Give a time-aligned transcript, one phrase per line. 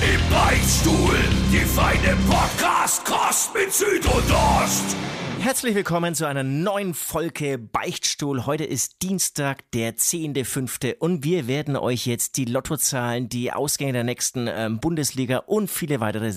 [0.00, 1.14] Im Beichtstuhl,
[1.52, 4.96] die feine Podcast-Kost mit Süd und Ost.
[5.40, 8.46] Herzlich willkommen zu einer neuen Folge Beichtstuhl.
[8.46, 10.96] Heute ist Dienstag, der 10.5.
[10.96, 16.00] und wir werden euch jetzt die Lottozahlen, die Ausgänge der nächsten ähm, Bundesliga und viele
[16.00, 16.32] weitere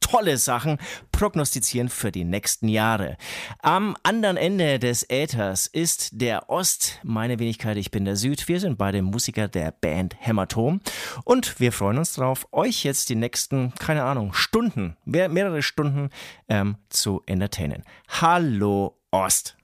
[0.00, 0.78] tolle Sachen
[1.12, 3.16] prognostizieren für die nächsten Jahre.
[3.60, 8.48] Am anderen Ende des Äthers ist der Ost, meine Wenigkeit, ich bin der Süd.
[8.48, 10.80] Wir sind beide Musiker der Band Hämatom
[11.24, 16.10] und wir freuen uns darauf, euch jetzt die nächsten, keine Ahnung, Stunden, mehr, mehrere Stunden
[16.48, 17.82] ähm, zu entertainen.
[18.08, 19.56] Hallo Ost.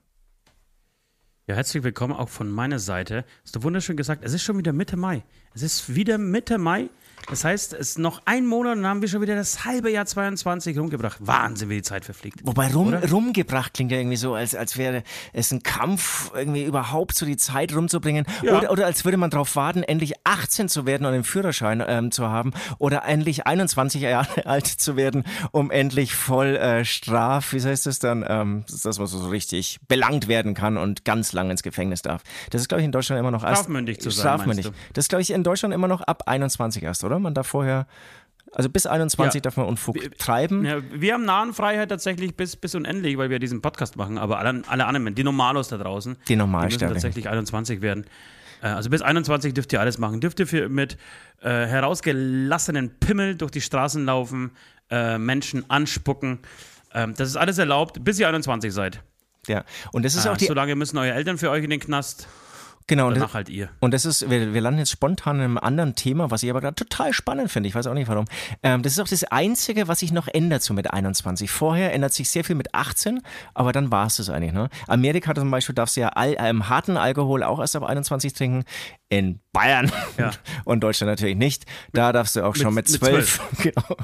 [1.45, 3.25] Ja, herzlich willkommen auch von meiner Seite.
[3.43, 5.23] Hast du wunderschön gesagt, es ist schon wieder Mitte Mai.
[5.53, 6.89] Es ist wieder Mitte Mai.
[7.29, 9.91] Das heißt, es ist noch ein Monat und dann haben wir schon wieder das halbe
[9.91, 11.17] Jahr 22 rumgebracht.
[11.21, 12.41] Wahnsinn, wie die Zeit verfliegt.
[12.43, 17.15] Wobei rum, rumgebracht klingt ja irgendwie so, als, als wäre es ein Kampf, irgendwie überhaupt
[17.15, 18.25] so die Zeit rumzubringen.
[18.41, 18.57] Ja.
[18.57, 22.11] Oder, oder als würde man darauf warten, endlich 18 zu werden und einen Führerschein ähm,
[22.11, 22.51] zu haben.
[22.77, 27.99] Oder endlich 21 Jahre alt zu werden, um endlich voll äh, Straf, wie heißt das
[27.99, 32.23] dann, ähm, dass man so richtig belangt werden kann und ganz lang ins Gefängnis darf.
[32.49, 33.63] Das ist, glaube ich, in Deutschland immer noch erst.
[33.63, 34.71] Strafmündig zu sein, Strafmündig.
[34.93, 37.12] Das ist, glaube ich, in Deutschland immer noch ab 21 erst, oder?
[37.19, 37.87] Man darf vorher.
[38.51, 39.41] Also bis 21 Ja.
[39.41, 40.63] darf man Unfug treiben.
[40.63, 44.17] Ja, wir haben Nahenfreiheit tatsächlich bis, bis unendlich, weil wir diesen Podcast machen.
[44.19, 48.05] Aber alle, alle anderen, die Normalos da draußen, Die die müssen tatsächlich 21 werden.
[48.61, 50.21] Äh, Also bis 21 dürft ihr alles machen.
[50.21, 50.97] Dürft ihr für, mit
[51.41, 51.49] äh,
[52.07, 54.51] herausgelassenen Pimmel durch die Straßen laufen,
[54.91, 56.39] äh, Menschen anspucken.
[56.93, 59.01] Ähm, das ist alles erlaubt, bis ihr 21 seid.
[59.47, 59.63] Ja.
[59.91, 60.45] Und das ist auch Äh, die.
[60.45, 62.27] solange müssen eure Eltern für euch in den Knast.
[62.87, 63.07] Genau.
[63.07, 63.69] Und das, Danach halt ihr.
[63.79, 66.61] Und das ist, wir, wir landen jetzt spontan in einem anderen Thema, was ich aber
[66.61, 67.69] gerade total spannend finde.
[67.69, 68.25] Ich weiß auch nicht warum.
[68.61, 71.49] Ähm, das ist auch das Einzige, was sich noch ändert so mit 21.
[71.49, 73.21] Vorher ändert sich sehr viel mit 18,
[73.53, 74.53] aber dann war es das eigentlich.
[74.53, 74.69] Ne?
[74.87, 78.63] Amerika zum Beispiel darfst du ja all, ähm, harten Alkohol auch erst ab 21 trinken.
[79.09, 80.31] In Bayern Ja.
[80.65, 81.65] und Deutschland natürlich nicht.
[81.91, 83.97] Da darfst du auch schon mit mit 12, genau,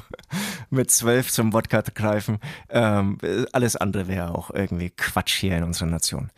[0.70, 2.38] mit 12 zum Wodka greifen.
[2.68, 3.18] Ähm,
[3.52, 6.30] alles andere wäre auch irgendwie Quatsch hier in unserer Nation.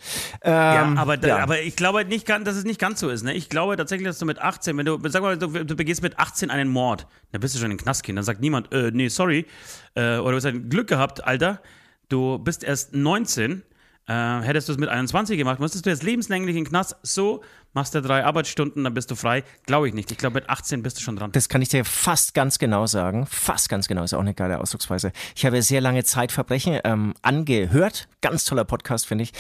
[0.45, 1.39] Ja, Ähm, aber, ja.
[1.39, 3.23] aber ich glaube nicht, ganz- dass es nicht ganz so ist.
[3.23, 3.35] Ne?
[3.35, 6.19] Ich glaube tatsächlich, dass du mit 18, wenn du, sag mal, du, du begehst mit
[6.19, 8.17] 18 einen Mord, dann bist du schon in den Knast gehen.
[8.17, 9.47] Dann sagt niemand, äh, nee, sorry.
[9.95, 11.61] Äh, oder du hast ein Glück gehabt, Alter.
[12.09, 13.63] Du bist erst 19.
[14.09, 16.97] Äh, hättest du es mit 21 gemacht, müsstest du jetzt lebenslänglich in den Knast.
[17.03, 17.43] So,
[17.73, 19.45] machst du drei Arbeitsstunden, dann bist du frei.
[19.67, 20.11] Glaube ich nicht.
[20.11, 21.31] Ich glaube, mit 18 bist du schon dran.
[21.33, 23.27] Das kann ich dir fast ganz genau sagen.
[23.27, 24.03] Fast ganz genau.
[24.03, 25.13] Ist auch eine geile Ausdrucksweise.
[25.37, 28.09] Ich habe sehr lange Zeitverbrechen ähm, angehört.
[28.23, 29.33] Ganz toller Podcast, finde ich.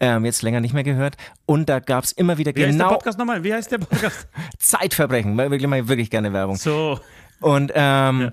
[0.00, 1.16] Ähm, jetzt länger nicht mehr gehört.
[1.46, 3.42] Und da gab es immer wieder Wie heißt der genau Podcast nochmal?
[3.42, 4.28] Wie heißt der Podcast?
[4.58, 5.36] Zeitverbrechen.
[5.36, 6.56] Weil Wirklich gerne Werbung.
[6.56, 7.00] So.
[7.40, 8.32] Und ähm,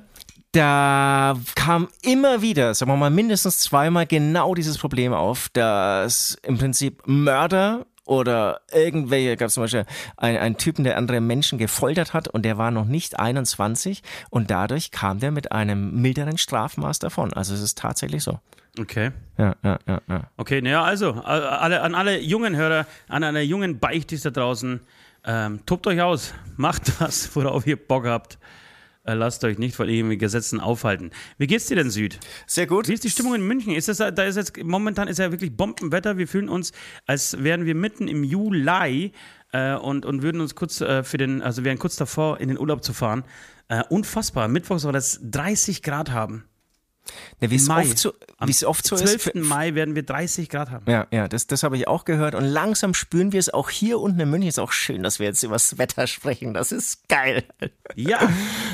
[0.57, 6.57] da kam immer wieder, sagen wir mal, mindestens zweimal genau dieses Problem auf, dass im
[6.57, 9.85] Prinzip Mörder oder irgendwelche, gab es zum Beispiel
[10.16, 14.01] einen, einen Typen, der andere Menschen gefoltert hat und der war noch nicht 21
[14.31, 17.34] und dadurch kam der mit einem milderen Strafmaß davon.
[17.34, 18.40] Also es ist tatsächlich so.
[18.79, 19.12] Okay.
[19.38, 20.22] Ja, ja, ja, ja.
[20.38, 24.79] Okay, naja, also, alle, an alle jungen Hörer, an alle jungen Beichtis da draußen,
[25.23, 28.40] ähm, tobt euch aus, macht was, worauf ihr Bock habt.
[29.07, 31.12] Äh, lasst euch nicht von irgendwelchen Gesetzen aufhalten.
[31.38, 32.19] Wie geht's dir denn, Süd?
[32.45, 32.90] Sehr gut.
[32.90, 33.73] Wie ist die Stimmung in München?
[33.73, 36.18] Ist das, da ist jetzt, momentan ist ja wirklich Bombenwetter.
[36.18, 36.73] Wir fühlen uns,
[37.06, 39.13] als wären wir mitten im Juli
[39.53, 42.59] äh, und, und würden uns kurz äh, für den, also wären kurz davor, in den
[42.59, 43.23] Urlaub zu fahren.
[43.69, 44.50] Äh, unfassbar.
[44.50, 46.44] Mittwoch soll das 30 Grad haben.
[47.40, 49.16] Ja, wie es oft so, Am oft so 12.
[49.16, 49.22] ist.
[49.23, 50.90] für- Mai werden wir 30 Grad haben.
[50.90, 52.35] Ja, ja, das, das habe ich auch gehört.
[52.35, 54.49] Und langsam spüren wir es auch hier unten in München.
[54.49, 56.53] Ist auch schön, dass wir jetzt über das Wetter sprechen.
[56.53, 57.43] Das ist geil.
[57.96, 58.20] Ja,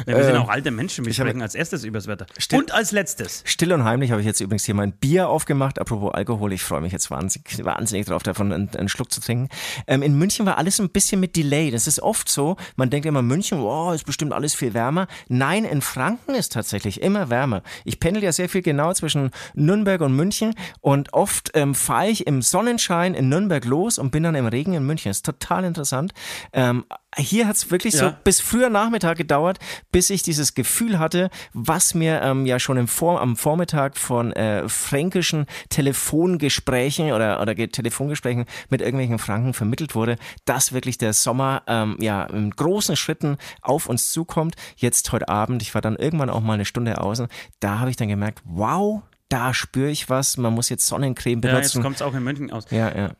[0.05, 1.05] ja wir sind auch alte Menschen.
[1.05, 2.25] Wir sprechen als erstes übers Wetter.
[2.37, 3.41] Still- Und als letztes.
[3.45, 5.79] Still und heimlich habe ich jetzt übrigens hier mein Bier aufgemacht.
[5.79, 9.49] Apropos Alkohol, ich freue mich jetzt wahnsinnig, wahnsinnig drauf, davon einen, einen Schluck zu trinken.
[9.87, 11.71] Ähm, in München war alles ein bisschen mit Delay.
[11.71, 12.57] Das ist oft so.
[12.75, 15.07] Man denkt immer, München, wow, ist bestimmt alles viel wärmer.
[15.27, 17.63] Nein, in Franken ist tatsächlich immer wärmer.
[17.85, 22.27] Ich pendel ja sehr viel genau zwischen Nürnberg und München und oft ähm, fahre ich
[22.27, 25.09] im Sonnenschein in Nürnberg los und bin dann im Regen in München.
[25.09, 26.13] Das ist total interessant.
[26.53, 26.85] Ähm,
[27.17, 28.17] hier hat es wirklich so Ja.
[28.23, 29.59] bis früher Nachmittag gedauert,
[29.91, 34.31] bis ich dieses Gefühl hatte, was mir ähm, ja schon im Vor am Vormittag von
[34.33, 41.13] äh, fränkischen Telefongesprächen oder, oder Ge- Telefongesprächen mit irgendwelchen Franken vermittelt wurde, dass wirklich der
[41.13, 44.55] Sommer ähm, ja in großen Schritten auf uns zukommt.
[44.75, 47.27] Jetzt heute Abend, ich war dann irgendwann auch mal eine Stunde außen,
[47.59, 51.49] da habe ich dann gemerkt, wow, da spüre ich was, man muss jetzt Sonnencreme Ja,
[51.57, 51.81] jetzt benutzen.
[51.81, 52.65] kommt es auch in München aus.
[52.69, 53.11] Ja, ja.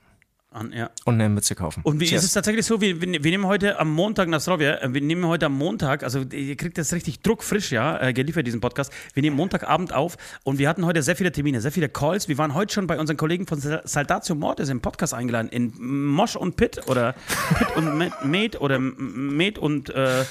[0.53, 0.89] An, ja.
[1.05, 1.81] Und eine Mütze kaufen.
[1.83, 2.21] Und wie Cheers.
[2.21, 5.25] ist es tatsächlich so, wir, wir, wir nehmen heute am Montag, Nasrovia, äh, wir nehmen
[5.25, 8.91] heute am Montag, also ihr kriegt das richtig druckfrisch, ja, äh, geliefert, diesen Podcast.
[9.13, 12.27] Wir nehmen Montagabend auf und wir hatten heute sehr viele Termine, sehr viele Calls.
[12.27, 15.73] Wir waren heute schon bei unseren Kollegen von Sa- Saltatio Mortis im Podcast eingeladen, in
[15.79, 17.15] Mosch und Pitt oder
[17.57, 20.23] Pitt und Met- Met oder M- Met und äh,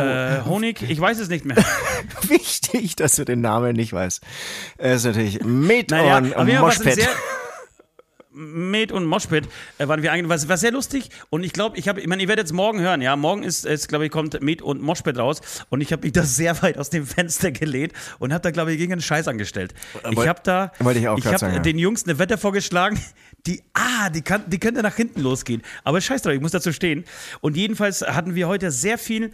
[0.00, 1.56] äh, Honig, ich weiß es nicht mehr.
[2.22, 4.22] wichtig, dass du den Namen nicht weißt.
[4.78, 6.74] Es ist natürlich Med Naja, on auf
[8.34, 9.48] Med und Moshpit
[9.78, 11.10] äh, waren wir eigentlich, war, war sehr lustig.
[11.30, 13.66] Und ich glaube, ich habe, ich meine, ihr werdet es morgen hören, ja, morgen ist,
[13.66, 15.40] ist glaube ich, kommt Med und Moshpit raus.
[15.70, 18.72] Und ich habe mich da sehr weit aus dem Fenster gelehnt und habe da, glaube
[18.72, 19.74] ich, gegen einen Scheiß angestellt.
[20.10, 22.98] Ich Woll- habe da, wollte ich auch ich habe den Jungs eine Wette vorgeschlagen,
[23.46, 26.72] die, ah, die, kann, die könnte nach hinten losgehen, aber scheiß drauf, ich muss dazu
[26.72, 27.04] stehen.
[27.40, 29.30] Und jedenfalls hatten wir heute sehr viel äh,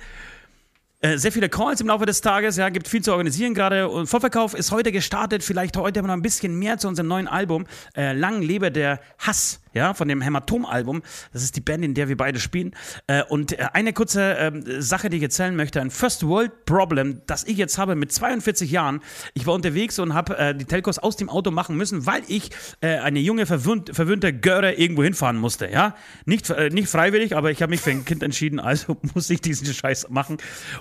[1.01, 3.89] sehr viele Calls im Laufe des Tages, ja, gibt viel zu organisieren gerade.
[3.89, 7.67] Und Vorverkauf ist heute gestartet, vielleicht heute noch ein bisschen mehr zu unserem neuen Album.
[7.97, 11.03] Äh, Lang lebe der Hass, ja, von dem Hämatom-Album.
[11.33, 12.75] Das ist die Band, in der wir beide spielen.
[13.07, 17.23] Äh, und äh, eine kurze ähm, Sache, die ich erzählen möchte: ein First World Problem,
[17.27, 19.01] das ich jetzt habe mit 42 Jahren.
[19.35, 22.51] Ich war unterwegs und habe äh, die Telcos aus dem Auto machen müssen, weil ich
[22.81, 25.95] eine junge, verwöhnt, verwöhnte Göre irgendwo hinfahren musste, ja.
[26.25, 29.73] Nicht, nicht freiwillig, aber ich habe mich für ein Kind entschieden, also muss ich diesen
[29.73, 30.39] Scheiß machen.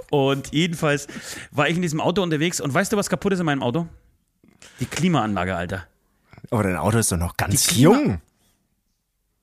[0.10, 1.08] Und jedenfalls
[1.52, 3.88] war ich in diesem Auto unterwegs und weißt du, was kaputt ist in meinem Auto?
[4.80, 5.88] Die Klimaanlage, Alter.
[6.52, 8.22] Aber dein Auto ist doch noch ganz jung.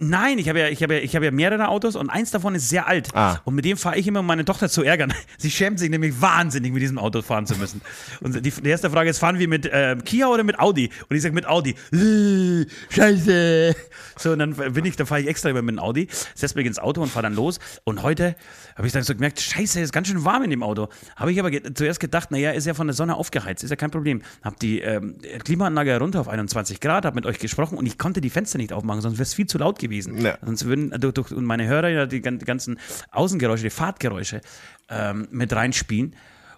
[0.01, 2.57] Nein, ich habe ja, ich habe ja, ich habe ja mehrere Autos und eins davon
[2.57, 3.15] ist sehr alt.
[3.15, 3.41] Ah.
[3.45, 5.15] Und mit dem fahre ich immer, um meine Tochter zu ärgern.
[5.39, 7.81] Sie schämt sich nämlich wahnsinnig, mit diesem Auto fahren zu müssen.
[8.21, 10.91] Und die, die erste Frage ist, fahren wir mit ähm, Kia oder mit Audi?
[11.09, 11.77] Und ich sage mit Audi.
[11.93, 13.77] Äh, Scheiße.
[14.19, 16.67] So, und dann bin ich, dann fahre ich extra immer mit dem Audi, setze mich
[16.67, 17.61] ins Auto und fahre dann los.
[17.85, 18.35] Und heute
[18.75, 20.89] habe ich dann so gemerkt, scheiße, ist ganz schön warm in dem Auto.
[21.15, 23.77] Habe ich aber ge zuerst gedacht, naja, ist ja von der Sonne aufgeheizt, ist ja
[23.77, 24.23] kein Problem.
[24.43, 28.21] Habe die ähm, Klimaanlage herunter auf 21 Grad, habe mit euch gesprochen und ich konnte
[28.21, 29.84] die Fenster nicht aufmachen, sonst wäre es viel zu laut gewesen.
[30.21, 30.39] Ja.
[30.45, 32.79] Sonst würden durch, durch und meine Hörer ja die ganzen
[33.11, 34.41] Außengeräusche, die Fahrtgeräusche
[34.89, 36.15] ähm, mit reinspielen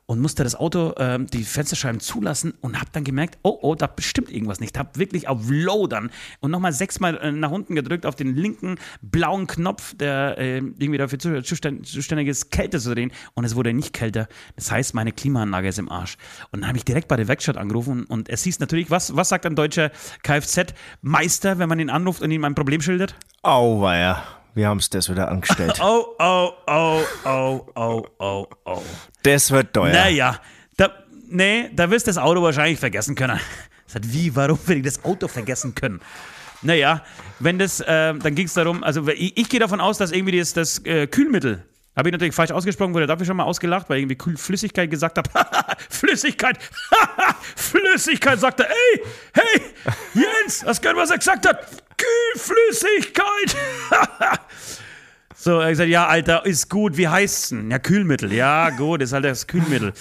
[0.06, 3.86] und musste das Auto, ähm, die Fensterscheiben zulassen und habe dann gemerkt, oh, oh, da
[3.86, 4.78] bestimmt irgendwas nicht.
[4.78, 6.10] Habe wirklich auf Low dann
[6.40, 10.98] und nochmal sechsmal äh, nach unten gedrückt auf den linken blauen Knopf, der äh, irgendwie
[10.98, 14.28] dafür zu- zuständ- zuständig ist, Kälte zu drehen und es wurde nicht kälter.
[14.54, 16.16] Das heißt, meine Klimaanlage ist im Arsch.
[16.52, 19.28] Und dann habe ich direkt bei der Werkstatt angerufen und es hieß natürlich, was, was
[19.28, 19.90] sagt ein deutscher
[20.22, 23.16] Kfz-Meister, wenn man ihn anruft und ihm ein Problem schildert?
[23.42, 24.22] Auweia,
[24.56, 25.78] wir haben es das wieder angestellt.
[25.82, 28.82] Oh, oh, oh, oh, oh, oh, oh.
[29.22, 29.92] Das wird teuer.
[29.92, 30.40] Naja,
[30.78, 30.90] da,
[31.28, 33.38] nee, da wirst du das Auto wahrscheinlich vergessen können.
[33.84, 36.00] Das hat wie, warum will ich das Auto vergessen können?
[36.62, 37.04] Naja,
[37.38, 40.38] wenn das, äh, dann ging es darum, also ich, ich gehe davon aus, dass irgendwie
[40.38, 41.62] das, das äh, Kühlmittel,
[41.94, 45.18] habe ich natürlich falsch ausgesprochen, wurde dafür schon mal ausgelacht, weil ich irgendwie Flüssigkeit gesagt
[45.18, 45.30] habe.
[45.90, 46.58] Flüssigkeit,
[47.54, 49.02] Flüssigkeit, sagt er, ey,
[49.34, 49.62] hey,
[50.14, 51.85] Jens, hast gehört, was er gesagt hat?
[52.36, 53.56] Kühlflüssigkeit.
[55.38, 57.70] So, er hat gesagt, ja, Alter, ist gut, wie heißt's denn?
[57.70, 58.32] Ja, Kühlmittel.
[58.32, 59.92] Ja, gut, ist halt das Kühlmittel.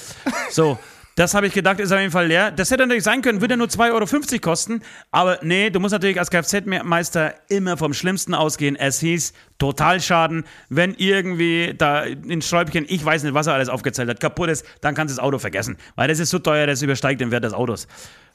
[0.50, 0.80] So,
[1.16, 2.52] das habe ich gedacht, ist auf jeden Fall leer.
[2.52, 4.82] Das hätte natürlich sein können, würde nur 2,50 Euro kosten.
[5.12, 8.76] Aber nee, du musst natürlich als Kfz-Meister immer vom Schlimmsten ausgehen.
[8.76, 10.44] Es hieß Totalschaden.
[10.68, 14.66] Wenn irgendwie da in Schräubchen, ich weiß nicht, was er alles aufgezählt hat, kaputt ist,
[14.82, 15.78] dann kannst du das Auto vergessen.
[15.96, 17.88] Weil das ist so teuer, das übersteigt den Wert des Autos.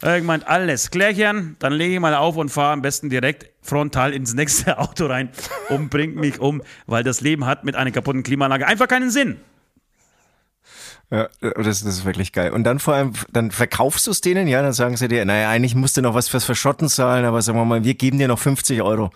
[0.02, 4.32] Irgendwann alles klärchen, dann lege ich mal auf und fahre am besten direkt frontal ins
[4.32, 5.28] nächste Auto rein
[5.68, 9.38] und bringt mich um, weil das Leben hat mit einer kaputten Klimaanlage einfach keinen Sinn.
[11.12, 12.52] Ja, das, das ist wirklich geil.
[12.52, 15.48] Und dann vor allem, dann verkaufst du es denen, ja, dann sagen sie dir, naja,
[15.50, 18.28] eigentlich musst du noch was fürs Verschotten zahlen, aber sagen wir mal, wir geben dir
[18.28, 19.10] noch 50 Euro.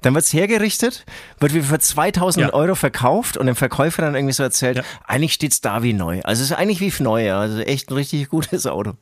[0.00, 1.04] Dann wird's hergerichtet,
[1.38, 2.52] wird wie für 2000 Ja.
[2.54, 4.82] Euro verkauft und dem Verkäufer dann irgendwie so erzählt, Ja.
[5.06, 6.22] eigentlich steht's da wie neu.
[6.24, 7.38] Also es ist eigentlich wie neu, ja.
[7.38, 8.94] also echt ein richtig gutes Auto.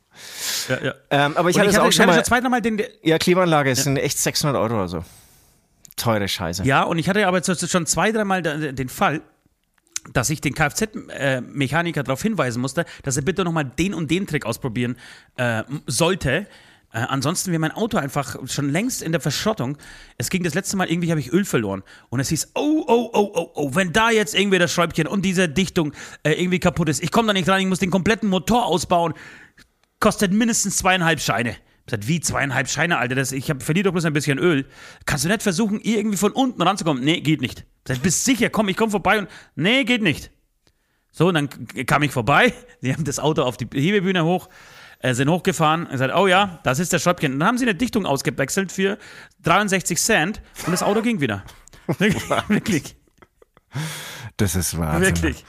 [0.68, 0.94] Ja, ja.
[1.10, 3.84] Ähm, aber ich Und hatte ich hatte, auch schon mal, schon den, ja, Klimaanlage, es
[3.84, 5.04] sind echt 600 Euro oder so.
[5.96, 6.64] Teure Scheiße.
[6.64, 9.20] Ja, und ich hatte aber schon zwei, dreimal den Fall,
[10.12, 14.46] dass ich den Kfz-Mechaniker darauf hinweisen musste, dass er bitte nochmal den und den Trick
[14.46, 14.96] ausprobieren
[15.36, 16.46] äh, sollte.
[16.92, 19.76] Äh, ansonsten wäre mein Auto einfach schon längst in der Verschrottung.
[20.16, 21.82] Es ging das letzte Mal, irgendwie habe ich Öl verloren.
[22.08, 25.24] Und es hieß, oh, oh, oh, oh, oh, wenn da jetzt irgendwie das Schräubchen und
[25.24, 25.92] diese Dichtung
[26.22, 29.14] äh, irgendwie kaputt ist, ich komme da nicht dran, ich muss den kompletten Motor ausbauen,
[29.98, 31.56] kostet mindestens zweieinhalb Scheine.
[31.86, 33.14] Gesagt, wie zweieinhalb Scheine, Alter?
[33.14, 34.66] Das, ich hab, verliere doch bloß ein bisschen Öl.
[35.04, 37.04] Kannst du nicht versuchen, irgendwie von unten ranzukommen?
[37.04, 37.66] Nee, geht nicht.
[37.84, 39.28] Gesagt, bist sicher, komm, ich komm vorbei und.
[39.54, 40.30] Nee, geht nicht.
[41.12, 41.48] So, und dann
[41.86, 42.52] kam ich vorbei.
[42.80, 44.48] Sie haben das Auto auf die Hebebühne hoch,
[45.00, 45.84] äh, sind hochgefahren.
[45.84, 47.34] Und gesagt, oh ja, das ist das Schräubchen.
[47.34, 48.98] Und dann haben sie eine Dichtung ausgewechselt für
[49.42, 51.44] 63 Cent und das Auto ging wieder.
[51.98, 52.30] Wirklich.
[52.48, 52.96] wirklich.
[54.38, 55.02] Das ist Wahnsinn.
[55.14, 55.44] Wirklich.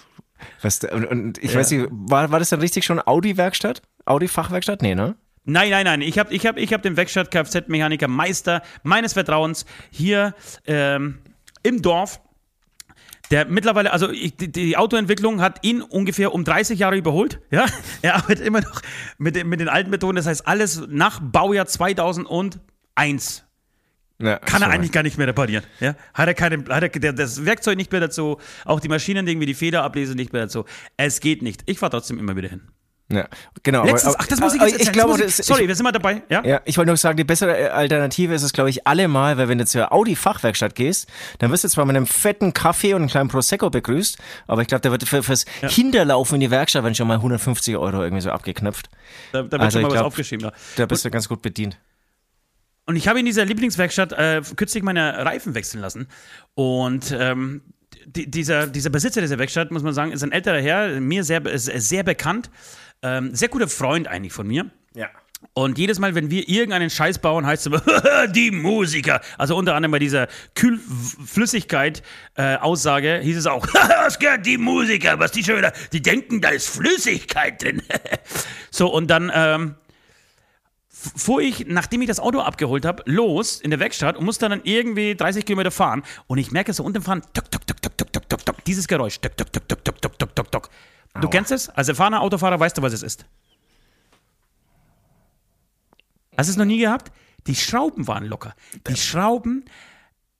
[0.61, 1.59] Was, und, und ich Ja.
[1.59, 3.81] weiß nicht, war, war das dann richtig schon Audi-Werkstatt?
[4.05, 4.81] Audi-Fachwerkstatt?
[4.81, 5.15] Nee, ne?
[5.45, 6.01] Nein, nein, nein.
[6.01, 10.33] Ich habe ich hab, ich hab den Werkstatt Kfz-Mechaniker Meister meines Vertrauens hier
[10.65, 11.19] ähm,
[11.63, 12.19] im Dorf.
[13.31, 17.39] Der mittlerweile, also ich, die, die, Autoentwicklung hat ihn ungefähr um 30 Jahre überholt.
[17.51, 17.65] Ja,
[18.01, 18.81] er arbeitet immer noch
[19.17, 20.15] mit, den, mit den alten Methoden.
[20.15, 23.45] Das heißt, alles nach Baujahr 2001
[24.17, 25.65] ja, kann er eigentlich gar nicht mehr reparieren.
[25.79, 25.95] Ja?
[26.13, 29.53] Hat er, keine, hat er das Werkzeug nicht mehr dazu, auch die Maschinen, wie die
[29.53, 30.65] Federablese nicht mehr dazu.
[30.95, 31.63] Es geht nicht.
[31.65, 32.61] Ich fahre trotzdem immer wieder hin.
[33.11, 33.27] Ja,
[33.61, 33.85] genau.
[33.85, 36.23] Letztens, ach, das muss ich jetzt ich glaube, das, Sorry, ich, wir sind mal dabei.
[36.27, 39.47] Ja, ja ich wollte nur sagen, die bessere Alternative ist es, glaube ich, allemal, weil
[39.47, 41.07] wenn du zur Audi-Fachwerkstatt gehst,
[41.37, 44.67] dann wirst du zwar mit einem fetten Kaffee und einem kleinen Prosecco begrüßt, aber ich
[44.67, 45.69] glaube, da wird für, fürs ja.
[45.69, 48.89] Hinterlaufen in die Werkstatt wenn schon mal 150 Euro irgendwie so abgeknöpft.
[49.31, 50.47] Da, da wird also schon mal was glaub, aufgeschrieben.
[50.47, 51.77] Da, da bist du ganz gut bedient.
[52.87, 56.07] Und ich habe in dieser Lieblingswerkstatt äh, kürzlich meine Reifen wechseln lassen.
[56.53, 57.61] Und ähm,
[58.05, 61.41] die, dieser, dieser Besitzer dieser Werkstatt, muss man sagen, ist ein älterer Herr, mir sehr,
[61.57, 62.49] sehr bekannt.
[63.01, 64.71] Ähm, sehr guter Freund eigentlich von mir.
[64.93, 65.09] Ja.
[65.53, 67.83] Und jedes Mal, wenn wir irgendeinen Scheiß bauen, heißt es immer,
[68.27, 69.21] die Musiker.
[69.37, 73.67] Also unter anderem bei dieser Kühlflüssigkeit-Aussage äh, hieß es auch,
[74.45, 77.83] die Musiker, was die schon wieder, die denken, da ist Flüssigkeit drin.
[78.71, 79.75] so, und dann ähm,
[80.89, 84.61] fuhr ich, nachdem ich das Auto abgeholt habe, los in der Werkstatt und musste dann
[84.63, 86.03] irgendwie 30 Kilometer fahren.
[86.27, 88.87] Und ich merke so unten Fahren, tok, tok, tok, tok, tok, tok, tok, tok, dieses
[88.87, 90.69] Geräusch, tok, tok, tok, tok, tok, tok, tok, tok, tok.
[91.15, 91.31] Du Aua.
[91.31, 91.69] kennst es?
[91.69, 93.25] Als erfahrener Autofahrer weißt du, was es ist.
[96.37, 97.11] Hast du es noch nie gehabt?
[97.47, 98.53] Die Schrauben waren locker.
[98.87, 99.65] Die Schrauben.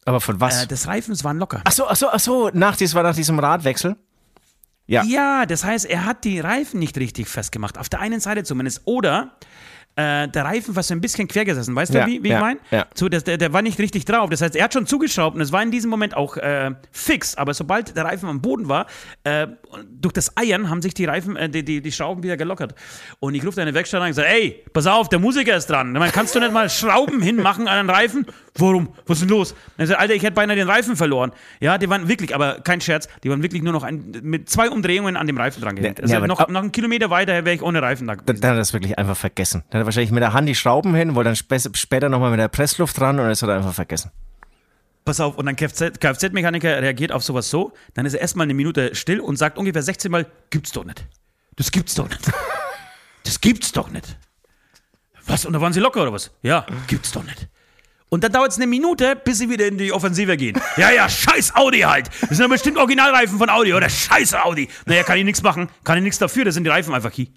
[0.05, 0.63] Aber von was?
[0.63, 1.62] Äh, des Reifens waren locker.
[1.63, 2.50] Ach so, ach so, ach so.
[2.53, 3.96] Nach, das war nach diesem Radwechsel?
[4.88, 5.03] Ja.
[5.03, 7.77] Ja, das heißt, er hat die Reifen nicht richtig festgemacht.
[7.77, 8.82] Auf der einen Seite zumindest.
[8.86, 9.38] Oder
[9.95, 11.73] äh, der Reifen war so ein bisschen quer gesessen.
[11.73, 12.59] Weißt ja, du, wie, wie ja, ich meine?
[12.71, 12.85] Ja.
[12.93, 14.29] So, der, der war nicht richtig drauf.
[14.29, 17.35] Das heißt, er hat schon zugeschraubt und es war in diesem Moment auch äh, fix.
[17.35, 18.87] Aber sobald der Reifen am Boden war,
[19.23, 19.47] äh,
[19.89, 22.75] durch das Eiern haben sich die Reifen, äh, die, die, die Schrauben wieder gelockert.
[23.19, 25.93] Und ich rufe deine Werkstatt an und sage, ey, pass auf, der Musiker ist dran.
[25.93, 28.25] meine, kannst du nicht mal Schrauben hinmachen an den Reifen?
[28.57, 28.89] Warum?
[29.05, 29.53] Was ist denn los?
[29.77, 31.33] Er sagt, Alter, ich hätte beinahe den Reifen verloren.
[31.59, 34.69] Ja, die waren wirklich, aber kein Scherz, die waren wirklich nur noch ein, mit zwei
[34.69, 36.01] Umdrehungen an dem Reifen dran gehängt.
[36.01, 38.39] Also ja, noch, noch einen Kilometer weiter wäre ich ohne Reifen da gewesen.
[38.39, 39.63] Dann hat er das wirklich einfach vergessen.
[39.69, 42.39] Dann hat er wahrscheinlich mit der Hand die Schrauben hin, wollte dann später nochmal mit
[42.39, 44.12] der Pressluft dran und das hat er einfach vergessen.
[45.03, 48.95] Pass auf, und ein Kfz-Mechaniker reagiert auf sowas so, dann ist er erstmal eine Minute
[48.95, 51.05] still und sagt ungefähr 16 Mal, gibt's doch nicht.
[51.57, 52.21] Das gibt's doch nicht.
[53.24, 54.17] Das gibt's doch nicht.
[55.25, 55.47] Was?
[55.47, 56.29] Und da waren sie locker oder was?
[56.43, 57.47] Ja, gibt's doch nicht.
[58.15, 60.57] Und dann dauert es eine Minute, bis sie wieder in die Offensive gehen.
[60.77, 62.10] Ja, ja, scheiß Audi halt.
[62.22, 64.69] Das sind ja bestimmt Originalreifen von Audi oder scheiß Audi.
[64.86, 65.67] Naja, kann ich nichts machen.
[65.84, 67.27] Kann ich nichts dafür, das sind die Reifen einfach hier.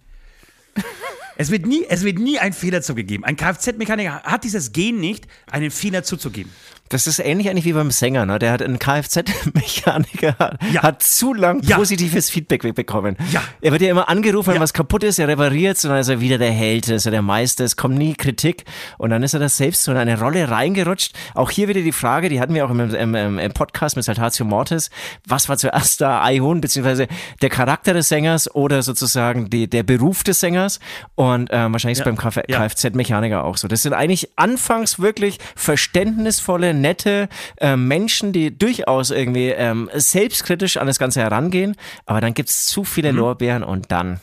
[1.37, 3.25] Es wird nie, es wird nie ein Fehler zugegeben.
[3.25, 6.53] Ein Kfz-Mechaniker hat dieses Gen nicht, einen Fehler zuzugeben.
[6.89, 8.39] Das ist ähnlich eigentlich wie beim Sänger, ne?
[8.39, 10.83] Der hat einen Kfz-Mechaniker, ja.
[10.83, 11.77] hat zu lang ja.
[11.77, 13.17] positives Feedback bekommen.
[13.33, 13.43] Ja.
[13.61, 14.61] Er wird ja immer angerufen, wenn ja.
[14.61, 17.23] was kaputt ist, er repariert und dann ist er wieder der Held, ist er der
[17.23, 18.65] Meister, es kommt nie Kritik
[18.97, 21.15] und dann ist er da selbst so in eine Rolle reingerutscht.
[21.35, 24.47] Auch hier wieder die Frage, die hatten wir auch im, im, im Podcast mit Saltatio
[24.47, 24.91] Mortis,
[25.27, 27.09] was war zuerst da Aihun, beziehungsweise
[27.43, 30.81] der Charakter des Sängers oder sozusagen die, der Beruf des Sängers
[31.15, 33.69] und ähm, wahrscheinlich ist beim Kfz-Mechaniker auch so.
[33.69, 40.87] Das sind eigentlich anfangs wirklich verständnisvolle, nette äh, Menschen, die durchaus irgendwie ähm, selbstkritisch an
[40.87, 43.19] das Ganze herangehen, aber dann gibt es zu viele mhm.
[43.19, 44.21] Lorbeeren und dann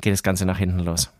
[0.00, 1.10] geht das Ganze nach hinten los.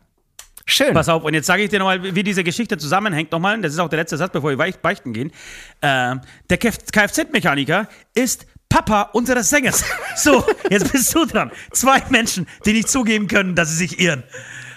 [0.64, 0.94] Schön.
[0.94, 3.60] Pass auf, und jetzt sage ich dir nochmal, wie diese Geschichte zusammenhängt nochmal.
[3.60, 5.32] Das ist auch der letzte Satz, bevor wir beichten gehen.
[5.80, 6.16] Äh,
[6.48, 9.84] der Kfz-Mechaniker ist Papa unseres Sängers.
[10.16, 11.50] So, jetzt bist du dran.
[11.72, 14.24] Zwei Menschen, die nicht zugeben können, dass sie sich irren.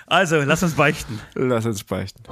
[0.08, 1.20] Also, lass uns beichten.
[1.34, 2.24] Lass uns beichten.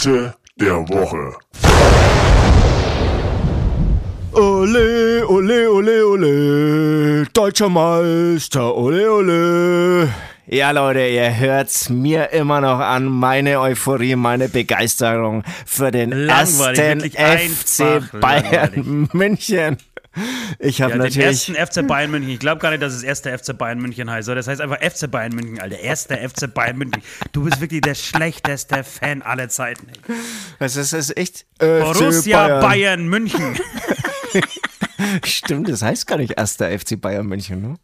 [0.00, 1.36] Geschichte der Woche.
[4.32, 10.08] Ole, ole, ole, ole, deutscher Meister, ole, ole.
[10.46, 17.14] Ja, Leute, ihr hört's mir immer noch an, meine Euphorie, meine Begeisterung für den langweilig,
[17.16, 19.14] ersten FC Bayern langweilig.
[19.14, 19.76] München.
[20.58, 21.46] Ich habe ja, natürlich.
[21.46, 22.30] Den ersten FC Bayern München.
[22.30, 24.28] Ich glaube gar nicht, dass es erster FC Bayern München heißt.
[24.28, 25.78] Das heißt einfach FC Bayern München, Alter.
[25.78, 27.02] Erster FC Bayern München.
[27.32, 29.86] Du bist wirklich der schlechteste Fan aller Zeiten.
[30.58, 31.46] Das ist, das ist echt.
[31.60, 32.60] Äh, Borussia Bayern.
[32.60, 33.58] Bayern München.
[35.24, 37.74] Stimmt, das heißt gar nicht erster FC Bayern München, ne?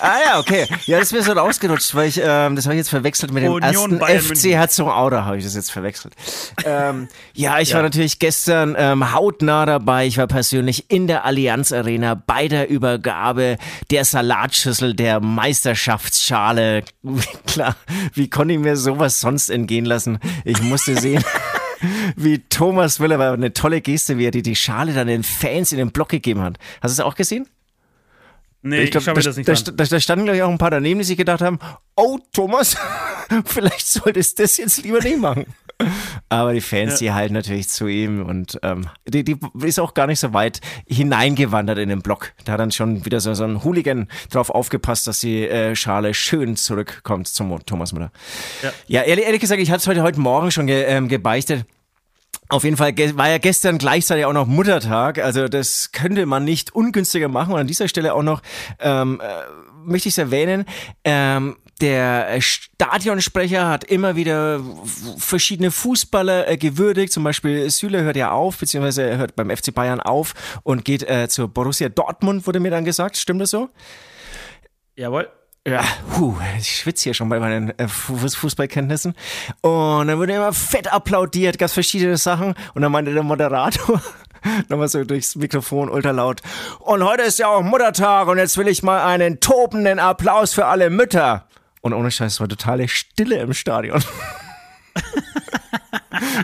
[0.00, 0.66] Ah ja, okay.
[0.86, 3.42] Ja, das ist mir so ausgerutscht, weil ich, ähm, das habe ich jetzt verwechselt mit
[3.42, 4.44] dem Union ersten Bayern FC.
[4.52, 6.14] Herzogenaurach, habe ich das jetzt verwechselt.
[6.64, 7.84] ähm, ja, ich war Ja.
[7.84, 10.06] natürlich gestern ähm, hautnah dabei.
[10.06, 13.56] Ich war persönlich in der Allianz Arena bei der Übergabe
[13.90, 16.82] der Salatschüssel der Meisterschaftsschale.
[17.46, 17.76] Klar,
[18.14, 20.18] wie konnte ich mir sowas sonst entgehen lassen?
[20.44, 21.24] Ich musste sehen.
[22.16, 25.70] Wie Thomas Müller war eine tolle Geste, wie er die, die Schale dann den Fans
[25.70, 26.58] in den Block gegeben hat.
[26.82, 27.46] Hast du es auch gesehen?
[28.62, 29.76] Nee, ich, glaub, schau mir da, das nicht da, an.
[29.76, 31.58] da, da standen gleich auch ein paar daneben, die sich gedacht haben,
[31.96, 32.76] oh Thomas,
[33.44, 35.46] vielleicht solltest du das jetzt lieber nicht machen.
[36.28, 40.06] Aber die Fans, die halten natürlich zu ihm und ähm, die, die ist auch gar
[40.06, 42.32] nicht so weit hineingewandert in den Block.
[42.44, 46.14] Da hat dann schon wieder so, so ein Hooligan drauf aufgepasst, dass die äh, Schale
[46.14, 48.10] schön zurückkommt zum Thomas Müller.
[48.62, 48.72] Ja.
[48.88, 51.64] Ja, ehrlich, ehrlich gesagt, ich hatte es heute, heute Morgen schon ge, ähm, gebeichtet.
[52.50, 56.74] Auf jeden Fall war ja gestern gleichzeitig auch noch Muttertag, also das könnte man nicht
[56.74, 57.52] ungünstiger machen.
[57.52, 58.40] Und an dieser Stelle auch noch
[58.80, 59.26] ähm, äh,
[59.84, 60.64] möchte ich es erwähnen,
[61.04, 64.60] ähm, der Stadionsprecher hat immer wieder
[65.16, 67.12] verschiedene Fußballer äh, gewürdigt.
[67.12, 71.28] Zum Beispiel Süle hört ja auf, beziehungsweise hört beim FC Bayern auf und geht äh,
[71.28, 73.16] zur Borussia Dortmund, wurde mir dann gesagt.
[73.16, 73.68] Stimmt das so?
[74.96, 75.30] Jawohl.
[75.68, 75.82] Ja,
[76.14, 79.14] puh, ich schwitze hier schon bei meinen äh, Fu- Fußballkenntnissen.
[79.60, 82.54] Und dann wurde immer fett applaudiert, gab verschiedene Sachen.
[82.74, 84.00] Und dann meinte der Moderator
[84.68, 86.40] nochmal so durchs Mikrofon ultralaut.
[86.78, 90.66] Und heute ist ja auch Muttertag und jetzt will ich mal einen tobenden Applaus für
[90.66, 91.46] alle Mütter.
[91.82, 94.02] Und ohne Scheiß, es war totale Stille im Stadion.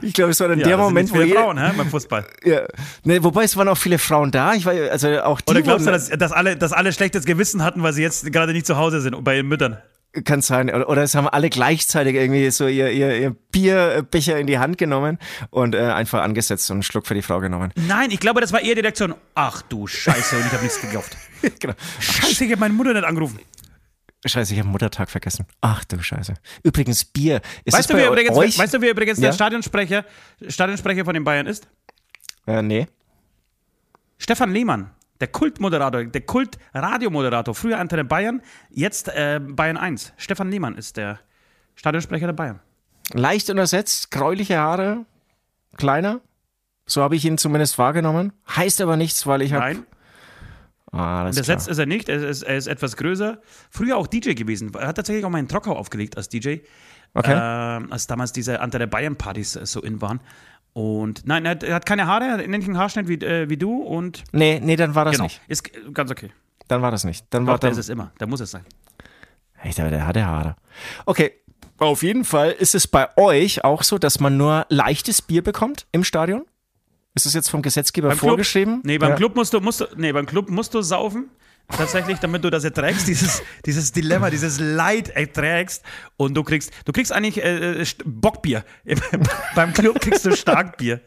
[0.03, 2.27] ich glaube, es war dann Ja, der Moment, nicht wo viele Frauen, hä, beim Fußball.
[2.45, 2.63] ja,
[3.05, 4.55] ne, wobei es waren auch viele Frauen da.
[4.55, 7.63] Ich war also auch die Oder glaubst du, dass, dass, alle, dass alle schlechtes Gewissen
[7.63, 9.79] hatten, weil sie jetzt gerade nicht zu Hause sind bei ihren Müttern?
[10.25, 10.69] Kann sein.
[10.73, 14.79] Oder, oder es haben alle gleichzeitig irgendwie so ihr, ihr, ihr Bierbecher in die Hand
[14.79, 15.19] genommen
[15.51, 17.73] und äh, einfach angesetzt und einen Schluck für die Frau genommen.
[17.89, 19.15] Nein, ich glaube, das war eher die Reaktion.
[19.35, 21.17] Ach du Scheiße, und ich habe nichts gekauft.
[21.61, 21.75] genau.
[21.99, 23.41] Scheiße, ich habe meine Mutter nicht angerufen.
[24.25, 25.47] Scheiße, ich habe Muttertag vergessen.
[25.61, 26.35] Ach du Scheiße.
[26.63, 27.41] Übrigens, Bier.
[27.65, 28.59] Ist Weißt du, wer übrigens, euch?
[28.59, 29.29] weißt du, wer übrigens Ja?
[29.29, 30.05] der Stadionsprecher,
[30.49, 31.69] Stadionsprecher von den Bayern ist?
[32.47, 32.87] äh, nee.
[34.19, 34.91] Stefan Lehmann,
[35.21, 38.41] der Kultmoderator, der Kultradiomoderator, früher Antenne Bayern,
[38.71, 40.13] jetzt äh, Bayern 1.
[40.17, 41.21] Stefan Lehmann ist der
[41.75, 42.61] Stadionsprecher der Bayern.
[43.13, 45.05] Leicht untersetzt, gräuliche Haare,
[45.77, 46.21] kleiner.
[46.87, 48.33] So habe ich ihn zumindest wahrgenommen.
[48.49, 49.85] Heißt aber nichts, weil ich habe.
[50.95, 51.73] Ah, das besetzt klar.
[51.73, 53.39] ist er nicht, er ist, er ist etwas größer.
[53.71, 54.73] Früher auch DJ gewesen.
[54.75, 56.59] Er hat tatsächlich auch mal in Trockau aufgelegt als DJ.
[57.15, 57.33] Okay.
[57.35, 60.21] Ähm, als damals diese Antenne Bayern Partys äh, so in waren.
[60.73, 63.83] Und nein, er hat, keine Haare, er hat einen ähnlichen Haarschnitt wie, äh, wie du
[63.83, 65.41] und Nee, nee, dann war das genau, nicht.
[65.47, 66.31] ist ganz okay.
[66.67, 67.27] Dann war das nicht.
[67.31, 68.65] Dann war Doch, der dann, ist es immer, da muss es sein.
[69.63, 70.57] Echt, aber der hatte Haare.
[71.07, 71.33] Okay,
[71.79, 75.87] auf jeden Fall ist es bei euch auch so, dass man nur leichtes Bier bekommt
[75.93, 76.45] im Stadion?
[77.15, 78.31] Ist es jetzt vom Gesetzgeber Beim Club?
[78.31, 78.81] vorgeschrieben?
[78.85, 79.17] Nee, beim Ja.
[79.17, 81.31] Club musst du, musst du, nee, beim Club musst du saufen.
[81.69, 85.83] Tatsächlich, damit du das erträgst, dieses, dieses Dilemma, dieses Leid erträgst
[86.19, 88.65] und du kriegst, du kriegst eigentlich äh, äh, Bockbier.
[89.55, 91.01] beim Club kriegst du Starkbier.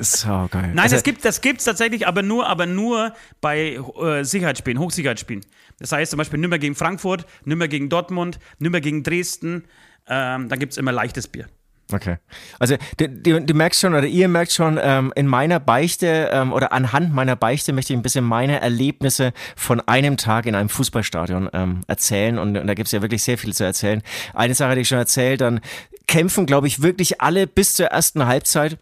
[0.00, 0.72] So geil.
[0.74, 5.44] Nein, Also, das gibt das gibt's tatsächlich, aber nur, aber nur bei äh, Sicherheitsspielen, Hochsicherheitsspielen.
[5.78, 9.64] Das heißt zum Beispiel Nürnberg gegen Frankfurt, Nürnberg gegen Dortmund, Nürnberg gegen Dresden.
[10.08, 11.46] Ähm, da gibt's immer leichtes Bier.
[11.92, 12.16] Okay.
[12.58, 16.52] Also du, du, du merkst schon oder ihr merkt schon, ähm, in meiner Beichte ähm,
[16.52, 20.70] oder anhand meiner Beichte möchte ich ein bisschen meine Erlebnisse von einem Tag in einem
[20.70, 24.02] Fußballstadion ähm, erzählen und, und da gibt's ja wirklich sehr viel zu erzählen.
[24.32, 25.60] Eine Sache hatte ich schon erzählt, dann
[26.06, 28.78] kämpfen, glaube ich, wirklich alle bis zur ersten Halbzeit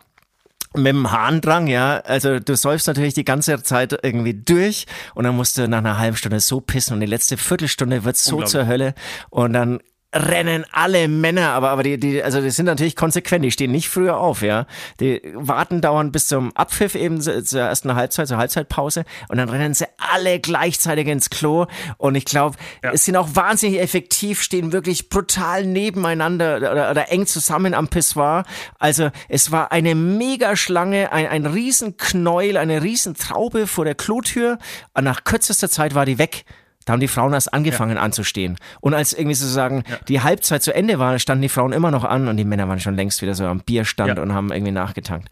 [0.75, 1.99] mit dem Harndrang, ja.
[1.99, 5.99] Also du säufst natürlich die ganze Zeit irgendwie durch und dann musst du nach einer
[5.99, 8.95] halben Stunde so pissen und die letzte Viertelstunde wird so zur Hölle
[9.31, 9.81] und dann
[10.15, 13.89] rennen alle Männer, aber, aber die, die, also die sind natürlich konsequent, die stehen nicht
[13.89, 14.67] früher auf, ja.
[15.01, 19.49] Die warten dauernd bis zum Abpfiff eben zu- zur ersten Halbzeit, zur Halbzeitpause und dann
[19.49, 24.73] rennen sie alle gleichzeitig ins Klo und ich glaube, es sind auch wahnsinnig effektiv, stehen
[24.73, 28.45] wirklich brutal nebeneinander oder, oder eng zusammen am Pissoir.
[28.79, 34.59] Also es war eine Megaschlange, ein, ein Riesenknäuel, eine Riesentraube vor der Klotür
[34.95, 36.45] und nach kürzester Zeit war die weg.
[36.85, 38.57] Da haben die Frauen erst angefangen anzustehen.
[38.81, 42.29] Und als irgendwie sozusagen die Halbzeit zu Ende war, standen die Frauen immer noch an
[42.29, 44.23] und die Männer waren schon längst wieder so am Bierstand Ja.
[44.23, 45.29] und haben irgendwie nachgetankt.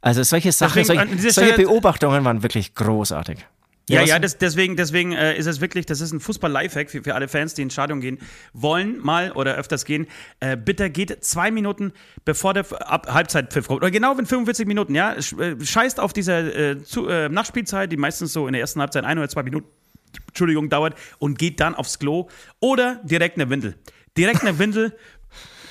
[0.00, 3.38] Also solche Sachen, Deswegen, solche, solche Beobachtungen waren wirklich großartig.
[3.90, 7.14] Ja, ja, das, deswegen, deswegen äh, ist es wirklich, das ist ein Fußball-Lifehack für, für
[7.14, 8.18] alle Fans, die ins Stadion gehen
[8.54, 10.06] wollen, mal oder öfters gehen.
[10.40, 11.92] Äh, bitte geht zwei Minuten
[12.24, 13.82] bevor der ab Halbzeitpfiff kommt.
[13.82, 15.12] Oder genau in 45 Minuten, ja.
[15.12, 19.04] Äh, Scheißt auf diese äh, zu, äh, Nachspielzeit, die meistens so in der ersten Halbzeit
[19.04, 19.66] ein oder zwei Minuten,
[20.28, 22.28] Entschuldigung, dauert und geht dann aufs Klo.
[22.60, 23.76] Oder direkt eine Windel.
[24.16, 24.96] Direkt eine Windel.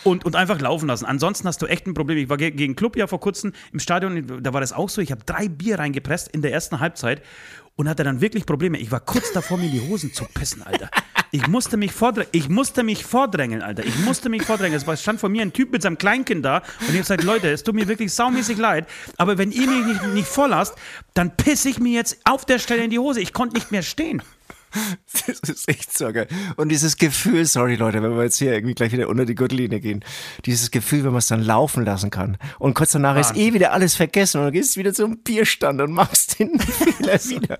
[0.03, 1.05] Und, und einfach laufen lassen.
[1.05, 2.17] Ansonsten hast du echt ein Problem.
[2.17, 5.01] Ich war gegen Club ja vor kurzem im Stadion, da war das auch so.
[5.01, 7.21] Ich habe drei Bier reingepresst in der ersten Halbzeit
[7.75, 8.77] und hatte dann wirklich Probleme.
[8.77, 10.89] Ich war kurz davor, mir die Hosen zu pissen, Alter.
[11.31, 13.83] Ich musste mich vordrängeln, ich musste mich vordrängeln, Alter.
[13.83, 14.83] Ich musste mich vordrängeln.
[14.85, 17.49] Es stand vor mir ein Typ mit seinem Kleinkind da und ich habe gesagt, Leute,
[17.49, 18.87] es tut mir wirklich saumäßig leid,
[19.17, 20.75] aber wenn ihr mich nicht, nicht vorlasst,
[21.15, 23.19] dann pisse ich mir jetzt auf der Stelle in die Hose.
[23.19, 24.21] Ich konnte nicht mehr stehen.
[25.27, 26.27] Das ist echt so geil.
[26.55, 29.79] Und dieses Gefühl, sorry Leute, wenn wir jetzt hier irgendwie gleich wieder unter die Gürtellinie
[29.79, 30.03] gehen,
[30.45, 33.35] dieses Gefühl, wenn man es dann laufen lassen kann und kurz danach Wahnsinn.
[33.35, 36.59] ist eh wieder alles vergessen und dann gehst du wieder zum Bierstand und machst den
[36.59, 37.59] Fehler wieder.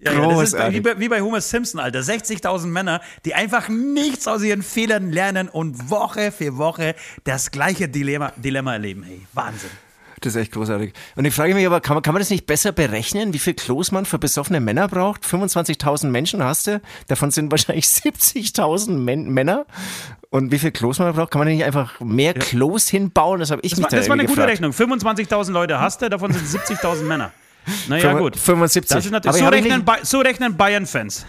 [0.00, 2.00] Ja, ja, das ist wie bei, wie bei Homer Simpson, Alter.
[2.00, 7.88] 60.000 Männer, die einfach nichts aus ihren Fehlern lernen und Woche für Woche das gleiche
[7.88, 9.02] Dilemma, Dilemma erleben.
[9.04, 9.70] Hey, Wahnsinn.
[10.24, 10.92] Das ist echt großartig.
[11.16, 13.54] Und ich frage mich aber, kann man, kann man das nicht besser berechnen, wie viel
[13.54, 15.24] Klos man für besoffene Männer braucht?
[15.24, 18.92] 25.000 Menschen hast du, davon sind wahrscheinlich 70.000
[19.28, 19.66] Männer.
[20.30, 23.40] Und wie viel Klos man braucht, kann man nicht einfach mehr Klos hinbauen?
[23.40, 24.58] Das habe ich das mich war, da Das war eine gefragt.
[24.58, 24.72] gute Rechnung.
[24.72, 27.32] 25.000 Leute hast du, davon sind 70.000 Männer.
[27.88, 28.36] Naja, gut.
[28.36, 28.88] 75.
[28.88, 31.26] Das ist natürlich, so, rechnen, so rechnen Bayern-Fans.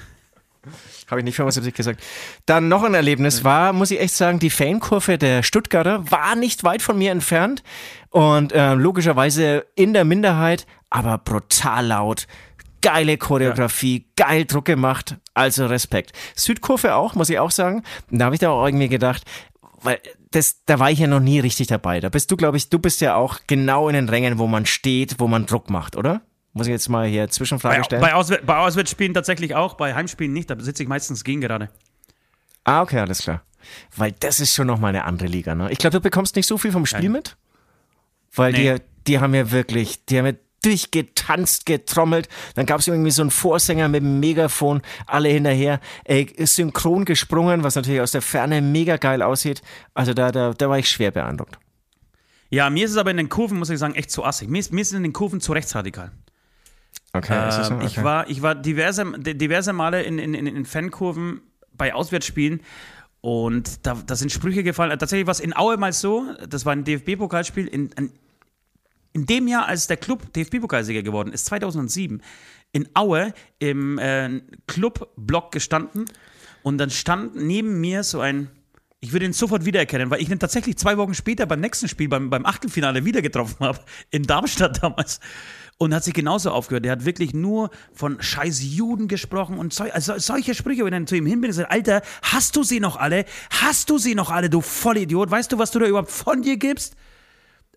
[1.14, 2.04] Habe ich nicht 75 gesagt.
[2.46, 6.64] Dann noch ein Erlebnis war, muss ich echt sagen, die Fankurve der Stuttgarter war nicht
[6.64, 7.64] weit von mir entfernt
[8.10, 12.28] und äh, logischerweise in der Minderheit, aber brutal laut.
[12.82, 14.26] Geile Choreografie, ja.
[14.26, 16.12] geil Druck gemacht, also Respekt.
[16.36, 17.84] Südkurve auch, muss ich auch sagen.
[18.10, 19.24] Da habe ich da auch irgendwie gedacht,
[19.84, 20.00] weil
[20.32, 22.00] das, da war ich ja noch nie richtig dabei.
[22.00, 24.66] Da bist du, glaube ich, du bist ja auch genau in den Rängen, wo man
[24.66, 26.22] steht, wo man Druck macht, oder?
[26.54, 28.02] Muss ich jetzt mal hier Zwischenfrage bei, stellen?
[28.02, 31.70] Bei, Auswär bei Auswärtsspielen tatsächlich auch, bei Heimspielen nicht, da sitze ich meistens gegen gerade.
[32.64, 33.42] Ah, okay, alles klar.
[33.96, 35.72] Weil das ist schon nochmal eine andere Liga, ne?
[35.72, 37.12] Ich glaube, du bekommst nicht so viel vom Spiel Nein.
[37.14, 37.38] mit.
[38.36, 38.76] Weil nee.
[38.76, 42.30] die, die haben ja wirklich, die haben ja durchgetanzt, getrommelt.
[42.56, 47.64] Dann gab es irgendwie so einen Vorsänger mit dem Megafon, alle hinterher, äh, synchron gesprungen,
[47.64, 49.62] was natürlich aus der Ferne mega geil aussieht.
[49.94, 51.58] Also da, da, da war ich schwer beeindruckt.
[52.50, 54.48] Ja, mir ist es aber in den Kurven, muss ich sagen, echt zu assig.
[54.48, 56.12] Mir ist, mir ist es in den Kurven zu rechtsradikal.
[57.14, 57.74] Okay, ähm, so?
[57.76, 57.86] okay.
[57.86, 62.62] Ich war, ich war diverse, diverse Male in, in, in Fankurven bei Auswärtsspielen
[63.22, 64.98] und da, da sind Sprüche gefallen.
[64.98, 68.12] Tatsächlich war es in Aue mal so, das war ein DFB-Pokalspiel, in, in,
[69.14, 72.22] in dem Jahr, als der Club DFB-Pokalsieger geworden ist, 2007,
[72.72, 76.06] in Aue im äh, Clubblock gestanden
[76.64, 78.50] und dann stand neben mir so ein,
[79.00, 82.10] ich würde ihn sofort wiedererkennen, weil ich ihn tatsächlich zwei Wochen später beim nächsten Spiel,
[82.10, 85.20] beim, beim Achtelfinale wieder getroffen habe, in Darmstadt damals.
[85.78, 86.86] Und hat sich genauso aufgehört.
[86.86, 91.06] Der hat wirklich nur von scheiß Juden gesprochen und so, also solche Sprüche, wenn er
[91.06, 93.26] zu ihm hin bin und sagt, Alter, hast du sie noch alle?
[93.50, 95.30] Hast du sie noch alle, du Vollidiot?
[95.30, 96.96] Weißt du, was du da überhaupt von dir gibst?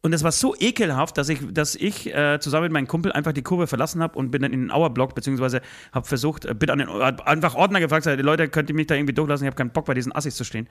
[0.06, 3.32] Und das war so ekelhaft, dass ich, dass ich äh, zusammen mit meinem Kumpel einfach
[3.32, 6.70] die Kurve verlassen habe und bin dann in den Auerblock, beziehungsweise habe versucht, äh, bin
[6.70, 9.44] an den, einfach Ordner gefragt, gesagt, Leute, könnt ihr mich da irgendwie durchlassen?
[9.44, 10.68] Ich habe keinen Bock, bei diesen Assis zu stehen.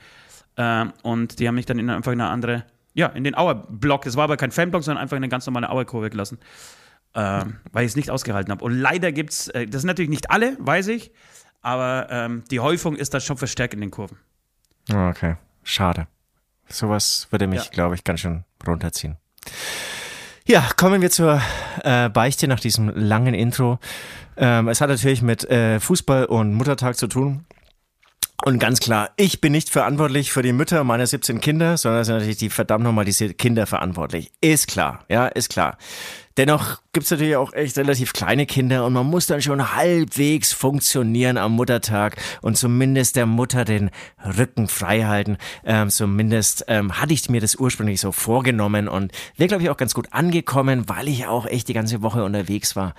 [0.56, 4.04] Äh, und die haben mich dann in einfach in eine andere, ja, in den Auerblock,
[4.04, 6.38] das war aber kein Fanblock, sondern einfach in eine ganz normale Auerkurve gelassen.
[7.16, 8.64] Äh, weil ich es nicht ausgehalten habe.
[8.64, 11.12] Und leider gibt es, äh, das sind natürlich nicht alle, weiß ich,
[11.62, 14.18] aber ähm, die Häufung ist da schon verstärkt in den Kurven.
[14.94, 16.08] Okay, schade.
[16.68, 17.72] Sowas würde mich, ja.
[17.72, 19.18] glaube ich, ganz schön runterziehen.
[20.46, 21.42] Ja, kommen wir zur
[21.84, 23.80] äh, Beichte nach diesem langen Intro.
[24.38, 27.46] Ähm, es hat natürlich mit äh, Fußball und Muttertag zu tun.
[28.44, 32.16] Und ganz klar, ich bin nicht verantwortlich für die Mütter meiner 17 Kinder, sondern sind
[32.16, 34.32] natürlich die verdammt nochmal diese Kinder verantwortlich.
[34.42, 35.78] Ist klar, ja, ist klar.
[36.38, 41.38] Dennoch gibt's natürlich auch echt relativ kleine Kinder und man muss dann schon halbwegs funktionieren
[41.38, 43.90] am Muttertag und zumindest der Mutter den
[44.38, 45.38] Rücken frei halten.
[45.66, 49.78] Ähm, zumindest ähm, hatte ich mir das ursprünglich so vorgenommen und wäre, glaube ich, auch
[49.78, 52.96] ganz gut angekommen, weil ich auch echt die ganze Woche unterwegs war.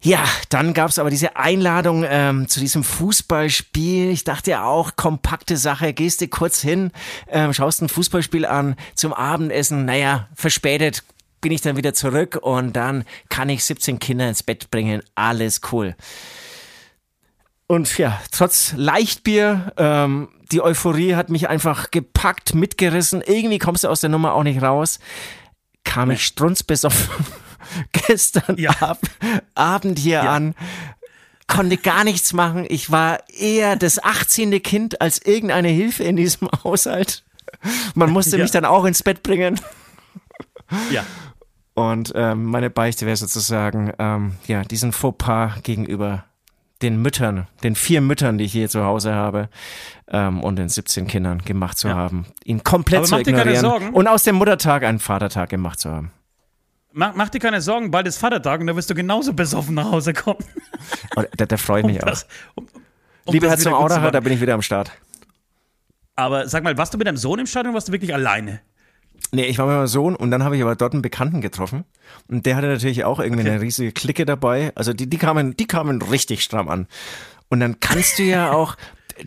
[0.00, 4.10] Ja, dann gab's aber diese Einladung ähm, zu diesem Fußballspiel.
[4.10, 6.90] Ich dachte ja auch, kompakte Sache, gehst du kurz hin,
[7.30, 9.86] ähm, schaust ein Fußballspiel an zum Abendessen.
[9.86, 11.04] Naja, verspätet
[11.44, 15.02] bin ich dann wieder zurück und dann kann ich 17 Kinder ins Bett bringen.
[15.14, 15.94] Alles cool.
[17.66, 23.20] Und ja, trotz Leichtbier, ähm, die Euphorie hat mich einfach gepackt, mitgerissen.
[23.20, 25.00] Irgendwie kommst du aus der Nummer auch nicht raus.
[25.84, 27.26] Kam ich strunzbesoffen
[27.92, 28.70] gestern Ja.
[28.80, 29.00] Ab
[29.54, 30.32] Abend hier Ja.
[30.32, 30.54] an.
[31.46, 32.64] Konnte gar nichts machen.
[32.70, 34.62] Ich war eher das 18.
[34.62, 37.22] Kind als irgendeine Hilfe in diesem Haushalt.
[37.94, 38.42] Man musste Ja.
[38.44, 39.60] mich dann auch ins Bett bringen.
[40.90, 41.04] Ja.
[41.74, 46.24] Und ähm, meine Beichte wäre sozusagen, ähm, ja, diesen Fauxpas gegenüber
[46.82, 49.48] den Müttern, den vier Müttern, die ich hier zu Hause habe,
[50.08, 51.94] ähm, und den 17 Kindern gemacht zu Ja.
[51.96, 52.26] haben.
[52.44, 56.10] Ihn komplett Aber zu ignorieren und aus dem Muttertag einen Vatertag gemacht zu haben.
[56.92, 59.90] Mach, mach dir keine Sorgen, bald ist Vatertag und da wirst du genauso besoffen nach
[59.90, 60.44] Hause kommen.
[61.16, 62.06] Und da, da freue ich mich auch.
[62.08, 62.68] das, um,
[63.24, 64.92] um Liebe Herr zum Audacher, da bin ich wieder am Start.
[66.16, 68.60] Aber sag mal, warst du mit deinem Sohn im Stadion oder warst du wirklich alleine?
[69.32, 71.84] Nee, ich war mit meinem Sohn und dann habe ich aber dort einen Bekannten getroffen.
[72.28, 73.50] Und der hatte natürlich auch irgendwie Okay.
[73.50, 74.70] eine riesige Clique dabei.
[74.76, 76.86] Also die, die kamen, die kamen richtig stramm an.
[77.48, 78.76] Und dann kannst du ja auch,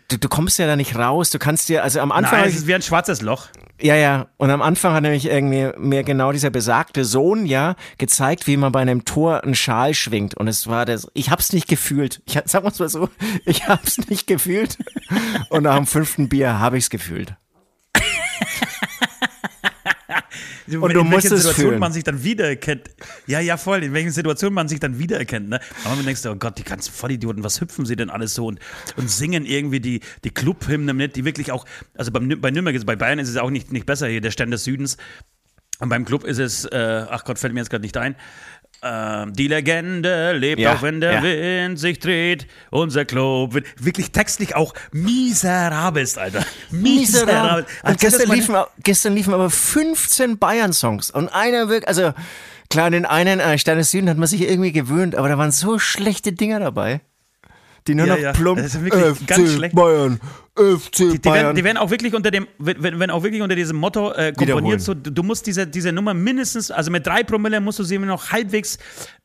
[0.08, 1.30] du, du kommst ja da nicht raus.
[1.30, 3.48] Du kannst dir, also am Anfang, Nein, es ist wie ein schwarzes Loch.
[3.82, 4.28] ja, ja.
[4.38, 8.72] Und am Anfang hat nämlich irgendwie mir genau dieser besagte Sohn, ja, gezeigt, wie man
[8.72, 10.36] bei einem Tor einen Schal schwingt.
[10.36, 12.22] Und es war das, ich hab's nicht gefühlt.
[12.26, 13.10] Ich, sag mal's mal so,
[13.46, 14.78] ich hab's nicht gefühlt.
[15.50, 17.36] Und nach dem fünften Bier habe ich's gefühlt.
[20.68, 21.80] Und du in musst welchen Situationen fühlen.
[21.80, 22.90] man sich dann wiedererkennt.
[23.26, 23.84] Ja, ja, voll.
[23.84, 25.50] In welchen Situationen man sich dann wiedererkennt.
[25.50, 25.60] Ne?
[25.86, 28.60] Aber man denkt, oh Gott, die ganzen Vollidioten, was hüpfen sie denn alles so und,
[28.98, 32.86] und singen irgendwie die, die Clubhymne mit, die wirklich auch, also beim, bei Nürnberg, ist,
[32.86, 34.98] bei Bayern ist es auch nicht, nicht besser hier, der Stern des Südens.
[35.80, 38.16] Und beim Club ist es, äh, ach Gott, fällt mir jetzt gerade nicht ein.
[38.84, 41.24] Ähm, die Legende lebt Ja, auch, wenn der ja.
[41.24, 42.46] Wind sich dreht.
[42.70, 46.46] Unser Club wird wirklich textlich auch miserabelst, Alter.
[46.72, 47.64] Miserabel.
[47.64, 52.14] Und Als hätte gestern liefen, gestern liefen aber 15 Bayern-Songs und einer wirkt, also
[52.70, 55.38] klar, an den einen äh, Stern des Süden hat man sich irgendwie gewöhnt, aber da
[55.38, 57.02] waren so schlechte Dinger dabei,
[57.88, 59.76] die nur Ja, noch plump das ist wirklich FC ganz schlecht.
[59.76, 60.20] Bayern,
[60.58, 61.56] FC Die, die, werden, Bayern.
[61.56, 64.82] die werden auch wirklich unter dem, wenn, wenn auch wirklich unter diesem Motto äh, komponiert.
[64.82, 68.32] So, du musst diese, diese Nummer mindestens, also mit drei Promille musst du sie noch
[68.32, 68.78] halbwegs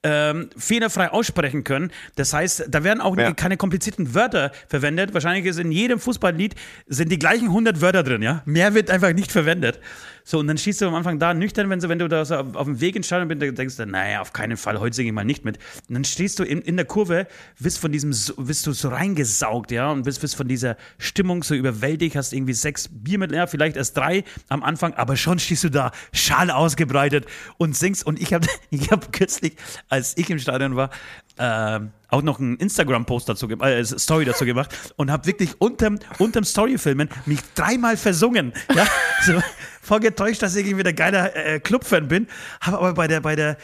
[0.05, 1.90] ähm, fehlerfrei aussprechen können.
[2.16, 3.33] Das heißt, da werden auch Ja.
[3.33, 5.14] keine komplizierten Wörter verwendet.
[5.14, 6.55] Wahrscheinlich ist in jedem Fußballlied
[6.87, 8.42] sind die gleichen 100 Wörter drin, ja.
[8.45, 9.79] Mehr wird einfach nicht verwendet.
[10.25, 12.37] So, und dann schießt du am Anfang da nüchtern, wenn, du- wenn du da so
[12.37, 14.95] auf, auf dem Weg ins Stadion bist, dann denkst du, naja, auf keinen Fall, heute
[14.95, 15.59] singe ich mal nicht mit.
[15.88, 17.27] Und dann stehst du in, in der Kurve,
[17.59, 20.77] wirst von diesem, wirst du so reingesaugt, ja, und wirst, wirst von dieser
[21.23, 25.15] Stimmung so überwältigt, hast irgendwie sechs Bier mit, ja, vielleicht erst drei am Anfang, aber
[25.17, 27.27] schon stehst du da, Schal ausgebreitet
[27.59, 28.05] und singst.
[28.05, 29.57] Und ich habe ich hab kürzlich,
[29.89, 30.91] als ich im Stadion war,
[31.39, 36.01] ähm, auch noch einen Instagram-Post dazu, ge- äh, Story dazu gemacht und habe wirklich unterm,
[36.19, 38.53] unterm Storyfilmen mich dreimal versungen.
[38.75, 38.87] Ja,
[39.25, 39.41] so
[39.81, 42.27] voll dass ich irgendwie der geile äh, Clubfan bin,
[42.61, 43.59] habe aber bei der, bei der,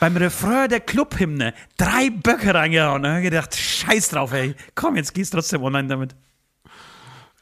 [0.00, 5.14] beim Refrain der Clubhymne drei Böcke reingehauen und habe gedacht, scheiß drauf, ey, komm, jetzt
[5.14, 6.14] gehst trotzdem online damit.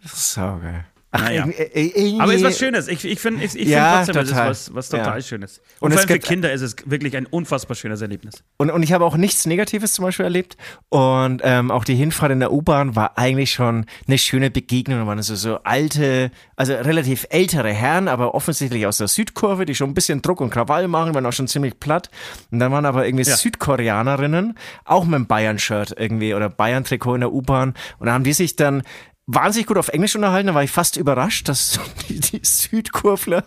[0.04, 0.84] So geil.
[1.14, 1.44] Ach, Naja.
[1.46, 2.88] äh, irgendwie- Aber es ist was Schönes.
[2.88, 4.50] Ich, ich finde ich, ich Ja, find trotzdem, total.
[4.50, 5.22] es ist was, was total Ja.
[5.22, 5.58] Schönes.
[5.58, 8.42] Und, Und vor allem für gibt- Kinder ist es wirklich ein unfassbar schönes Erlebnis.
[8.56, 10.56] Und, und ich habe auch nichts Negatives zum Beispiel erlebt.
[10.88, 15.00] Und ähm, auch die Hinfahrt in der U-Bahn war eigentlich schon eine schöne Begegnung.
[15.00, 19.74] Da waren also so alte, also relativ ältere Herren, aber offensichtlich aus der Südkurve, die
[19.74, 22.08] schon ein bisschen Druck und Krawall machen, waren auch schon ziemlich platt.
[22.50, 23.36] Und dann waren aber irgendwie Ja.
[23.36, 27.74] Südkoreanerinnen, auch mit einem Bayern-Shirt irgendwie oder Bayern-Trikot in der U-Bahn.
[27.98, 28.82] Und da haben die sich dann
[29.26, 30.48] wahnsinnig gut auf Englisch unterhalten.
[30.48, 33.44] Da war ich fast überrascht, dass die, die Südkurvler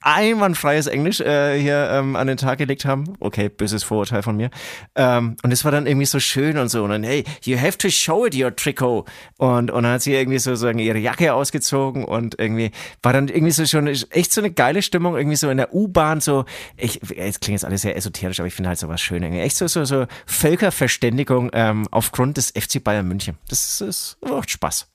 [0.00, 3.14] einwandfreies Englisch äh, hier ähm, an den Tag gelegt haben.
[3.20, 4.50] Okay, böses Vorurteil von mir.
[4.94, 6.84] Ähm, und es war dann irgendwie so schön und so.
[6.84, 9.08] Und dann, hey, you have to show it your tricot.
[9.38, 12.70] Und, und dann hat sie irgendwie so sagen, ihre Jacke ausgezogen und irgendwie
[13.02, 16.20] war dann irgendwie so schon echt so eine geile Stimmung, irgendwie so in der U-Bahn,
[16.20, 16.44] so,
[16.76, 19.22] ich, es klingt jetzt alles sehr esoterisch, aber ich finde halt sowas schön.
[19.22, 19.40] Irgendwie.
[19.40, 23.38] Echt so, so, so Völkerverständigung ähm, aufgrund des FC Bayern München.
[23.48, 24.88] Das, das macht Spaß.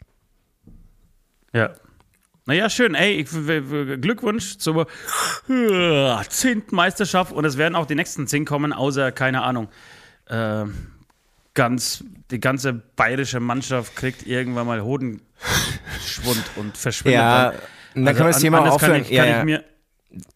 [1.53, 1.71] Ja.
[2.45, 2.95] Naja, schön.
[2.95, 3.29] Ey, ich,
[4.01, 4.87] Glückwunsch zur
[6.29, 9.69] zehnten Meisterschaft und es werden auch die nächsten zehn kommen, außer, keine Ahnung,
[10.27, 10.65] äh,
[11.53, 17.21] ganz, die ganze bayerische Mannschaft kriegt irgendwann mal Hodenschwund und verschwindet.
[17.21, 17.51] Ja,
[17.93, 18.05] dann.
[18.05, 18.93] dann können wir das Thema anders aufhören.
[18.93, 19.63] Kann ich, kann ja, ich mir,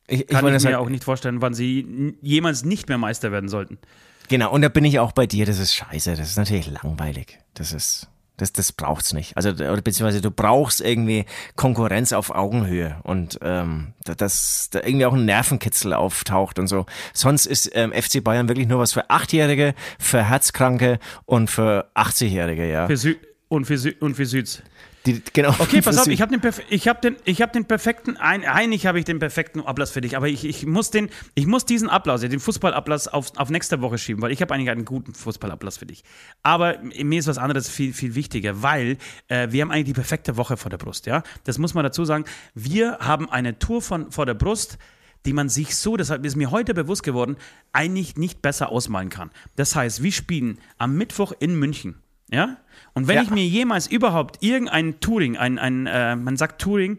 [0.08, 3.32] ich, ich kann ich mir halt, auch nicht vorstellen, wann sie jemals nicht mehr Meister
[3.32, 3.80] werden sollten.
[4.28, 7.40] Genau, und da bin ich auch bei dir, das ist scheiße, das ist natürlich langweilig.
[7.54, 9.36] Das ist, das, das braucht's nicht.
[9.38, 15.14] Also, beziehungsweise du brauchst irgendwie Konkurrenz auf Augenhöhe und ähm, da- dass da irgendwie auch
[15.14, 16.86] ein Nervenkitzel auftaucht und so.
[17.14, 22.70] Sonst ist ähm, FC Bayern wirklich nur was für Achtjährige, für Herzkranke und für 80-Jährige,
[22.70, 22.88] ja.
[22.88, 23.16] Für Sü
[23.48, 24.62] und für, Sü und für Süds.
[25.06, 25.50] Die, genau.
[25.60, 28.44] Okay, pass auf, ich habe den, perf ich hab den, ich hab den perfekten, ein,
[28.44, 31.66] eigentlich habe ich den perfekten Ablass für dich, aber ich, ich, muss, den, ich muss
[31.66, 35.14] diesen Ablass, den Fußballablass auf, auf nächste Woche schieben, weil ich habe eigentlich einen guten
[35.14, 36.04] Fußballablass für dich.
[36.42, 40.38] Aber mir ist was anderes viel, viel wichtiger, weil äh, wir haben eigentlich die perfekte
[40.38, 41.24] Woche vor der Brust, ja.
[41.44, 42.26] Das muss man dazu sagen.
[42.54, 44.78] Wir haben eine Tour von, vor der Brust,
[45.26, 47.38] die man sich so, deshalb ist mir heute bewusst geworden,
[47.74, 49.32] eigentlich nicht besser ausmalen kann.
[49.56, 52.02] Das heißt, wir spielen am Mittwoch in München.
[52.30, 52.58] Ja?
[52.96, 53.22] Und wenn Ja.
[53.24, 56.98] ich mir jemals überhaupt irgendein Touring, ein, ein äh, man sagt Touring,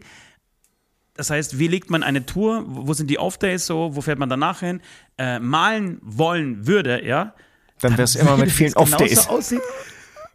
[1.15, 4.29] das heißt, wie legt man eine Tour, wo sind die Off-Days so, wo fährt man
[4.29, 4.79] danach hin,
[5.17, 7.33] äh, malen wollen würde, ja,
[7.81, 9.27] dann wär's immer mit vielen es Off-Days.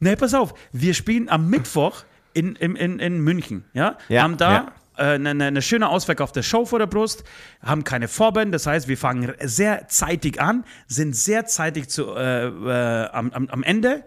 [0.01, 2.03] Nee, pass auf, wir spielen am Mittwoch
[2.35, 6.43] in, in, in, in München, ja, Ja, haben da äh, eine, eine, eine schöne ausverkaufte
[6.43, 7.23] Show vor der Brust,
[7.65, 12.47] haben keine Vorband, das heißt, wir fangen sehr zeitig an, sind sehr zeitig zu, äh,
[12.49, 14.05] äh, am, am, am Ende.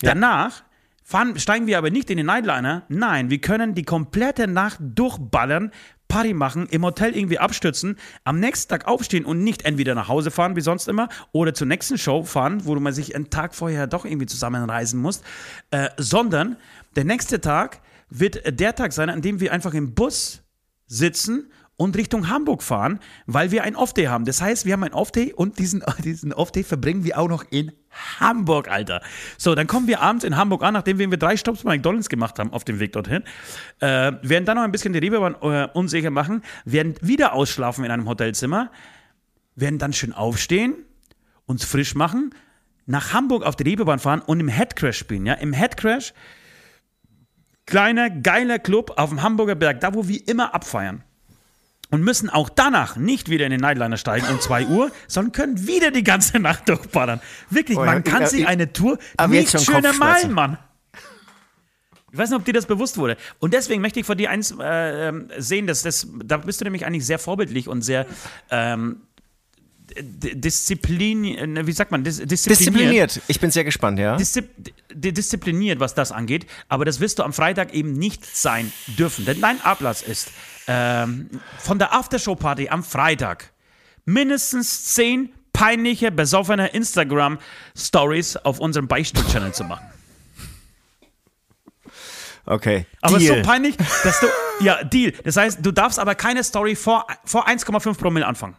[0.00, 0.62] Danach
[1.04, 2.82] fahren, steigen wir aber nicht in den Nightliner.
[2.88, 5.70] Nein, wir können die komplette Nacht durchballern,
[6.08, 10.30] Party machen, im Hotel irgendwie abstützen, am nächsten Tag aufstehen und nicht entweder nach Hause
[10.30, 13.86] fahren wie sonst immer oder zur nächsten Show fahren, wo man sich einen Tag vorher
[13.86, 15.22] doch irgendwie zusammenreisen muss,
[15.70, 16.56] äh, sondern
[16.96, 20.42] der nächste Tag wird der Tag sein, an dem wir einfach im Bus
[20.86, 24.24] sitzen und Richtung Hamburg fahren, weil wir ein Off-Day haben.
[24.24, 27.72] Das heißt, wir haben ein Off-Day und diesen, diesen Off-Day verbringen wir auch noch in
[28.20, 29.02] Hamburg, Alter.
[29.38, 32.38] So, dann kommen wir abends in Hamburg an, nachdem wir drei Stops bei McDonalds gemacht
[32.38, 33.22] haben auf dem Weg dorthin.
[33.80, 37.90] Äh, werden dann noch ein bisschen die Reeperbahn äh, unsicher machen, werden wieder ausschlafen in
[37.90, 38.70] einem Hotelzimmer,
[39.56, 40.74] werden dann schön aufstehen,
[41.46, 42.34] uns frisch machen,
[42.86, 45.26] nach Hamburg auf die Reeperbahn fahren und im Headcrash spielen.
[45.26, 45.34] Ja?
[45.34, 46.12] Im Headcrash,
[47.66, 51.04] kleiner, geiler Club auf dem Hamburger Berg, da wo wir immer abfeiern
[51.90, 55.66] und müssen auch danach nicht wieder in den Nightliner steigen um 2 Uhr, sondern können
[55.66, 57.20] wieder die ganze Nacht durchballern.
[57.50, 60.58] Wirklich, Oh, man kann ich- sich ich- eine Tour nicht schöner malen, Mann.
[62.12, 63.16] Ich weiß nicht, ob dir das bewusst wurde.
[63.40, 66.64] Und deswegen möchte ich von dir eins äh, ähm, sehen, dass das, da bist du
[66.64, 68.06] nämlich eigentlich sehr vorbildlich und sehr
[68.50, 69.00] ähm,
[70.00, 71.24] Disziplin,
[71.56, 72.60] äh, wie sagt man, dis diszipliniert.
[72.60, 73.20] Diszipliniert.
[73.28, 74.16] Ich bin sehr gespannt, ja.
[74.16, 74.42] Diszi
[74.92, 79.24] di- diszipliniert, was das angeht, aber das wirst du am Freitag eben nicht sein dürfen.
[79.24, 80.30] Denn dein Ablass ist
[80.66, 83.52] ähm, von der Aftershow-Party am Freitag
[84.04, 89.86] mindestens zehn peinliche, besoffene Instagram-Stories auf unserem Beichtstuhl-Channel zu machen.
[92.46, 92.86] Okay.
[93.00, 93.36] Aber Deal.
[93.38, 94.26] so peinlich, dass du.
[94.60, 95.12] Ja, Deal.
[95.24, 98.56] Das heißt, du darfst aber keine Story vor, vor 1,5 Promille anfangen.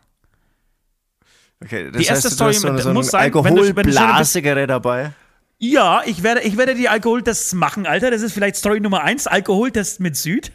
[1.64, 4.68] okay, das die erste heißt, Story so, so muss ein sein, wenn du- wenn du
[4.68, 5.12] dabei.
[5.58, 8.12] Ja, ich werde, ich werde die Alkoholtests machen, Alter.
[8.12, 10.52] Das ist vielleicht Story Nummer eins, Alkoholtest mit Süd.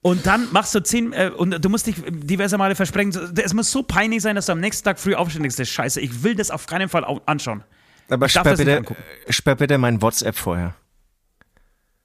[0.00, 3.12] Und dann machst du zehn, äh, und du musst dich diverse Male versprechen.
[3.42, 6.22] Es muss so peinlich sein, dass du am nächsten Tag früh aufstehen denkst, Scheiße, ich
[6.22, 7.64] will das auf keinen Fall au- anschauen.
[8.08, 8.82] Aber Ich sperr bitte,
[9.28, 10.74] sperr bitte mein WhatsApp vorher.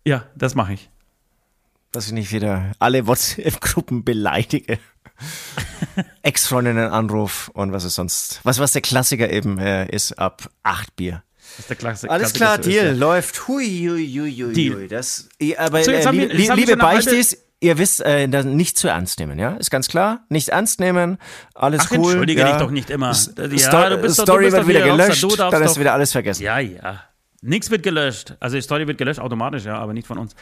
[0.05, 0.89] Ja, das mache ich.
[1.91, 4.79] Dass ich nicht wieder alle WhatsApp-Gruppen beleidige.
[6.23, 10.95] Ex-Freundinnen anruf und was es sonst, was, was der Klassiker eben äh, ist, ab acht
[10.95, 11.23] Bier.
[11.37, 12.91] Das ist der Klasse, Alles klar, so ist, Deal, ja.
[12.93, 13.47] läuft.
[13.47, 14.75] Hui, hui, hui, hui, Deal.
[14.75, 14.87] hui.
[14.87, 19.39] Das, ja, aber So, äh, liebe, liebe Beichtis, ihr wisst, äh, nicht zu ernst nehmen,
[19.39, 19.53] ja?
[19.53, 20.25] Ist ganz klar.
[20.29, 21.17] Nicht ernst nehmen,
[21.55, 21.97] alles Ach, cool.
[22.11, 22.51] entschuldige ja.
[22.51, 23.11] dich doch nicht immer.
[23.11, 25.63] S- Ja, Sto du bist doch- du Story bist wird wieder gelöscht, du darfst dann
[25.63, 26.43] ist wieder alles vergessen.
[26.43, 27.01] Ja, ja.
[27.41, 28.35] Nichts wird gelöscht.
[28.39, 30.35] Also die Story wird gelöscht automatisch, ja, aber nicht von uns.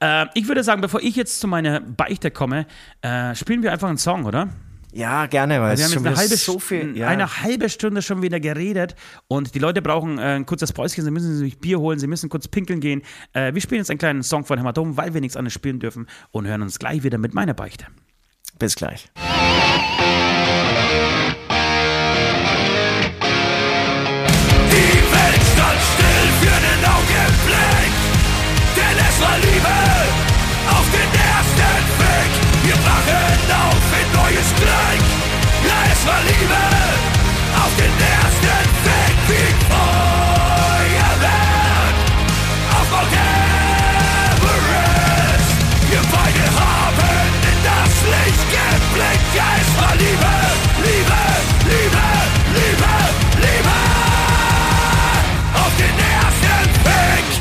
[0.00, 2.66] Äh, ich würde sagen, bevor ich jetzt zu meiner Beichte komme,
[3.02, 4.48] äh, spielen wir einfach einen Song, oder?
[4.92, 6.96] Ja, gerne, weil Wir es haben jetzt schon eine halbe, so viel.
[6.96, 7.08] Ja.
[7.08, 8.94] eine halbe Stunde schon wieder geredet
[9.26, 12.28] und die Leute brauchen äh, ein kurzes Päuschen, sie müssen sich Bier holen, sie müssen
[12.28, 13.02] kurz pinkeln gehen.
[13.32, 16.06] Äh, wir spielen jetzt einen kleinen Song von Hämatom, weil wir nichts anderes spielen dürfen
[16.30, 17.86] und hören uns gleich wieder mit meiner Beichte.
[18.58, 19.10] Bis gleich.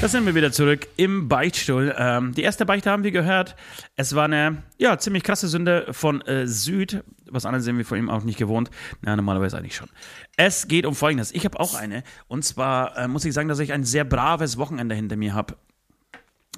[0.02, 1.94] Da sind wir wieder zurück im Beichtstuhl.
[1.96, 3.56] Ähm, die erste Beichte haben wir gehört.
[3.96, 7.04] Es war eine ja, ziemlich krasse Sünde von äh, Süd.
[7.30, 8.72] Was anderes sind wir von ihm auch nicht gewohnt.
[9.02, 9.90] Na, normalerweise eigentlich schon.
[10.38, 11.32] Es geht um Folgendes.
[11.32, 12.02] Ich habe auch eine.
[12.28, 15.56] Und zwar äh, muss ich sagen, dass ich ein sehr braves Wochenende hinter mir habe.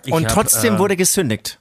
[0.09, 1.59] Und trotzdem äh, wurde gesündigt.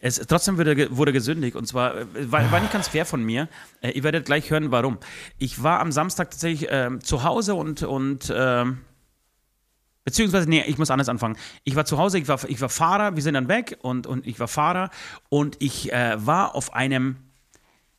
[0.00, 3.48] es, trotzdem wurde, wurde gesündigt und zwar äh, war, war nicht ganz fair von mir.
[3.80, 4.98] Äh, ihr werdet gleich hören, warum.
[5.38, 8.82] Ich war am Samstag tatsächlich ähm, zu Hause und, und ähm,
[10.08, 11.36] beziehungsweise, nee, ich muss anders anfangen.
[11.64, 14.26] Ich war zu Hause, ich war, ich war Fahrer, wir sind dann weg und, und
[14.26, 14.88] ich war Fahrer
[15.28, 17.16] und ich äh, war auf einem,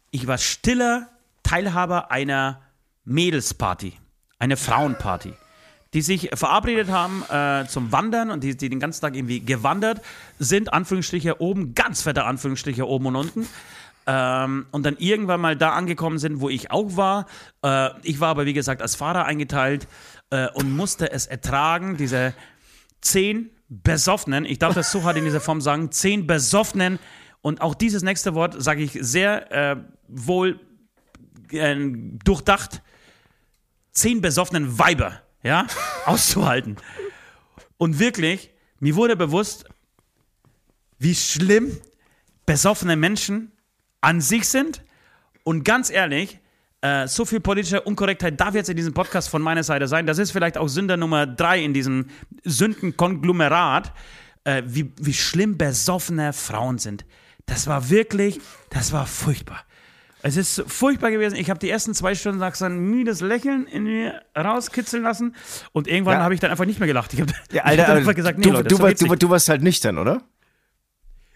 [0.10, 1.08] ich war stiller
[1.44, 2.62] Teilhaber einer
[3.06, 3.94] Mädelsparty,
[4.40, 5.34] eine Frauenparty
[5.96, 10.02] die sich verabredet haben äh, zum Wandern und die, die den ganzen Tag irgendwie gewandert
[10.38, 13.48] sind, Anführungsstriche oben, ganz fette Anführungsstriche oben und unten.
[14.06, 17.26] Ähm, und dann irgendwann mal da angekommen sind, wo ich auch war.
[17.64, 19.88] Äh, ich war aber, wie gesagt, als Fahrer eingeteilt
[20.30, 22.34] äh, und musste es ertragen, diese
[23.02, 27.00] zehn besoffenen, ich darf das so hart in dieser Form sagen, zehn besoffenen
[27.42, 29.76] und auch dieses nächste Wort sage ich sehr äh,
[30.08, 30.60] wohl
[31.52, 31.76] äh,
[32.24, 32.82] durchdacht,
[33.92, 35.68] zehn besoffenen Weiber, ja,
[36.06, 36.78] auszuhalten.
[37.78, 39.66] Und wirklich, mir wurde bewusst,
[40.98, 41.78] wie schlimm
[42.46, 43.52] besoffene Menschen
[44.02, 44.84] an sich sind.
[45.44, 46.40] Und ganz ehrlich,
[46.82, 50.06] Äh, so viel politische Unkorrektheit darf jetzt in diesem Podcast von meiner Seite sein.
[50.06, 52.06] Das ist vielleicht auch Sünder Nummer drei in diesem
[52.46, 53.92] Sündenkonglomerat,
[54.46, 57.06] äh, wie, wie schlimm besoffene Frauen sind.
[57.46, 59.62] Das war wirklich, das war furchtbar.
[60.22, 61.36] Es ist furchtbar gewesen.
[61.36, 65.34] Ich habe die ersten zwei Stunden nach so ein müdes Lächeln in mir rauskitzeln lassen
[65.72, 66.24] und irgendwann Ja.
[66.24, 67.14] habe ich dann einfach nicht mehr gelacht.
[67.14, 69.48] Ich habe Ja, hab einfach gesagt, nee, du, Leute, du, so war- du, du warst
[69.48, 70.22] halt nüchtern, oder?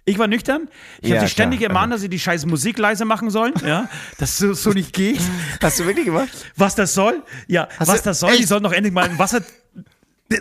[0.05, 0.69] Ich war nüchtern.
[1.01, 1.69] Ich Ja, habe sie ständig klar.
[1.69, 3.53] ermahnt, dass sie die scheiß Musik leise machen sollen.
[3.65, 5.21] Ja, dass so, so nicht geht.
[5.61, 6.29] Hast du wirklich gemacht?
[6.57, 7.23] Was das soll?
[7.47, 8.31] Ja, Hast was du- das soll?
[8.33, 8.47] Die echt?
[8.49, 9.41] sollen doch endlich mal ein Wasser.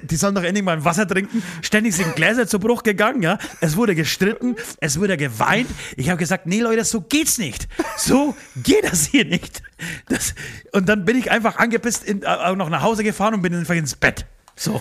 [0.04, 1.42] Die sollen doch endlich mal ein Wasser trinken.
[1.60, 3.36] Ständig sind Gläser zu Bruch gegangen, ja.
[3.60, 5.68] Es wurde gestritten, es wurde geweint.
[5.96, 7.68] Ich habe gesagt, nee, Leute, so geht's nicht.
[7.98, 9.62] So geht das hier nicht.
[10.08, 10.34] Das,
[10.72, 13.74] und dann bin ich einfach angepisst in, auch noch nach Hause gefahren und bin einfach
[13.74, 14.24] ins Bett.
[14.56, 14.80] So.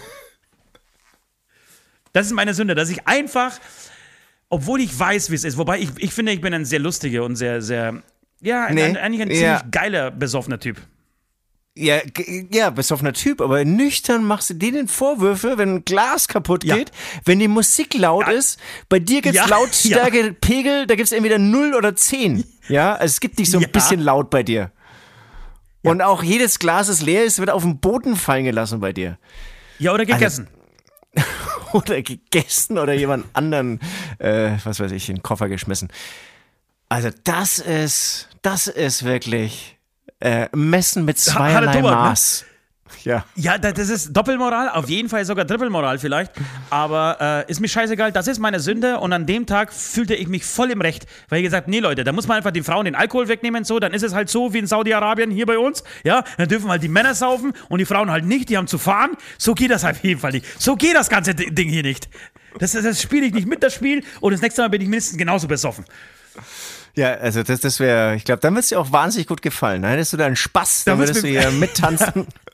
[2.13, 3.59] Das ist meine Sünde, dass ich einfach,
[4.51, 7.23] obwohl ich weiß, wie es ist, wobei ich, ich finde, ich bin ein sehr lustiger
[7.23, 8.03] und sehr, sehr,
[8.41, 9.57] ja, Nee, ein, eigentlich ein ja.
[9.57, 10.77] ziemlich geiler, besoffener Typ.
[11.73, 11.99] Ja,
[12.51, 16.75] ja, besoffener Typ, aber nüchtern machst du denen Vorwürfe, wenn ein Glas kaputt Ja.
[16.75, 16.91] geht,
[17.23, 18.59] wenn die Musik laut ist.
[18.89, 22.43] Bei dir gibt's Ja, Lautstärke, Pegel, da gibt's entweder 0 oder 10.
[22.67, 23.67] Ja, also es gibt nicht so ein Ja.
[23.69, 24.71] bisschen laut bei dir.
[25.83, 29.17] Und auch jedes Glas ist leer, es wird auf den Boden fallen gelassen bei dir.
[29.79, 30.47] Ja, oder gegessen.
[31.73, 33.79] Oder gegessen oder jemand anderen,
[34.19, 35.89] äh, was weiß ich, in den Koffer geschmissen.
[36.89, 39.77] Also das ist, das ist wirklich
[40.19, 42.50] äh, Messen mit zweierlei Tobak, ne?
[43.03, 43.25] Ja.
[43.35, 46.31] Ja, da- das ist Doppelmoral, auf jeden Fall sogar Trippelmoral vielleicht.
[46.69, 48.99] Aber äh, ist mir scheißegal, das ist meine Sünde.
[48.99, 51.05] Und an dem Tag fühlte ich mich voll im Recht.
[51.29, 53.63] Weil ich gesagt, nee Leute, da muss man einfach den Frauen den Alkohol wegnehmen.
[53.63, 55.83] So, dann ist es halt so wie in Saudi-Arabien hier bei uns.
[56.03, 58.49] Ja, dann dürfen halt die Männer saufen und die Frauen halt nicht.
[58.49, 59.11] Die haben zu fahren.
[59.37, 60.45] So geht das auf jeden Fall nicht.
[60.61, 62.09] So geht das ganze Ding hier nicht.
[62.59, 64.03] Das, das, das spiele ich nicht mit, das Spiel.
[64.19, 65.85] Und das nächste Mal bin ich mindestens genauso besoffen.
[66.93, 69.81] Ja, also das, das wäre, ich glaube, dann wird es dir auch wahnsinnig gut gefallen.
[69.81, 72.27] Dann hättest du da einen Spaß, dann Da würdest du hier mittanzen.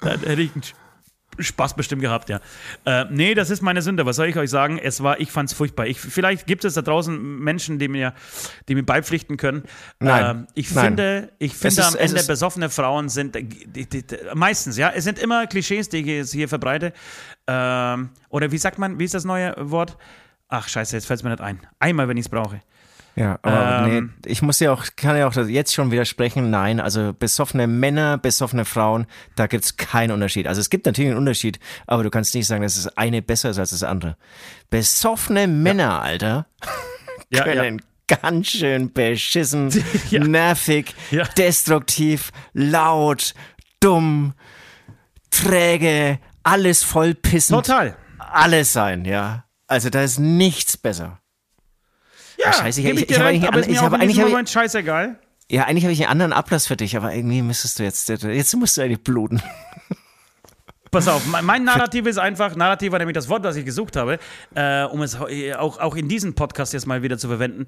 [0.00, 0.62] Da hätte ich einen
[1.38, 2.40] Spaß bestimmt gehabt, ja.
[2.84, 4.04] Äh, nee, das ist meine Sünde.
[4.04, 4.78] Was soll ich euch sagen?
[4.78, 5.86] Es war, ich fand's furchtbar.
[5.86, 8.14] Ich, vielleicht gibt es da draußen Menschen, die mir,
[8.68, 9.62] die mir beipflichten können.
[10.00, 10.36] Nein.
[10.36, 10.84] Ähm, ich Nein.
[10.86, 14.76] finde, ich finde ist- am es Ende besoffene Frauen sind äh, die, die, die, meistens,
[14.76, 16.92] ja, es sind immer Klischees, die ich jetzt hier verbreite.
[17.46, 19.96] Ähm, oder wie sagt man, wie ist das neue Wort?
[20.48, 21.60] Ach, scheiße, jetzt fällt's mir nicht ein.
[21.78, 22.60] Einmal, wenn ich es brauche.
[23.16, 24.14] Ja, aber Ähm.
[24.24, 28.18] nee, ich muss ja auch, kann ja auch jetzt schon widersprechen, nein, also besoffene Männer,
[28.18, 29.06] besoffene Frauen,
[29.36, 30.46] da gibt's keinen Unterschied.
[30.46, 33.50] Also es gibt natürlich einen Unterschied, aber du kannst nicht sagen, dass das eine besser
[33.50, 34.16] ist als das andere.
[34.70, 36.46] Besoffene Männer, Alter,
[37.30, 37.42] Ja, ja.
[37.44, 39.70] können ganz schön beschissen,
[40.10, 40.24] Ja.
[40.24, 41.24] nervig, Ja.
[41.36, 43.34] destruktiv, laut,
[43.80, 44.34] dumm,
[45.30, 47.54] träge, alles voll pissen.
[47.56, 47.96] Total.
[48.18, 49.44] Alles sein, ja.
[49.66, 51.19] Also da ist nichts besser.
[52.44, 55.18] Ja, scheiße, ich- ich, ich- ich habe eigentlich aber mir ich habe eigentlich- Moment scheißegal.
[55.50, 58.54] Ja, eigentlich habe ich einen anderen Ablass für dich, aber irgendwie müsstest du jetzt, jetzt
[58.56, 59.42] musst du eigentlich bluten.
[60.92, 63.94] Pass auf, mein, mein Narrativ ist einfach, Narrativ war nämlich das Wort, das ich gesucht
[63.96, 64.18] habe,
[64.54, 67.66] äh, um es auch, auch in diesem Podcast jetzt mal wieder zu verwenden.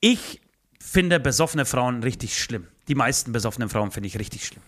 [0.00, 0.40] Ich
[0.80, 2.66] finde besoffene Frauen richtig schlimm.
[2.88, 4.62] Die meisten besoffenen Frauen finde ich richtig schlimm.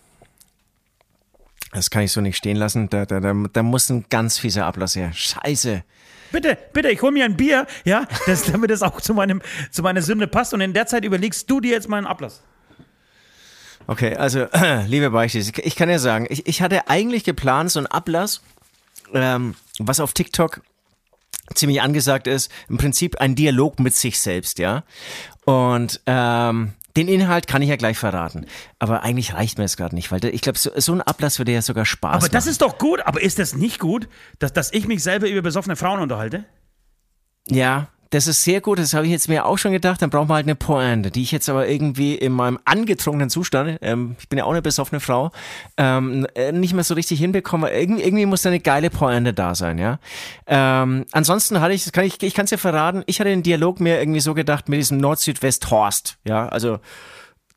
[1.73, 2.89] Das kann ich so nicht stehen lassen.
[2.89, 5.13] Da, da, da, da muss ein ganz fieser Ablass her.
[5.15, 5.85] Scheiße.
[6.33, 9.83] Bitte, bitte, ich hole mir ein Bier, ja, das, damit das auch zu, meinem, zu
[9.83, 10.55] meiner Sünde passt.
[10.55, 12.43] Und in der Zeit überlegst du dir jetzt mal einen Ablass.
[13.87, 14.47] Okay, also,
[14.87, 18.43] liebe Beichtis, ich- kann ja sagen, ich, ich hatte eigentlich geplant, so einen Ablass,
[19.12, 20.61] ähm, was auf TikTok
[21.55, 24.85] ziemlich angesagt ist, im Prinzip ein Dialog mit sich selbst, ja.
[25.45, 26.74] Und ähm,
[27.07, 28.47] den Inhalt kann ich ja gleich verraten.
[28.79, 31.53] Aber eigentlich reicht mir das gerade nicht, weil ich glaube, so, so ein Ablass würde
[31.53, 32.51] ja sogar Spaß Aber das machen.
[32.53, 35.77] ist doch gut, aber ist das nicht gut, dass, dass ich mich selber über besoffene
[35.77, 36.45] Frauen unterhalte?
[37.49, 38.79] Ja, das ist sehr gut.
[38.79, 40.03] Das habe ich jetzt mir auch schon gedacht.
[40.03, 43.79] Dann brauchen wir halt eine Pointe, die ich jetzt aber irgendwie in meinem angetrunkenen Zustand,
[43.83, 45.31] ähm, ich bin ja auch eine besoffene Frau,
[45.77, 47.71] ähm, äh, nicht mehr so richtig hinbekomme.
[47.73, 50.01] Irgendwie, irgendwie muss da eine geile Pointe da sein, ja.
[50.47, 53.79] Ähm, ansonsten hatte ich, kann ich, ich kann es ja verraten, ich hatte den Dialog
[53.79, 56.49] mir irgendwie so gedacht mit diesem Nord-Süd-West-Horst, ja.
[56.49, 56.81] Also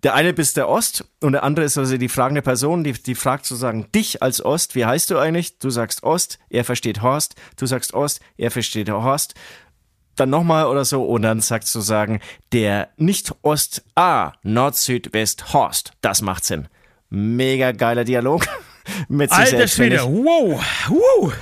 [0.04, 3.16] der eine bist der Ost und der andere ist also die fragende Person, die, die
[3.16, 5.60] fragt sozusagen dich als Ost, wie heißt du eigentlich?
[5.60, 9.34] Du sagst Ost, er versteht Horst, du sagst Ost, er versteht Horst
[10.16, 12.20] dann nochmal oder so und dann sagt sozusagen
[12.52, 15.92] der Nicht-Ost, ah, Nord-Süd-West, Horst.
[16.02, 16.68] Das macht Sinn.
[17.10, 18.46] Mega geiler Dialog
[19.08, 19.76] mit sich Alter selbst.
[19.76, 21.34] finde Schwede, wow, wow.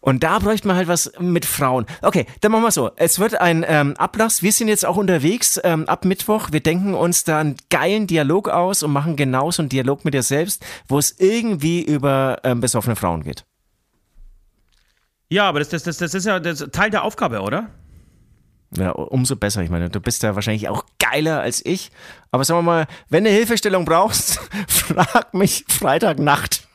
[0.00, 1.84] Und da bräuchte man halt was mit Frauen.
[2.00, 2.90] Okay, dann machen wir so.
[2.96, 4.42] Es wird ein ähm, Ablass.
[4.42, 6.48] Wir sind jetzt auch unterwegs ähm, ab Mittwoch.
[6.52, 10.14] Wir denken uns da einen geilen Dialog aus und machen genau so einen Dialog mit
[10.14, 13.44] dir selbst, wo es irgendwie über ähm, besoffene Frauen geht.
[15.28, 17.68] Ja, aber das, das, das, das ist ja das Teil der Aufgabe, oder?
[18.76, 19.62] Ja, umso besser.
[19.62, 21.90] Ich meine, du bist ja wahrscheinlich auch geiler als ich.
[22.30, 26.68] Aber sagen wir mal, wenn du Hilfestellung brauchst, frag mich Freitagnacht.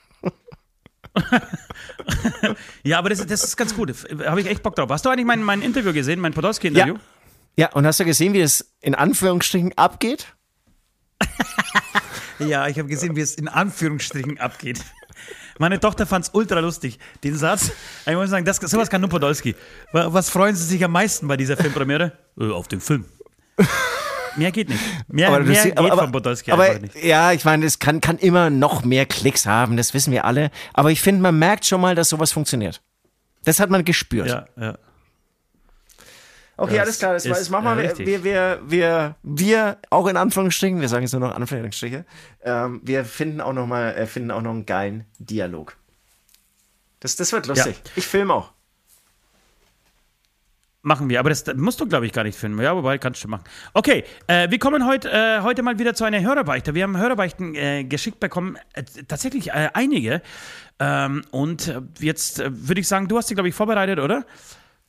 [2.84, 3.94] ja, aber das, das ist ganz gut.
[4.26, 4.90] Habe ich echt Bock drauf.
[4.90, 6.96] Hast du eigentlich mein, mein Interview gesehen, mein Podolski-Interview?
[6.96, 7.00] Ja.
[7.68, 10.28] ja, und hast du gesehen, wie es in Anführungsstrichen abgeht?
[12.40, 14.82] ja, ich habe gesehen, wie es in Anführungsstrichen abgeht.
[15.58, 17.72] Meine Tochter fand es ultra lustig, den Satz.
[18.06, 19.56] Ich muss sagen, das, sowas kann nur Podolski.
[19.92, 22.12] Was freuen Sie sich am meisten bei dieser Filmpremiere?
[22.40, 23.06] Äh, auf den Film.
[24.36, 24.82] Mehr geht nicht.
[25.08, 27.02] Mehr, aber mehr sie, geht aber, von Podolski aber, einfach nicht.
[27.02, 30.52] Ja, ich meine, es kann, kann immer noch mehr Klicks haben, das wissen wir alle.
[30.74, 32.82] Aber ich finde, man merkt schon mal, dass sowas funktioniert.
[33.46, 34.28] Das hat man gespürt.
[34.28, 34.78] Ja, ja.
[36.58, 37.98] Okay, Das alles klar, das, ist, das machen wir.
[37.98, 42.06] wir, wir, wir, wir, auch in Anführungsstrichen, wir sagen jetzt nur noch Anführungsstriche,
[42.44, 45.76] ähm, wir finden auch noch mal, äh, finden auch noch einen geilen Dialog.
[47.02, 47.76] Das, das wird lustig.
[47.96, 48.52] Ich filme auch.
[50.82, 52.62] Machen wir, aber das musst du, glaube ich, gar nicht finden.
[52.62, 53.44] Ja, wobei, kannst du machen.
[53.74, 56.76] Okay, äh, wir kommen heute, äh, heute mal wieder zu einer Hörerbeichte.
[56.76, 60.22] Wir haben Hörerbeichten äh, geschickt bekommen, äh, tatsächlich äh, einige.
[60.80, 64.26] Ähm, und jetzt würde ich sagen, du hast sie, glaube ich, vorbereitet, oder?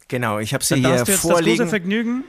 [0.09, 1.68] Genau, ich habe sie Dann hier jetzt das große vorliegen.
[1.68, 2.24] Vergnügen.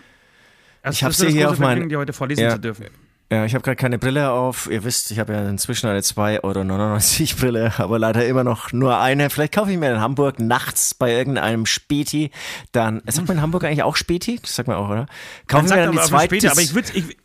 [0.82, 2.52] Also Ich hab das ist sie hier auf mein- Vergnügen, die heute vorlesen Ja.
[2.52, 2.86] zu dürfen.
[3.30, 4.70] Ja, ich habe gerade keine Brille auf.
[4.72, 9.00] Ihr wisst, ich habe ja inzwischen eine 2,99 Euro Brille, aber leider immer noch nur
[9.02, 9.30] eine.
[9.30, 12.32] Vielleicht kaufe ich mir in Hamburg nachts bei irgendeinem Späti.
[12.72, 14.40] Dann, sagt man in Hamburg eigentlich auch Späti?
[14.42, 15.08] Das sagt man auch, oder?
[15.48, 16.36] Kaufe ich mir dann die zweite.
[16.36, 17.18] später, aber ich würde ich,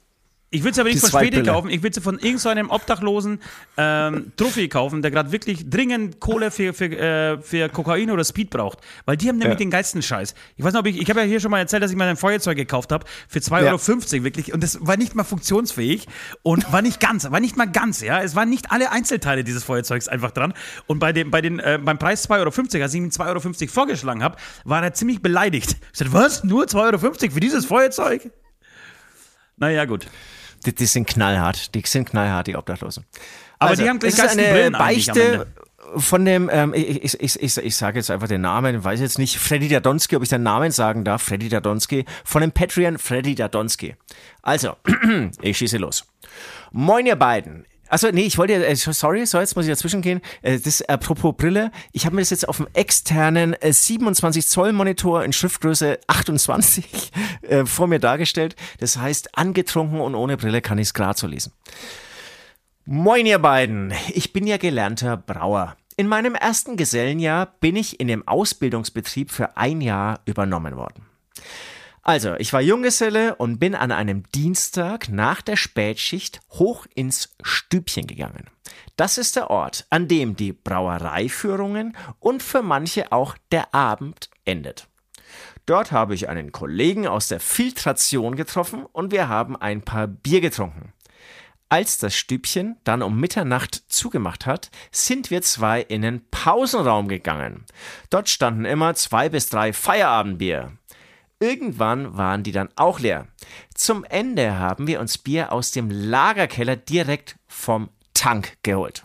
[0.52, 1.44] ich würd's aber nicht Die von Zweitbrille.
[1.50, 3.40] kaufen, ich würde sie von irgendeinem Obdachlosen
[3.76, 8.50] ähm, Trophy kaufen, der gerade wirklich dringend Kohle für, für, äh, für Kokain oder Speed
[8.50, 8.78] braucht.
[9.06, 9.64] Weil die haben nämlich Ja.
[9.64, 10.34] den geilsten Scheiß.
[10.56, 12.06] Ich weiß nicht, ob ich, ich habe ja hier schon mal erzählt, dass ich mal
[12.06, 13.72] ein Feuerzeug gekauft habe für 2,50 Ja.
[14.18, 14.52] Euro wirklich.
[14.52, 16.06] Und das war nicht mal funktionsfähig
[16.42, 18.22] und war nicht ganz, war nicht mal ganz, ja.
[18.22, 20.52] Es waren nicht alle Einzelteile dieses Feuerzeugs einfach dran.
[20.86, 23.72] Und bei dem, bei den, äh, beim Preis 2,50 Euro, als ich ihm 2,50 Euro
[23.72, 25.76] vorgeschlagen habe, war er ziemlich beleidigt.
[25.92, 26.44] Ich sagte, was?
[26.44, 26.98] Nur 2,50 Euro
[27.32, 28.30] für dieses Feuerzeug?
[29.56, 30.06] Naja, gut.
[30.66, 31.74] Die, die sind knallhart.
[31.74, 33.04] Die sind knallhart, die Obdachlosen.
[33.58, 35.46] Aber die haben die ist geilsten eine Brillen Beichte
[35.96, 39.18] von dem, ähm, ich, ich, ich, ich, ich sage jetzt einfach den Namen, weiß jetzt
[39.18, 43.34] nicht, Freddy Dadonski, ob ich den Namen sagen darf, Freddy Dadonski, von dem Patreon Freddy
[43.34, 43.96] Dadonski.
[44.42, 44.76] Also,
[45.42, 46.06] ich schieße los.
[46.70, 47.66] Moin ihr beiden.
[47.92, 50.22] Also nee, ich wollte, äh, sorry, so jetzt muss ich dazwischen gehen.
[50.40, 51.70] Äh, das apropos Brille.
[51.92, 57.12] Ich habe mir das jetzt auf dem externen äh, 27 Zoll Monitor in Schriftgröße 28
[57.42, 58.56] äh, vor mir dargestellt.
[58.80, 61.52] Das heißt, angetrunken und ohne Brille kann ich es gerade so lesen.
[62.86, 65.76] Moin ihr beiden, ich bin ja gelernter Brauer.
[65.98, 71.04] In meinem ersten Gesellenjahr bin ich in dem Ausbildungsbetrieb für ein Jahr übernommen worden.
[72.04, 78.08] Also, ich war Junggeselle und bin an einem Dienstag nach der Spätschicht hoch ins Stübchen
[78.08, 78.50] gegangen.
[78.96, 84.88] Das ist der Ort, an dem die Brauereiführungen und für manche auch der Abend endet.
[85.64, 90.40] Dort habe ich einen Kollegen aus der Filtration getroffen und wir haben ein paar Bier
[90.40, 90.92] getrunken.
[91.68, 97.64] Als das Stübchen dann um Mitternacht zugemacht hat, sind wir zwei in den Pausenraum gegangen.
[98.10, 100.72] Dort standen immer zwei bis drei Feierabendbier.
[101.42, 103.26] Irgendwann waren die dann auch leer.
[103.74, 109.04] Zum Ende haben wir uns Bier aus dem Lagerkeller direkt vom Tank geholt.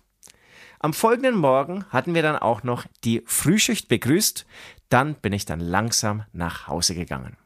[0.77, 4.45] Am folgenden Morgen hatten wir dann auch noch die Frühschicht begrüßt.
[4.89, 7.37] Dann bin ich dann langsam nach Hause gegangen.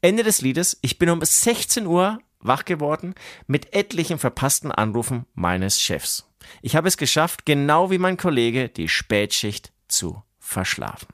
[0.00, 0.78] Ende des Liedes.
[0.80, 3.14] Ich bin um 16 Uhr wach geworden
[3.46, 6.30] mit etlichen verpassten Anrufen meines Chefs.
[6.62, 11.08] Ich habe es geschafft, genau wie mein Kollege, die Spätschicht zu verschlafen.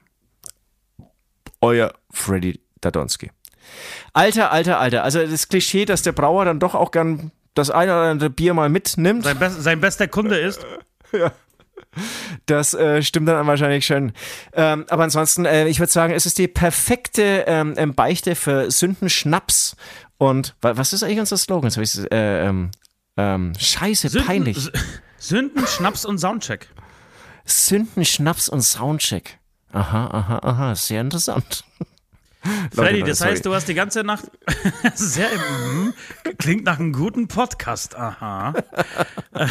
[1.60, 3.30] Euer Freddy Dadonski.
[4.12, 5.04] Alter, alter, alter.
[5.04, 8.54] Also das Klischee, dass der Brauer dann doch auch gern das eine oder andere Bier
[8.54, 9.24] mal mitnimmt.
[9.24, 10.64] Sein, best, sein bester Kunde ist.
[12.46, 14.12] Das äh, stimmt dann wahrscheinlich schon.
[14.52, 18.70] Ähm, aber ansonsten, äh, ich würde sagen, es ist die perfekte ähm, ähm, Beichte für
[18.70, 19.74] Sündenschnaps.
[20.18, 21.72] Und wa was ist eigentlich unser Slogan?
[22.12, 22.70] Äh, ähm,
[23.16, 24.70] ähm, scheiße, peinlich.
[25.18, 26.68] Sünden, Schnaps und Soundcheck.
[27.44, 29.38] Sündenschnaps und Soundcheck.
[29.72, 31.64] Aha, aha, aha, sehr interessant.
[32.74, 33.32] Freddy, das sorry.
[33.32, 34.30] heißt, du hast die ganze Nacht.
[34.94, 35.28] Sehr.
[35.72, 35.94] mhm.
[36.38, 37.96] Klingt nach einem guten Podcast.
[37.96, 38.54] Aha.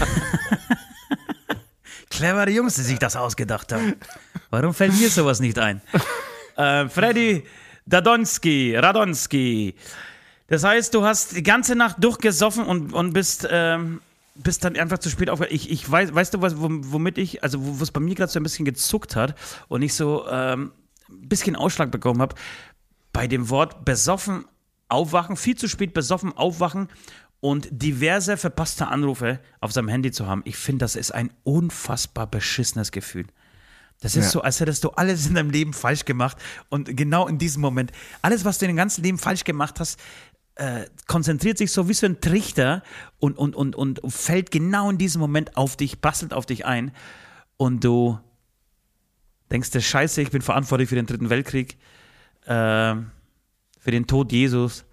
[2.10, 3.96] Clevere Jungs, die sich das ausgedacht haben.
[4.50, 5.82] Warum fällt mir sowas nicht ein?
[6.58, 7.44] Äh, Freddy
[7.86, 9.76] Dadonski, Radonski.
[10.48, 14.02] Das heißt, du hast die ganze Nacht durchgesoffen und, und bist, ähm,
[14.36, 15.54] bist dann einfach zu spät aufgehört.
[15.54, 18.40] Ich, ich weiß, weißt du, was, womit ich, also wo es bei mir gerade so
[18.40, 19.36] ein bisschen gezuckt hat
[19.68, 20.72] und ich so ähm,
[21.10, 22.36] ein bisschen Ausschlag bekommen habe,
[23.14, 24.45] bei dem Wort besoffen
[24.88, 26.89] aufwachen, viel zu spät besoffen aufwachen
[27.41, 30.41] und diverse verpasste Anrufe auf seinem Handy zu haben.
[30.45, 33.28] Ich finde, das ist ein unfassbar beschissenes Gefühl.
[34.01, 34.32] Das ist Ja.
[34.32, 36.38] so, als hättest du alles in deinem Leben falsch gemacht.
[36.70, 37.91] Und genau in diesem Moment,
[38.22, 39.99] alles, was du in deinem ganzen Leben falsch gemacht hast,
[40.55, 42.84] äh, konzentriert sich so wie so ein Trichter
[43.20, 46.91] und, und, und, und fällt genau in diesem Moment auf dich, bastelt auf dich ein.
[47.57, 48.20] Und du
[49.51, 51.78] denkst dir, scheiße, ich bin verantwortlich für den Dritten Weltkrieg,
[52.46, 52.96] äh,
[53.80, 54.86] für den Tod Jesus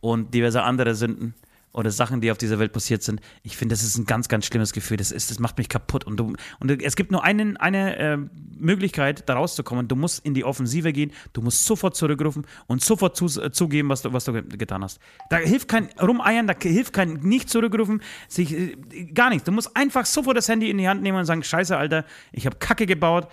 [0.00, 1.34] und diverse andere Sünden
[1.72, 3.20] oder Sachen, die auf dieser Welt passiert sind.
[3.44, 4.96] Ich finde, das ist ein ganz, ganz schlimmes Gefühl.
[4.96, 6.02] Das, ist, das macht mich kaputt.
[6.02, 8.18] Und, du, und es gibt nur einen, eine äh,
[8.58, 9.86] Möglichkeit, da rauszukommen.
[9.86, 13.88] Du musst in die Offensive gehen, du musst sofort zurückrufen und sofort zu, äh, zugeben,
[13.88, 14.98] was du, was du ge- getan hast.
[15.28, 18.02] Da hilft kein Rumeiern, da hilft kein nicht zurückrufen,
[18.36, 18.74] äh,
[19.14, 19.44] gar nichts.
[19.44, 22.46] Du musst einfach sofort das Handy in die Hand nehmen und sagen, scheiße, Alter, ich
[22.46, 23.28] habe Kacke gebaut,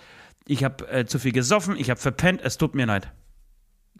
[0.46, 3.10] ich habe äh, zu viel gesoffen, ich habe verpennt, es tut mir leid.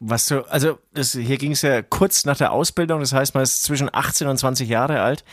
[0.01, 3.43] Was du, also das, hier ging es ja kurz nach der Ausbildung, das heißt, man
[3.43, 5.25] ist zwischen 18 und 20 Jahre alt.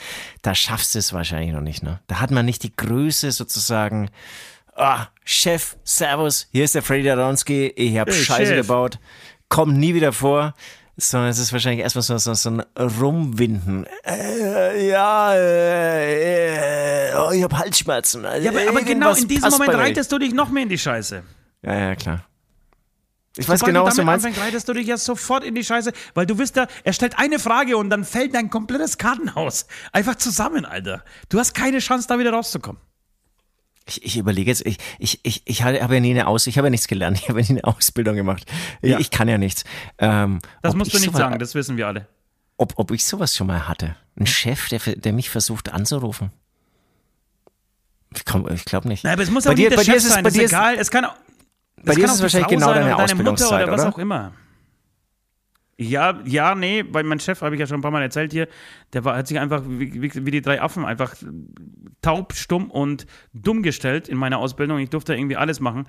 [0.41, 1.99] Da schaffst du es wahrscheinlich noch nicht, ne?
[2.07, 4.09] Da hat man nicht die Größe sozusagen.
[4.76, 8.68] Ah, Chef, Servus, hier ist der Freddy Daronski, ich habe Hey, Scheiße Chef.
[8.68, 8.99] gebaut,
[9.49, 10.53] kommt nie wieder vor.
[10.97, 13.86] Sondern es ist wahrscheinlich erstmal so, so, so ein Rumwinden.
[14.05, 18.24] Äh, ja, äh, oh, ich habe Halsschmerzen.
[18.24, 21.22] Ja, aber, aber genau in diesem Moment reitest du dich noch mehr in die Scheiße.
[21.63, 22.26] Ja, ja, klar.
[23.38, 24.26] Ich weiß Sobald genau, was du meinst.
[24.26, 27.18] anfängst, reitest du dich ja sofort in die Scheiße, weil du wisst ja, er stellt
[27.20, 31.04] eine Frage und dann fällt dein komplettes Kartenhaus einfach zusammen, Alter.
[31.28, 32.80] Du hast keine Chance, da wieder rauszukommen.
[33.88, 36.68] Ich, ich überlege jetzt, ich, ich, ich, ich habe ja nie eine Aus, ich habe
[36.68, 38.50] ja nichts gelernt, ich habe ja nie eine Ausbildung gemacht.
[38.82, 39.00] Ich, Ja.
[39.00, 39.64] ich kann ja nichts.
[40.00, 42.08] Ähm, Das musst du ich nicht sowas- sagen, das wissen wir alle.
[42.58, 43.98] Ob, ob ich sowas schon mal hatte.
[44.18, 46.32] Ein Chef, der, der mich versucht anzurufen.
[48.14, 48.22] Ich,
[48.54, 49.04] ich glaube nicht.
[49.04, 50.34] Na, aber es muss Bei auch dir- nicht der Chef ist es- sein, bei das
[50.36, 50.76] dir ist ist- egal.
[50.76, 51.16] Es kann, auch-
[51.86, 53.90] bei dir ist es wahrscheinlich Frau genau deine oder deine Mutter Ausbildungszeit, oder was oder?
[53.94, 54.34] auch immer.
[55.78, 58.48] Ja, ja, nee, weil mein Chef, habe ich ja schon ein paar Mal erzählt hier,
[58.94, 61.16] der war, hat sich einfach wie, wie, wie die drei Affen einfach
[62.02, 64.80] taub, stumm und dumm gestellt in meiner Ausbildung.
[64.80, 65.86] Ich durfte irgendwie alles machen.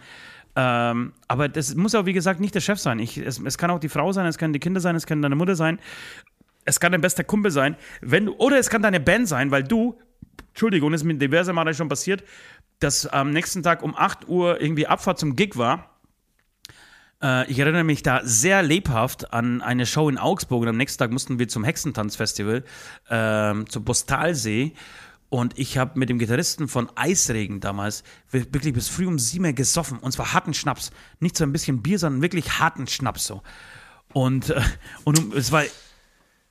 [0.57, 2.99] Ähm, aber das muss auch, wie gesagt, nicht der Chef sein.
[2.99, 5.23] Ich, es, es kann auch die Frau sein, es kann die Kinder sein, es kann
[5.23, 5.79] deine Mutter sein,
[6.65, 7.77] es kann dein bester Kumpel sein.
[8.01, 9.99] Wenn oder es kann deine Band sein, weil du,
[10.49, 12.25] Entschuldigung, das ist mir diverse Male schon passiert,
[12.81, 15.91] dass am nächsten Tag um 8 Uhr irgendwie Abfahrt zum Gig war.
[17.23, 20.99] Äh, ich erinnere mich da sehr lebhaft an eine Show in Augsburg und am nächsten
[20.99, 22.65] Tag mussten wir zum Hexentanzfestival,
[23.11, 24.73] ähm, zum Postalsee.
[25.29, 29.55] Und ich habe mit dem Gitarristen von Eisregen damals wir- wirklich bis früh um sieben
[29.55, 29.99] gesoffen.
[29.99, 30.91] Und zwar harten Schnaps.
[31.19, 33.43] Nicht so ein bisschen Bier, sondern wirklich harten Schnaps so.
[34.13, 34.61] Und, äh,
[35.05, 35.65] und es war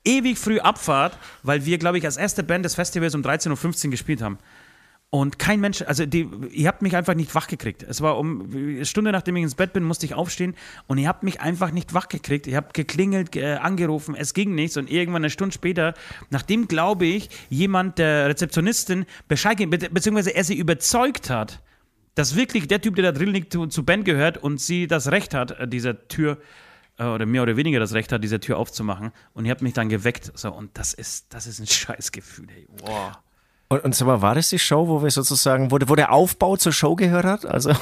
[0.04, 3.90] ewig früh Abfahrt, weil wir, glaube ich, als erste Band des Festivals um 13.15 Uhr
[3.92, 4.38] gespielt haben.
[5.18, 7.82] Und kein Mensch, also die, ihr habt mich einfach nicht wach gekriegt.
[7.82, 10.54] Es war um eine Stunde nachdem ich ins Bett bin, musste ich aufstehen
[10.88, 12.46] und ihr habt mich einfach nicht wach gekriegt.
[12.46, 15.94] Ihr habt geklingelt, ge- äh, angerufen, es ging nichts und irgendwann eine Stunde später,
[16.30, 21.62] nachdem, glaube ich, jemand der Rezeptionistin Bescheid gegeben, be beziehungsweise er sie überzeugt hat,
[22.14, 25.10] dass wirklich der Typ, der da drin liegt, zu, zu Ben gehört und sie das
[25.10, 26.38] Recht hat, äh, diese Tür
[26.98, 29.12] äh, oder mehr oder weniger das Recht hat, diese Tür aufzumachen.
[29.34, 30.30] Und ihr habt mich dann geweckt.
[30.34, 32.66] So, und das ist, das ist ein Scheißgefühl, ey.
[32.82, 33.12] Wow.
[33.68, 36.56] Und, und mal, war das die Show, wo wir sozusagen, wo, der- wo der Aufbau
[36.56, 37.46] zur Show gehört hat?
[37.46, 37.72] Also,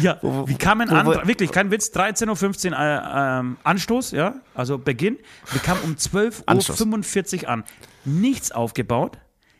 [0.00, 5.18] Ja, wir kamen an, wirklich, kein Witz, 13.15 Uhr äh, ähm, Anstoß, ja, also Beginn.
[5.50, 7.64] Wir kamen um 12.45 Uhr an.
[8.04, 9.18] Nichts aufgebaut,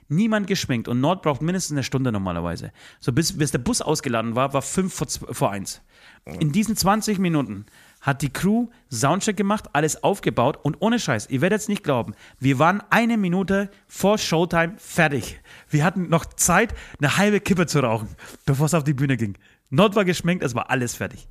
[0.09, 2.73] niemand geschminkt und Nord braucht mindestens eine Stunde normalerweise.
[3.01, 5.83] So bis, bis der Bus ausgeladen war, war 5 vor, vor 1.
[6.25, 7.67] In diesen 20 Minuten
[8.01, 12.15] hat die Crew Soundcheck gemacht, alles aufgebaut und ohne Scheiß, ihr werdet es nicht glauben,
[12.39, 15.41] wir waren eine Minute vor Showtime fertig.
[15.73, 18.09] Wir hatten noch Zeit, eine halbe Kippe zu rauchen,
[18.47, 19.37] bevor es auf die Bühne ging.
[19.71, 21.27] Nord war geschminkt, es war alles fertig.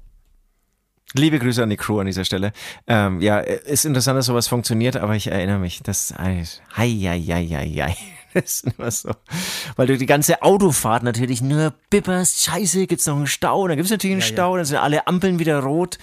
[1.14, 2.52] liebe Grüße an die Crew an dieser Stelle.
[2.88, 6.44] Ähm, ja, ist interessant, dass sowas funktioniert, aber ich erinnere mich, das, hei,
[6.76, 7.98] hei, hei, hei, hei.
[8.34, 9.12] Das ist immer so.
[9.76, 13.92] Weil du die ganze Autofahrt natürlich nur bibberst, scheiße, gibt's noch einen Stau, dann gibt's
[13.92, 14.34] natürlich einen Ja, ja.
[14.34, 15.98] Stau, dann sind alle Ampeln wieder rot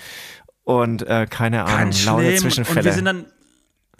[0.64, 2.34] und äh, keine Ahnung, Ganz laute schlimm.
[2.34, 2.84] Und Zwischenfälle.
[2.84, 3.24] wir sind dann,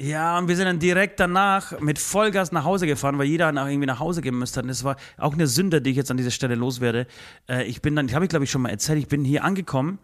[0.00, 3.66] ja, und wir sind dann direkt danach mit Vollgas nach Hause gefahren, weil jeder nach,
[3.66, 4.62] irgendwie nach Hause gehen müsste.
[4.62, 7.06] Und das war auch eine Sünde, die ich jetzt an dieser Stelle loswerde.
[7.48, 9.42] Äh, ich bin dann, ich habe ich glaube ich schon mal erzählt, ich bin hier
[9.42, 9.98] angekommen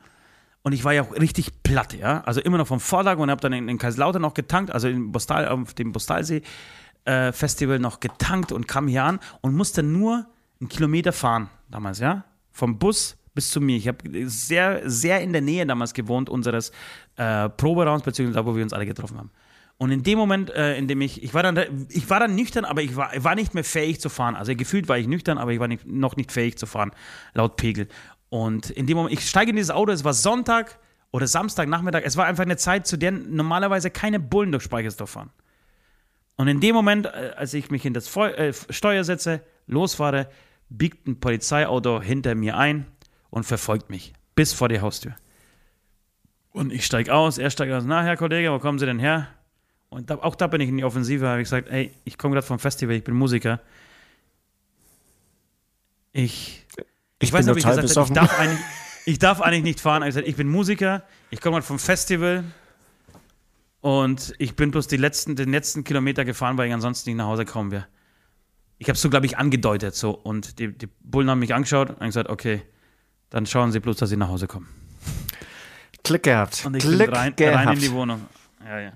[0.62, 2.22] und ich war ja auch richtig platt, ja.
[2.22, 5.12] Also immer noch vom Vortag und habe dann in, in Kaiserslautern noch getankt, also in
[5.12, 6.42] Postal, auf dem Postalsee
[7.04, 10.26] äh, Festival noch getankt und kam hier an und musste nur
[10.60, 12.24] einen Kilometer fahren damals, ja.
[12.50, 13.76] Vom Bus bis zu mir.
[13.76, 16.72] Ich habe sehr, sehr in der Nähe damals gewohnt unseres
[17.16, 19.30] äh, Proberaums, beziehungsweise da, wo wir uns alle getroffen haben.
[19.76, 22.64] Und in dem Moment, äh, in dem ich, ich war dann, ich war dann nüchtern,
[22.64, 24.36] aber ich war, war nicht mehr fähig zu fahren.
[24.36, 26.92] Also gefühlt war ich nüchtern, aber ich war nicht, noch nicht fähig zu fahren,
[27.34, 27.88] laut Pegel.
[28.28, 30.78] Und in dem Moment, ich steige in dieses Auto, es war Sonntag
[31.10, 35.30] oder Samstagnachmittag, es war einfach eine Zeit, zu der normalerweise keine Bullen durch Speichersdorf fahren.
[36.36, 40.28] Und in dem Moment, äh, als ich mich in das Feu äh, Steuer setze, losfahre,
[40.68, 42.86] biegt ein Polizeiauto hinter mir ein
[43.30, 45.14] und verfolgt mich bis vor die Haustür.
[46.52, 47.84] Und ich steige aus, er steigt aus.
[47.84, 49.28] Na, Herr Kollege, wo kommen Sie denn her?
[49.94, 52.34] Und da, auch da bin ich in die Offensive, habe ich gesagt, ey, ich komme
[52.34, 53.60] gerade vom Festival, ich bin Musiker.
[56.10, 56.66] Ich,
[57.20, 58.60] ich, Ich weiß nicht, ob ich gesagt habe, ich darf, eigentlich,
[59.06, 60.02] ich darf eigentlich nicht fahren.
[60.02, 62.42] Ich, gesagt, ich bin Musiker, ich komme gerade vom Festival
[63.82, 67.26] und ich bin bloß die letzten, den letzten Kilometer gefahren, weil ich ansonsten nicht nach
[67.26, 67.86] Hause kommen wäre.
[68.78, 71.90] Ich habe es so, glaube ich, angedeutet so und die, die Bullen haben mich angeschaut
[71.90, 72.62] und gesagt, okay,
[73.30, 74.68] dann schauen Sie bloß, dass Sie nach Hause kommen.
[76.02, 76.64] Glück gehabt.
[76.66, 77.56] Und ich Glück bin rein, gehabt.
[77.68, 78.26] rein in die Wohnung.
[78.64, 78.92] Ja, ja.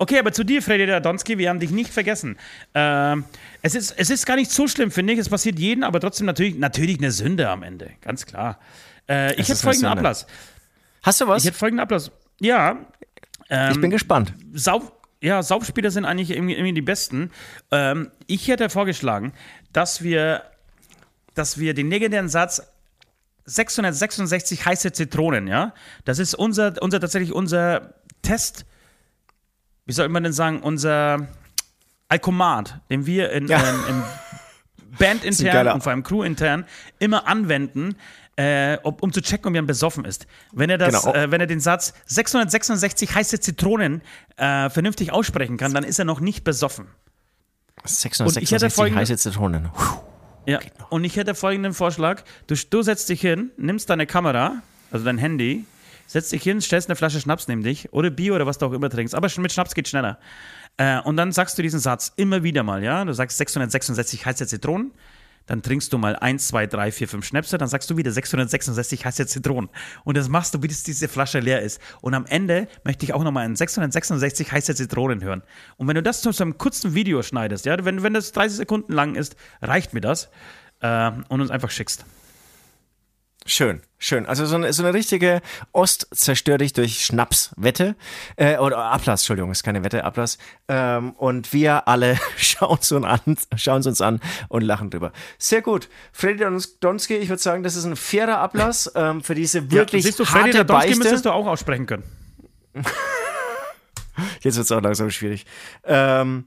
[0.00, 2.36] Okay, aber zu dir, Freddy Radonski, wir haben dich nicht vergessen.
[2.72, 3.24] Ähm,
[3.62, 5.18] es, ist, es ist gar nicht so schlimm, finde ich.
[5.18, 7.90] Es passiert jedem, aber trotzdem natürlich, natürlich eine Sünde am Ende.
[8.02, 8.60] Ganz klar.
[9.08, 9.90] Äh, ich hätte folgenden.
[9.90, 10.26] Ablass.
[11.02, 11.42] Hast du was?
[11.42, 12.12] Ich hätte folgenden Ablass.
[12.40, 12.78] Ja.
[13.50, 14.34] Ähm, ich bin gespannt.
[14.52, 17.32] Sauf, ja, Saufspieler sind eigentlich irgendwie, irgendwie die besten.
[17.72, 19.32] Ähm, ich hätte vorgeschlagen,
[19.72, 20.42] dass wir,
[21.34, 22.62] dass wir den legendären Satz
[23.46, 25.72] 666 heiße Zitronen, ja,
[26.04, 28.66] das ist unser, unser tatsächlich unser Test,
[29.88, 31.26] wie soll man denn sagen, unser
[32.08, 33.58] Alkomat, den wir in, Ja.
[33.58, 36.64] ähm, im ein Band-intern und vor allem Crew-intern
[37.00, 37.96] immer anwenden,
[38.36, 40.26] äh, ob, um zu checken, ob jemand besoffen ist.
[40.52, 41.14] Wenn er, das, Genau.
[41.14, 44.00] äh, wenn er den Satz 666 heiße Zitronen
[44.36, 46.86] äh, vernünftig aussprechen kann, dann ist er noch nicht besoffen.
[47.84, 49.70] 666 folgende- heiße Zitronen.
[49.72, 50.00] Puh.
[50.46, 50.60] Ja.
[50.88, 55.18] Und ich hätte folgenden Vorschlag: du, du setzt dich hin, nimmst deine Kamera, also dein
[55.18, 55.64] Handy,
[56.08, 58.72] setzt dich hin, stellst eine Flasche Schnaps neben dich oder Bier oder was du auch
[58.72, 59.14] immer trinkst.
[59.14, 60.18] Aber mit Schnaps geht schneller.
[60.76, 63.04] Äh, und dann sagst du diesen Satz immer wieder mal, ja?
[63.04, 64.92] Du sagst 666 heiße Zitronen.
[65.46, 69.06] Dann trinkst du mal 1, 2, 3, 4, 5 Schnäpse, dann sagst du wieder 666
[69.06, 69.70] heiße Zitronen.
[70.04, 71.80] Und das machst du, bis diese Flasche leer ist.
[72.02, 75.42] Und am Ende möchte ich auch nochmal einen 666 heiße Zitronen hören.
[75.78, 78.92] Und wenn du das zu einem kurzen Video schneidest, ja, wenn, wenn das 30 Sekunden
[78.92, 80.28] lang ist, reicht mir das.
[80.80, 82.04] Äh, und uns einfach schickst.
[83.50, 84.26] Schön, schön.
[84.26, 85.40] Also so eine, so eine richtige
[85.72, 87.96] Ost zerstör dich durch Schnaps-Wette.
[88.36, 90.36] Äh, oder Ablass, Entschuldigung, ist keine Wette, Ablass.
[90.68, 95.12] Ähm, und wir alle schauen es uns an, schauen uns an und lachen drüber.
[95.38, 95.88] Sehr gut.
[96.12, 100.04] Freddy Dons- Donski, ich würde sagen, das ist ein fairer Ablass ähm, für diese wirklich
[100.04, 100.98] ja, siehst du, Freddy harte Radonski Beichte.
[100.98, 102.04] müsstest du auch aussprechen können.
[104.42, 105.46] Jetzt wird es auch langsam schwierig.
[105.84, 106.44] Ähm,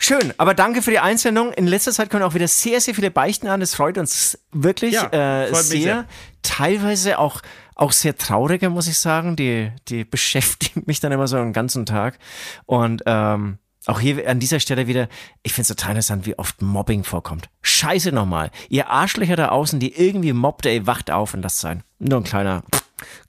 [0.00, 1.52] schön, aber danke für die Einsendung.
[1.52, 3.60] In letzter Zeit kommen auch wieder sehr, sehr viele Beichten an.
[3.60, 5.80] Das freut uns wirklich Ja, äh, freut mich sehr.
[5.80, 6.04] sehr.
[6.42, 7.40] Teilweise auch,
[7.76, 9.36] auch sehr traurige, muss ich sagen.
[9.36, 12.18] Die, die beschäftigen mich dann immer so den ganzen Tag.
[12.66, 15.08] Und ähm, auch hier an dieser Stelle wieder,
[15.42, 17.48] ich finde es total interessant, wie oft Mobbing vorkommt.
[17.62, 18.50] Scheiße nochmal.
[18.68, 21.82] Ihr Arschlöcher da außen, die irgendwie mobbt, ey, wacht auf und lasst sein.
[21.98, 22.62] Nur ein kleiner,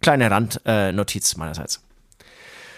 [0.01, 1.81] kleine Randnotiz äh, Notiz meinerseits.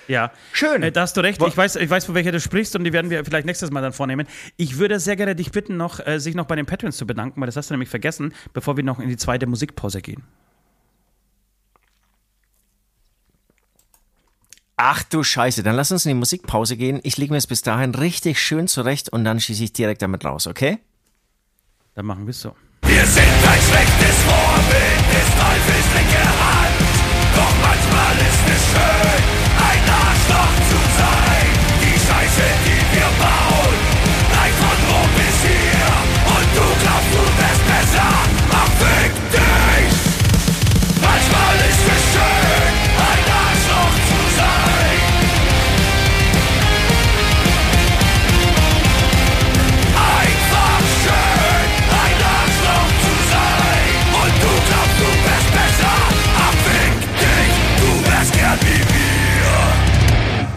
[0.08, 0.32] Ja.
[0.52, 0.84] Schön.
[0.84, 1.42] Äh, da hast du recht.
[1.42, 3.82] Ich weiß, ich weiß, von welcher du sprichst und die werden wir vielleicht nächstes Mal
[3.82, 4.28] dann vornehmen.
[4.58, 7.40] Ich würde sehr gerne dich bitten, noch, äh, sich noch bei den Patrons zu bedanken,
[7.40, 10.24] weil das hast du nämlich vergessen, bevor wir noch in die zweite Musikpause gehen.
[14.76, 17.00] Ach du Scheiße, dann lass uns in die Musikpause gehen.
[17.04, 20.26] Ich lege mir es bis dahin richtig schön zurecht und dann schieße ich direkt damit
[20.26, 20.80] raus, okay?
[21.96, 22.56] Dann machen wir es so.
[22.82, 26.76] Wir sind ein schlechtes Vorbild des Teufels linke Hand.
[27.36, 29.24] Doch manchmal ist es schön,
[29.74, 31.50] ein Arschloch zu sein.
[31.82, 33.83] Die Scheiße, die wir bauen,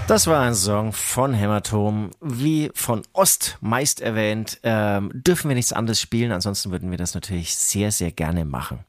[0.09, 2.11] Das war ein Song von Hämatom.
[2.21, 6.31] Wie von Ost meist erwähnt, ähm, dürfen wir nichts anderes spielen.
[6.31, 8.85] Ansonsten würden wir das natürlich sehr, sehr gerne machen.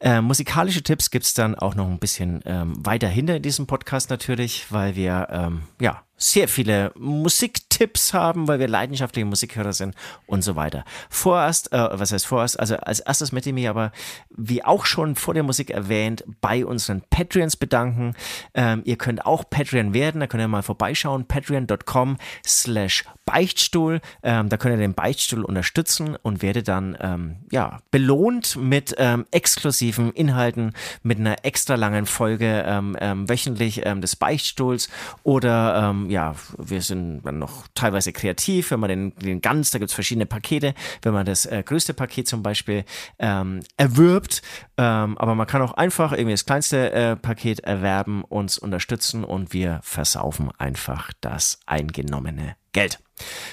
[0.00, 4.08] Äh, musikalische Tipps gibt's dann auch noch ein bisschen ähm, weiter hinter in diesem Podcast
[4.08, 9.94] natürlich, weil wir ähm, ja sehr viele Musiktipps haben, weil wir leidenschaftliche Musikhörer sind
[10.26, 10.84] und so weiter.
[11.08, 12.60] Vorerst, äh, was heißt vorerst?
[12.60, 13.90] Also als erstes möchte ich mich aber,
[14.28, 18.14] wie auch schon vor der Musik erwähnt, bei unseren Patreons bedanken.
[18.54, 24.00] Ähm, ihr könnt auch Patreon werden, da könnt ihr mal vorbeischauen, patreon.com slash Beichtstuhl.
[24.22, 29.24] Ähm, da könnt ihr den Beichtstuhl unterstützen und werdet dann ähm, ja belohnt mit ähm,
[29.30, 34.88] exklusiven Inhalten, mit einer extra langen Folge ähm, ähm, wöchentlich des Beichtstuhls
[35.22, 39.94] oder ja, wir sind dann noch teilweise kreativ, wenn man den, den ganz, da gibt's
[39.94, 42.84] verschiedene Pakete, wenn man das äh, größte Paket zum Beispiel
[43.18, 44.42] ähm, erwirbt,
[44.76, 49.52] ähm, aber man kann auch einfach irgendwie das kleinste äh, Paket erwerben, uns unterstützen und
[49.52, 52.98] wir versaufen einfach das eingenommene Geld.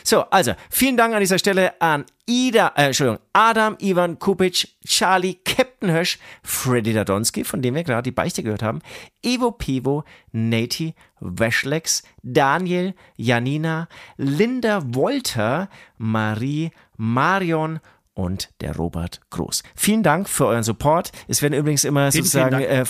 [0.03, 5.35] So, also vielen Dank an dieser Stelle an Ida, äh, Entschuldigung, Adam, Ivan, Kupic, Charlie,
[5.43, 8.81] Captain Hirsch, Freddy Dadonski, von dem wir gerade die Beichte gehört haben,
[9.23, 13.87] Evo Pivo, Nati, Weschlex, Daniel, Janina,
[14.17, 17.79] Linda Wolter, Marie, Marion
[18.13, 19.63] und der Robert Groß.
[19.75, 21.11] Vielen Dank für euren Support.
[21.27, 22.85] Es werden übrigens immer Vielen, sozusagen vielen äh,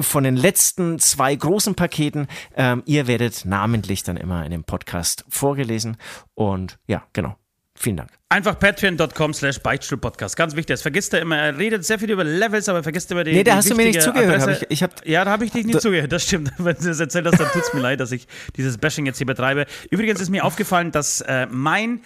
[0.00, 5.24] von den letzten zwei großen Paketen, ähm, ihr werdet namentlich dann immer in dem Podcast
[5.28, 5.96] vorgelesen.
[6.34, 7.36] Und ja, genau.
[7.76, 8.10] Vielen Dank.
[8.28, 10.36] Einfach patreon.com slash Beichtstuhl-Podcast.
[10.36, 10.74] Ganz wichtig.
[10.74, 11.38] Das vergisst er immer.
[11.38, 13.86] Er redet sehr viel über Levels, aber vergisst immer die Nee, da hast du mir
[13.86, 16.12] nicht zugehört, hab ich- ich hab- ja, da habe ich dich nicht zugehört.
[16.12, 16.52] Das stimmt.
[16.58, 19.16] Wenn du das erzählt hast, dann tut es mir leid, dass ich dieses Bashing jetzt
[19.16, 19.64] hier betreibe.
[19.90, 22.02] Übrigens ist mir aufgefallen, dass äh, mein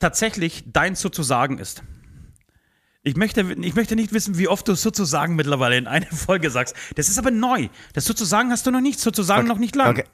[0.00, 1.82] tatsächlich dein sozusagen ist.
[3.04, 6.76] Ich möchte, ich möchte nicht wissen, wie oft du sozusagen mittlerweile in einer Folge sagst.
[6.94, 7.68] Das ist aber neu.
[7.94, 9.90] Das sozusagen hast du noch nicht, sozusagen noch nicht lang.
[9.90, 10.04] Okay.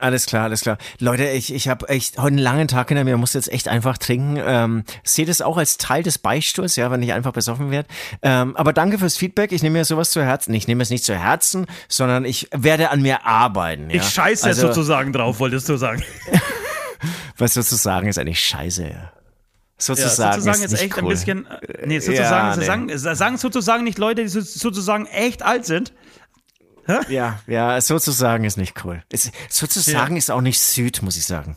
[0.00, 0.78] Alles klar, alles klar.
[1.00, 3.98] Leute, ich, ich habe echt heute einen langen Tag hinter mir, muss jetzt echt einfach
[3.98, 4.40] trinken.
[4.40, 7.88] Ähm, seht es auch als Teil des Beistuhls, ja, wenn ich einfach besoffen werde.
[8.22, 9.50] Ähm, aber danke fürs Feedback.
[9.50, 10.54] Ich nehme mir sowas zu Herzen.
[10.54, 13.90] Ich nehme es nicht zu Herzen, sondern ich werde an mir arbeiten.
[13.90, 13.96] Ja?
[13.96, 16.04] Ich scheiße also, sozusagen drauf, wolltest du sagen.
[17.36, 18.84] Was sozusagen ist eigentlich scheiße.
[18.84, 19.12] Ja.
[19.80, 21.02] Ja, Sozusagen, sozusagen ist, ist, echt cool.
[21.04, 21.48] ein bisschen.
[21.84, 22.64] Nee, sozusagen, Ja, nee.
[22.96, 25.92] sagen, sagen sozusagen nicht Leute, die so- sozusagen echt alt sind.
[27.08, 29.04] Ja, ja, sozusagen ist nicht cool.
[29.12, 31.56] Es, sozusagen ist auch nicht Süd, muss ich sagen.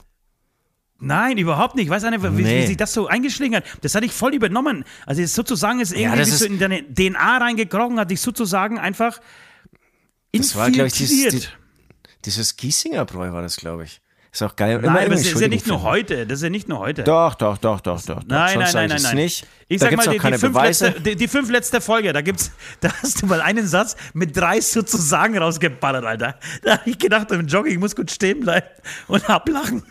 [0.99, 1.86] Nein, überhaupt nicht.
[1.86, 2.61] Ich weiß nicht, wie, Nee.
[2.63, 3.63] wie sich das so eingeschlichen hat.
[3.82, 4.84] Das hatte ich voll übernommen.
[5.07, 8.78] Also sozusagen ist irgendwie das wie ist- so in deine DNA reingekrochen, hat dich sozusagen
[8.78, 9.19] einfach
[10.32, 11.57] Das war, glaube ich, dieses, infiltriert.
[12.07, 13.99] die- dieses Gießinger Bräu war das, glaube ich.
[14.34, 14.79] Ist auch geil.
[14.82, 16.25] Nein, aber es ist ja nicht nur heute.
[16.25, 17.03] Das ist ja nicht nur heute.
[17.03, 18.21] Doch, doch, doch, doch, doch.
[18.25, 19.15] Nein, nein, nein, nein, nein.
[19.15, 19.45] Nicht.
[19.67, 23.21] Ich da sag mal, die, fünf letzte, die, fünf letzte Folge, da gibt's, da hast
[23.21, 26.39] du mal einen Satz mit drei sozusagen rausgeballert, Alter.
[26.63, 28.67] Da habe ich gedacht, im Jogging, ich muss gut stehen bleiben
[29.07, 29.84] und ablachen.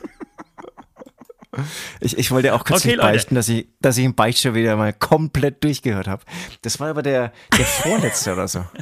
[2.01, 4.93] Ich, ich wollte auch kurz Okay, beichten, dass ich, dass ich im Beichtstuhl wieder mal
[4.93, 6.23] komplett durchgehört habe.
[6.63, 8.65] Das war aber der, der vorletzte oder so.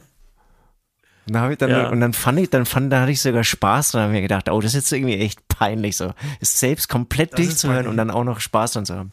[1.29, 1.89] Und da habe ich dann, Ja.
[1.91, 4.49] und dann fand ich, dann fand, da hatte ich sogar Spaß dran, habe mir gedacht,
[4.49, 6.15] oh, das ist jetzt irgendwie echt peinlich so.
[6.41, 9.13] Es selbst komplett Das ist durchzuhören und dann auch noch Spaß dran zu haben.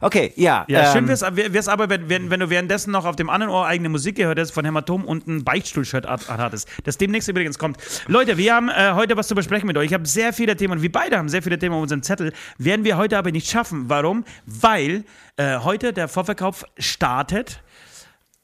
[0.00, 0.64] Okay, ja.
[0.68, 3.52] Ja, ähm, schön wär's, wär's aber, wenn, wenn, wenn du währenddessen noch auf dem anderen
[3.52, 7.58] Ohr eigene Musik gehört hast von Hämatom und ein Beichtstuhl-Shirt hat- hattest, das demnächst übrigens
[7.58, 7.76] kommt.
[8.06, 9.86] Leute, wir haben äh, heute was zu besprechen mit euch.
[9.86, 12.84] Ich habe sehr viele Themen, wir beide haben sehr viele Themen auf unserem Zettel, werden
[12.84, 13.90] wir heute aber nicht schaffen.
[13.90, 14.24] Warum?
[14.46, 15.04] Weil
[15.36, 17.60] äh, heute der Vorverkauf startet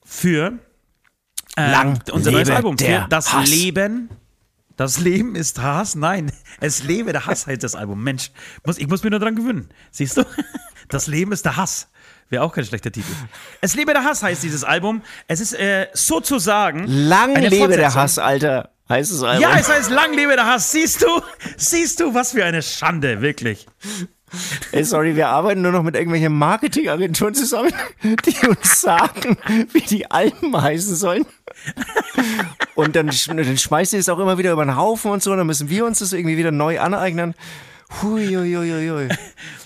[0.04, 0.59] für
[1.59, 3.48] Lang unser neues Album, der das Hass.
[3.48, 4.11] Leben.
[4.76, 5.96] Das Leben ist Hass?
[5.96, 6.30] Nein,
[6.61, 8.02] es lebe der Hass heißt das Album.
[8.02, 8.30] Mensch,
[8.64, 9.68] muss, ich muss mich nur dran gewöhnen.
[9.90, 10.24] Siehst du?
[10.90, 11.88] Das Leben ist der Hass.
[12.30, 13.12] Wäre auch kein schlechter Titel.
[13.61, 15.02] Es lebe der Hass heißt dieses Album.
[15.26, 16.86] Es ist äh, sozusagen.
[16.86, 17.92] lang lebe der.
[17.92, 18.70] Hass, Alter.
[18.88, 19.42] Heißt es Album.
[19.42, 20.72] Ja, es heißt Lang lebe der Hass.
[20.72, 21.06] Siehst du?
[21.59, 23.66] Siehst du, was für eine Schande, wirklich.
[24.72, 29.36] Ey, sorry, wir arbeiten nur noch mit irgendwelchen Marketingagenturen zusammen, die uns sagen,
[29.72, 31.26] wie die Alben heißen sollen.
[32.74, 35.46] Und dann, dann schmeißt ihr es auch immer wieder über den Haufen und so, dann
[35.48, 37.34] müssen wir uns das irgendwie wieder neu aneignen.
[38.02, 39.09] Hui, hui, hui, hui, hui.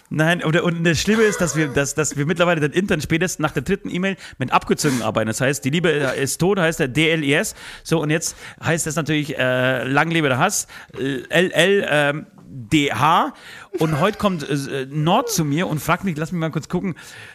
[0.09, 3.43] Nein, oder, und das Schlimme ist, dass wir, dass, dass wir mittlerweile dann intern spätestens
[3.43, 5.27] nach der dritten E-Mail mit Abkürzungen arbeiten.
[5.27, 7.55] Das heißt, die Liebe ist tot, heißt der DLES.
[7.83, 10.67] So, und jetzt heißt es natürlich äh, Lang lebe der Hass,
[10.99, 12.27] äh, LL, ähm,
[12.73, 13.35] DH.
[13.79, 16.95] Und heute kommt äh, Nord zu mir und fragt mich, lass mich mal kurz gucken,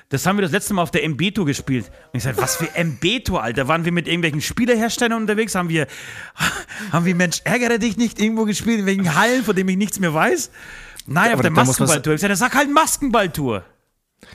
[0.10, 1.92] das haben wir das letzte Mal auf der MB-Tour gespielt.
[2.12, 3.68] Und ich sage, was für MB-Tour, Alter?
[3.68, 5.56] Waren wir mit irgendwelchen Spielerherstellern unterwegs?
[5.56, 5.88] Haben wir,
[6.92, 10.00] haben wir Mensch, ärgere dich nicht irgendwo gespielt, in welchen Hallen, von dem ich nichts
[10.00, 10.52] mehr weiß?
[11.08, 12.16] Nein, auf aber der Maskenballtour.
[12.16, 13.64] Ich sage, sag halt Maskenballtour.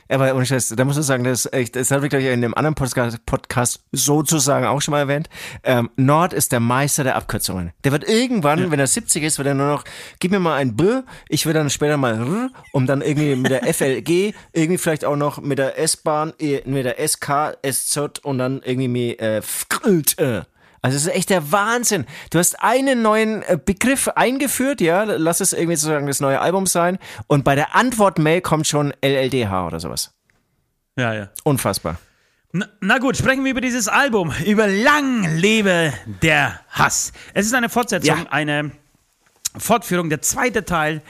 [0.09, 2.41] Aber ohne Scheiß, da muss ich sagen, das, echt, das habe ich, glaube ich, in
[2.41, 5.29] dem anderen Podcast, Podcast sozusagen auch schon mal erwähnt.
[5.65, 7.73] Ähm, Nord ist der Meister der Abkürzungen.
[7.85, 9.85] Der wird irgendwann, wenn er 70 ist, wird er nur noch,
[10.19, 13.51] gib mir mal ein B, ich will dann später mal R, um dann irgendwie mit
[13.51, 18.39] der FLG, irgendwie vielleicht auch noch mit der S-Bahn, eh, mit der SK, SZ und
[18.39, 20.43] dann irgendwie mit äh.
[20.83, 22.07] Also es ist echt der Wahnsinn.
[22.31, 26.67] Du hast einen neuen äh, Begriff eingeführt, ja, lass es irgendwie sozusagen das neue Album
[26.67, 30.13] sein und bei der Antwort-Mail kommt schon LLDH oder sowas.
[30.97, 31.29] Ja, ja.
[31.45, 31.99] Unfassbar.
[32.53, 34.33] Na, na gut, sprechen wir über dieses Album.
[34.45, 37.13] Über Lang lebe der Hass.
[37.33, 38.27] Es ist eine Fortsetzung, Ja.
[38.31, 38.73] eine
[39.57, 41.01] Fortführung, der zweite Teil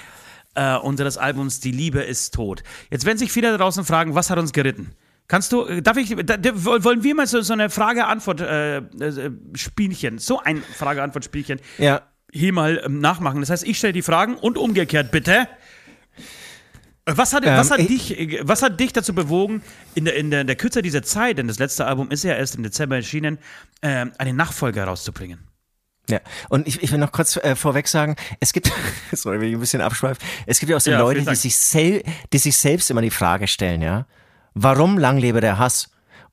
[0.54, 2.62] äh, unseres Albums Die Liebe ist tot.
[2.90, 4.92] Jetzt werden sich viele da draußen fragen, was hat uns geritten?
[5.28, 10.62] Kannst du, äh, darf ich, da, wollen wir mal so, so eine Frage-Antwort-Spielchen, so ein
[10.62, 12.02] Frage-Antwort-Spielchen Ja.
[12.30, 13.40] hier mal ähm, nachmachen?
[13.40, 15.48] Das heißt, ich stelle die Fragen und umgekehrt bitte.
[17.04, 19.62] Was hat, was, Ähm, hat ich- dich, äh, was hat dich dazu bewogen,
[19.94, 22.34] in der, in, der, in der Kürze dieser Zeit, denn das letzte Album ist ja
[22.34, 23.38] erst im Dezember erschienen,
[23.82, 25.40] ähm, einen Nachfolger rauszubringen?
[26.10, 28.70] Ja, und ich, ich will noch kurz äh, vorweg sagen, es gibt,
[29.12, 31.56] sorry, wenn ich ein bisschen abschweife, es gibt ja auch so Ja, Leute, die sich,
[31.56, 32.02] sel
[32.32, 34.06] die sich selbst immer die Frage stellen, ja,
[34.54, 35.88] warum lang lebe der Hass?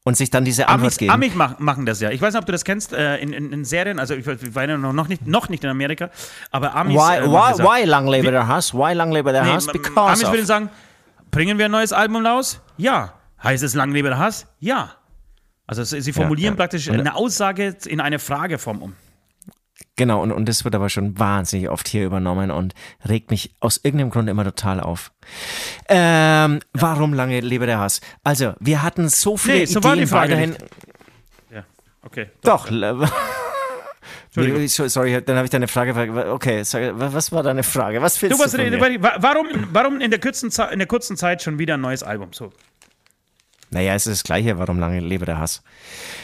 [0.06, 1.12] Und sich dann diese Antwort Amis, geben.
[1.12, 2.10] Amis mach, machen das ja.
[2.10, 4.00] Ich weiß nicht, ob du das kennst äh, in, in, in Serien.
[4.00, 6.10] Also ich, ich war ja noch, nicht, noch nicht in Amerika,
[6.52, 6.96] aber Amis.
[6.96, 7.58] why, äh, why, ja.
[7.60, 8.74] why lang lebe der Hass?
[8.74, 9.68] Why lang lebe der Nee, Hass?
[9.68, 10.32] m- Because Amis of.
[10.32, 10.70] würden sagen,
[11.32, 12.62] bringen wir ein neues Album raus?
[12.78, 13.14] Ja.
[13.44, 14.48] Heißt es lang lebe der Hass?
[14.60, 14.94] Ja.
[15.68, 16.58] Also sie formulieren ja.
[16.58, 18.94] praktisch Und- eine Aussage in eine Frageform um.
[20.00, 22.74] Genau, und, und das wird aber schon wahnsinnig oft hier übernommen und
[23.08, 25.12] regt mich aus irgendeinem Grund immer total auf.
[25.90, 28.00] Ähm, Warum lange lebe der Hass?
[28.24, 30.50] Also, wir hatten so viele Nee, so war die Ideen Frage weiterhin.
[30.52, 30.62] nicht.
[31.54, 31.64] Ja,
[32.02, 32.30] okay.
[32.44, 32.68] Doch.
[32.72, 34.62] Entschuldigung.
[34.62, 36.32] Nee, so- sorry, dann habe ich deine Frage.
[36.32, 36.62] Okay,
[36.94, 38.02] was war deine Frage?
[38.02, 38.80] Was Du, du, was, von mir?
[39.04, 42.04] wa- warum, warum in, der kurzen, Ze- in der kurzen Zeit schon wieder ein neues
[42.04, 42.32] Album?
[42.32, 42.54] So.
[43.72, 44.58] Naja, es ist das Gleiche.
[44.60, 45.62] Warum lange lebe der Hass?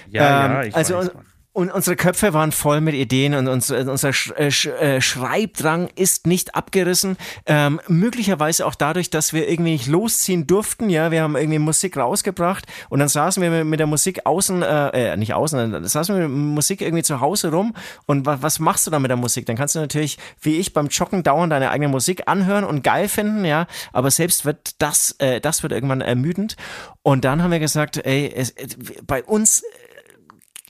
[0.10, 1.12] Ja, Ähm, also weiß,
[1.56, 6.54] und unsere Köpfe waren voll mit Ideen und uns, unser äh, äh, Schreibdrang ist nicht
[6.54, 7.16] abgerissen.
[7.46, 10.90] Ähm, möglicherweise auch dadurch, dass wir irgendwie nicht losziehen durften.
[10.90, 15.14] Ja, wir haben irgendwie Musik rausgebracht und dann saßen wir mit, der Musik außen, äh,
[15.14, 17.74] äh, nicht außen, dann saßen wir mit Musik irgendwie zu Hause rum.
[18.06, 19.46] Und wa was machst du dann mit der Musik?
[19.46, 23.08] Dann kannst du natürlich, wie ich, beim Joggen dauernd deine eigene Musik anhören und geil
[23.08, 23.68] finden, ja.
[23.94, 26.58] Aber selbst wird das, äh, das wird irgendwann ermüdend.
[27.02, 28.68] Und dann haben wir gesagt, ey, es, äh,
[29.08, 29.64] bei uns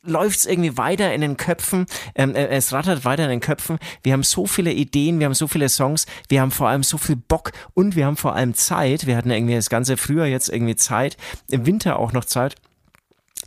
[0.06, 1.86] läuft es irgendwie weiter in den Köpfen,
[2.16, 3.80] ähm, äh, es rattert weiter in den Köpfen.
[4.03, 6.97] Wir haben so viele Ideen, wir haben so viele Songs, wir haben vor allem so
[6.97, 9.06] viel Bock und wir haben vor allem Zeit.
[9.06, 11.18] Wir hatten irgendwie das ganze Frühjahr jetzt irgendwie Zeit,
[11.49, 12.56] im Winter auch noch Zeit.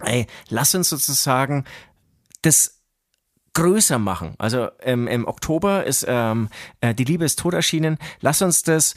[0.01, 1.65] Ey, lass uns sozusagen
[2.43, 2.79] das
[3.55, 4.35] größer machen.
[4.39, 6.49] Also ähm, im Oktober ist ähm,
[6.81, 7.99] äh, Die Liebe ist tot erschienen.
[8.21, 8.95] Lass uns das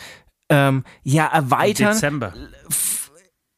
[0.50, 1.94] ähm, ja erweitern.
[1.94, 2.34] Dezember.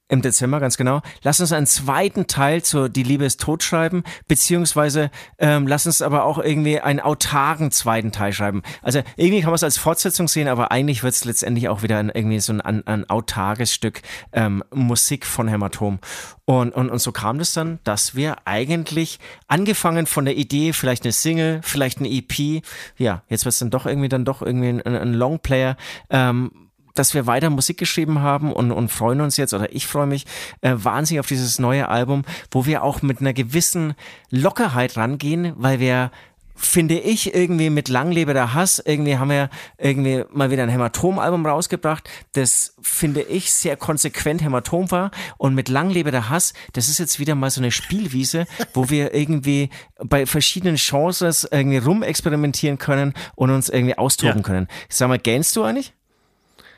[0.09, 1.01] Im Dezember, ganz genau.
[1.23, 6.01] Lass uns einen zweiten Teil zu Die Liebe ist tot schreiben, beziehungsweise ähm, lass uns
[6.01, 8.63] aber auch irgendwie einen autarken zweiten Teil schreiben.
[8.81, 11.97] Also irgendwie kann man es als Fortsetzung sehen, aber eigentlich wird es letztendlich auch wieder
[11.99, 14.01] ein, irgendwie so ein, ein, ein autarkes Stück
[14.33, 15.99] ähm, Musik von Hämatom.
[16.45, 21.05] Und, und, und so kam das dann, dass wir eigentlich angefangen von der Idee, vielleicht
[21.05, 22.61] eine Single, vielleicht eine EP,
[22.97, 25.77] ja, jetzt wird es dann doch irgendwie dann doch irgendwie ein, ein Longplayer,
[26.09, 26.62] ähm,
[26.93, 30.25] dass wir weiter Musik geschrieben haben und, und freuen uns jetzt, oder ich freue mich
[30.61, 33.93] äh, wahnsinnig auf dieses neue Album, wo wir auch mit einer gewissen
[34.29, 36.11] Lockerheit rangehen, weil wir
[36.55, 41.45] finde ich irgendwie mit Langlebe der Hass, irgendwie haben wir irgendwie mal wieder ein Hämatom-Album
[41.45, 46.99] rausgebracht, das finde ich sehr konsequent Hämatom war und mit Langlebe der Hass, das ist
[46.99, 49.71] jetzt wieder mal so eine Spielwiese, wo wir irgendwie
[50.03, 54.43] bei verschiedenen Genres irgendwie rumexperimentieren können und uns irgendwie austoben Ja.
[54.43, 54.67] können.
[54.89, 55.93] Sag mal, gähnst du eigentlich?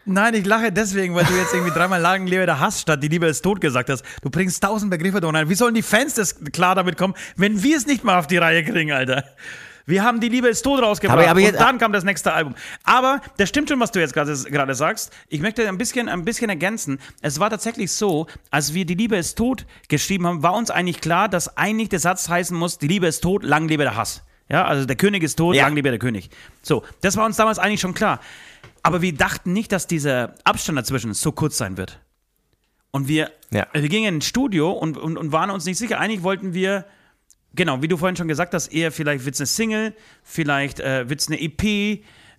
[0.07, 3.07] Nein, ich lache deswegen, weil du jetzt irgendwie dreimal Lagen Liebe der Hass statt die
[3.07, 4.03] Liebe ist tot gesagt hast.
[4.21, 5.49] Du bringst tausend Begriffe da rein.
[5.49, 8.37] Wie sollen die Fans das klar damit kommen, wenn wir es nicht mal auf die
[8.37, 9.23] Reihe kriegen, Alter?
[9.87, 12.33] Wir haben die Liebe ist tot rausgebracht Aber- aber jetzt- und dann kam das nächste
[12.33, 12.55] Album.
[12.83, 15.11] Aber das stimmt schon, was du jetzt gerade gerade sagst.
[15.27, 16.99] Ich möchte ein bisschen, ein bisschen ergänzen.
[17.21, 21.01] Es war tatsächlich so, als wir die Liebe ist tot geschrieben haben, war uns eigentlich
[21.01, 24.23] klar, dass eigentlich der Satz heißen muss, die Liebe ist tot, lang lebe der Hass.
[24.49, 25.63] Ja, also der König ist tot, Ja.
[25.65, 26.29] lang lebe der König.
[26.61, 28.19] So, das war uns damals eigentlich schon klar.
[28.85, 31.99] Aber wir dachten nicht, dass dieser Abstand dazwischen so kurz sein wird.
[32.91, 33.65] Und wir, Ja.
[33.73, 35.99] wir gingen ins Studio und, und, und waren uns nicht sicher.
[35.99, 36.85] Eigentlich wollten wir,
[37.55, 41.09] genau, wie du vorhin schon gesagt hast, eher vielleicht wird es eine Single, vielleicht äh,
[41.09, 41.63] wird es eine EP.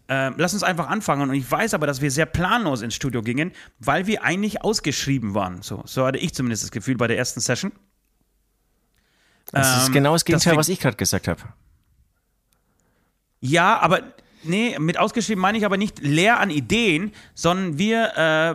[0.08, 1.28] Äh, lass uns einfach anfangen.
[1.28, 5.34] Und ich weiß aber, dass wir sehr planlos ins Studio gingen, weil wir eigentlich ausgeschrieben
[5.34, 5.62] waren.
[5.62, 7.72] So, so hatte ich zumindest das Gefühl bei der ersten Session.
[9.50, 11.42] Das ist Ähm, genau das Gegenteil, deswegen- was ich gerade gesagt habe.
[13.40, 14.02] Ja, aber
[14.46, 18.54] nee, mit ausgeschrieben meine ich aber nicht leer an Ideen, sondern wir, äh,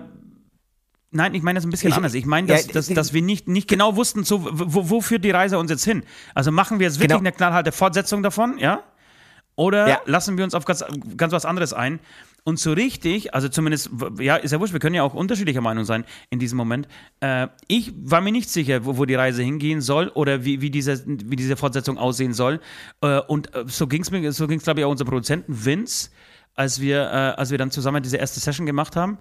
[1.12, 2.14] nein, ich meine das ein bisschen Ich- anders.
[2.14, 5.24] Ich meine, dass, ja, dass, dass wir nicht, nicht genau wussten, so, wo, wo führt
[5.26, 6.04] die Reise uns jetzt hin.
[6.36, 7.20] Also machen wir jetzt wirklich Genau.
[7.20, 8.84] eine knallharte Fortsetzung davon, ja?
[9.56, 10.02] Oder Ja.
[10.06, 10.84] lassen wir uns auf ganz,
[11.18, 12.00] ganz was anderes ein?
[12.44, 15.86] Und so richtig, also zumindest, ja, ist ja wurscht, wir können ja auch unterschiedlicher Meinung
[15.86, 16.88] sein in diesem Moment.
[17.20, 20.72] Äh, ich war mir nicht sicher, wo, wo die Reise hingehen soll oder wie, wie,
[20.72, 22.60] diese, wie diese Fortsetzung aussehen soll.
[23.02, 25.66] Äh, und äh, so ging es mir, so ging es, glaube ich, auch unser Produzenten
[25.66, 26.10] Vince,
[26.56, 29.20] als wir, äh, als wir dann zusammen diese erste Session gemacht haben.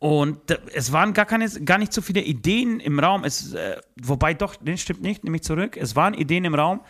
[0.00, 3.22] Und da, es waren gar, keine, gar nicht so viele Ideen im Raum.
[3.22, 5.76] Es, äh, wobei doch, nee, stimmt nicht, nehme ich zurück.
[5.76, 6.80] Es waren Ideen im Raum,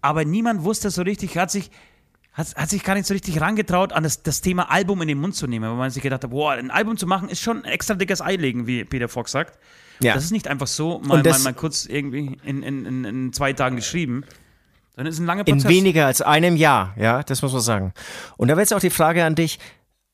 [0.00, 1.70] aber niemand wusste so richtig, hat sich,
[2.32, 5.18] hat, hat sich gar nicht so richtig rangetraut, an das, das Thema Album in den
[5.20, 7.58] Mund zu nehmen, weil man sich gedacht hat, boah, ein Album zu machen ist schon
[7.58, 9.58] ein extra dickes Ei legen, wie Peter Fox sagt.
[10.00, 10.14] Ja.
[10.14, 13.52] Das ist nicht einfach so mal, mal, mal kurz irgendwie in, in, in, in zwei
[13.52, 14.24] Tagen geschrieben.
[14.96, 15.70] Dann ist ein langer In Prozess.
[15.70, 17.92] weniger als einem Jahr, ja, das muss man sagen.
[18.36, 19.58] Und da wäre jetzt auch die Frage an dich,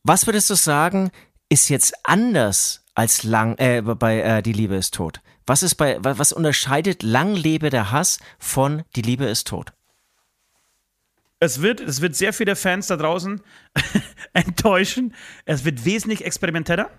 [0.04, 1.10] was würdest du sagen,
[1.48, 5.20] ist jetzt anders als lang, äh, bei äh, Die Liebe ist tot?
[5.46, 9.72] Was ist bei, wa- was unterscheidet Lang lebe der Hass von Die Liebe ist tot?
[11.40, 13.40] Es wird, es wird sehr viele Fans da draußen
[14.32, 15.14] enttäuschen.
[15.44, 16.90] Es wird wesentlich experimenteller.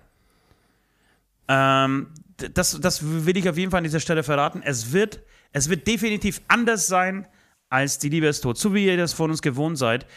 [1.48, 2.08] Ähm,
[2.54, 4.62] das, das will ich auf jeden Fall an dieser Stelle verraten.
[4.64, 5.22] Es wird,
[5.52, 7.28] es wird definitiv anders sein
[7.70, 8.58] als die Liebe ist tot.
[8.58, 10.08] So wie ihr das von uns gewohnt seid.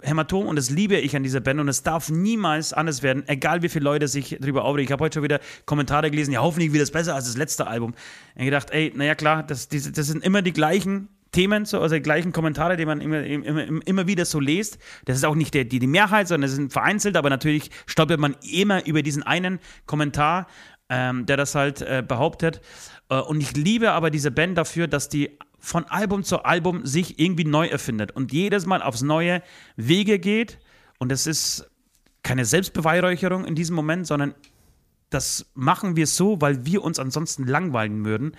[0.00, 3.62] Hämatom, und das liebe ich an dieser Band, und es darf niemals anders werden, egal
[3.62, 4.86] wie viele Leute sich darüber aufregen.
[4.86, 7.66] Ich habe heute schon wieder Kommentare gelesen, ja, hoffentlich wird es besser als das letzte
[7.66, 7.94] Album.
[8.34, 11.80] Ich habe gedacht, ey, naja, klar, das, das, das sind immer die gleichen Themen, so,
[11.80, 14.78] also die gleichen Kommentare, die man immer, immer, immer wieder so liest.
[15.04, 18.18] Das ist auch nicht der, die, die Mehrheit, sondern es sind vereinzelt, aber natürlich stolpert
[18.18, 20.46] man immer über diesen einen Kommentar
[20.90, 22.60] ähm, der das halt äh, behauptet.
[23.08, 27.18] Äh, und ich liebe aber diese Band dafür, dass die von Album zu Album sich
[27.18, 29.42] irgendwie neu erfindet und jedes Mal aufs neue
[29.76, 30.58] Wege geht.
[30.98, 31.70] Und es ist
[32.22, 34.34] keine Selbstbeweihräucherung in diesem Moment, sondern
[35.10, 38.36] das machen wir so, weil wir uns ansonsten langweilen würden.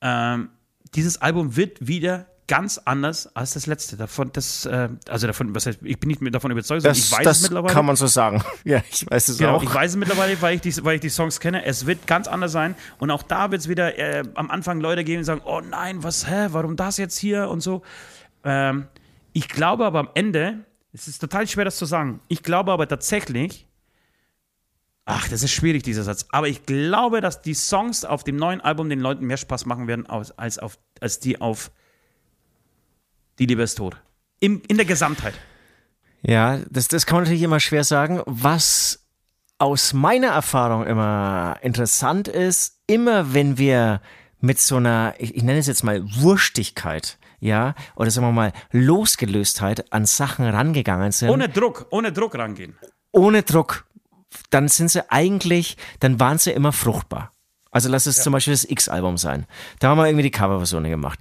[0.00, 0.50] Ähm,
[0.94, 3.96] dieses Album wird wieder ganz anders als das letzte.
[3.96, 7.24] Davon, das, äh, also davon, was heißt, ich bin nicht davon überzeugt, das, ich weiß
[7.24, 7.74] das es mittlerweile.
[7.74, 8.42] Kann man so sagen.
[8.64, 9.62] Ja, ich weiß es genau, auch.
[9.62, 11.64] Ich weiß es mittlerweile, weil ich, die, weil ich die Songs kenne.
[11.64, 12.74] Es wird ganz anders sein.
[12.98, 16.02] Und auch da wird es wieder äh, am Anfang Leute geben, die sagen: Oh nein,
[16.02, 17.82] was, hä, warum das jetzt hier und so.
[18.44, 18.86] Ähm,
[19.32, 22.20] ich glaube aber am Ende, es ist total schwer, das zu sagen.
[22.28, 23.66] Ich glaube aber tatsächlich,
[25.06, 26.26] ach, das ist schwierig, dieser Satz.
[26.30, 29.86] Aber ich glaube, dass die Songs auf dem neuen Album den Leuten mehr Spaß machen
[29.86, 31.70] werden, als, als, auf, als die auf
[33.38, 33.96] die Liebe ist tot.
[34.40, 35.34] Im, in der Gesamtheit.
[36.22, 38.20] Ja, das, das kann man natürlich immer schwer sagen.
[38.26, 39.06] Was
[39.58, 44.00] aus meiner Erfahrung immer interessant ist, immer wenn wir
[44.40, 48.52] mit so einer, ich, ich nenne es jetzt mal Wurstigkeit, ja, oder sagen wir mal
[48.72, 51.30] Losgelöstheit an Sachen rangegangen sind.
[51.30, 52.76] Ohne Druck, ohne Druck rangehen.
[53.12, 53.85] Ohne Druck,
[54.50, 57.32] dann sind sie eigentlich, dann waren sie immer fruchtbar.
[57.70, 58.22] Also lass es ja.
[58.22, 59.46] zum Beispiel das X-Album sein.
[59.80, 61.18] Da haben wir irgendwie die Coverversion gemacht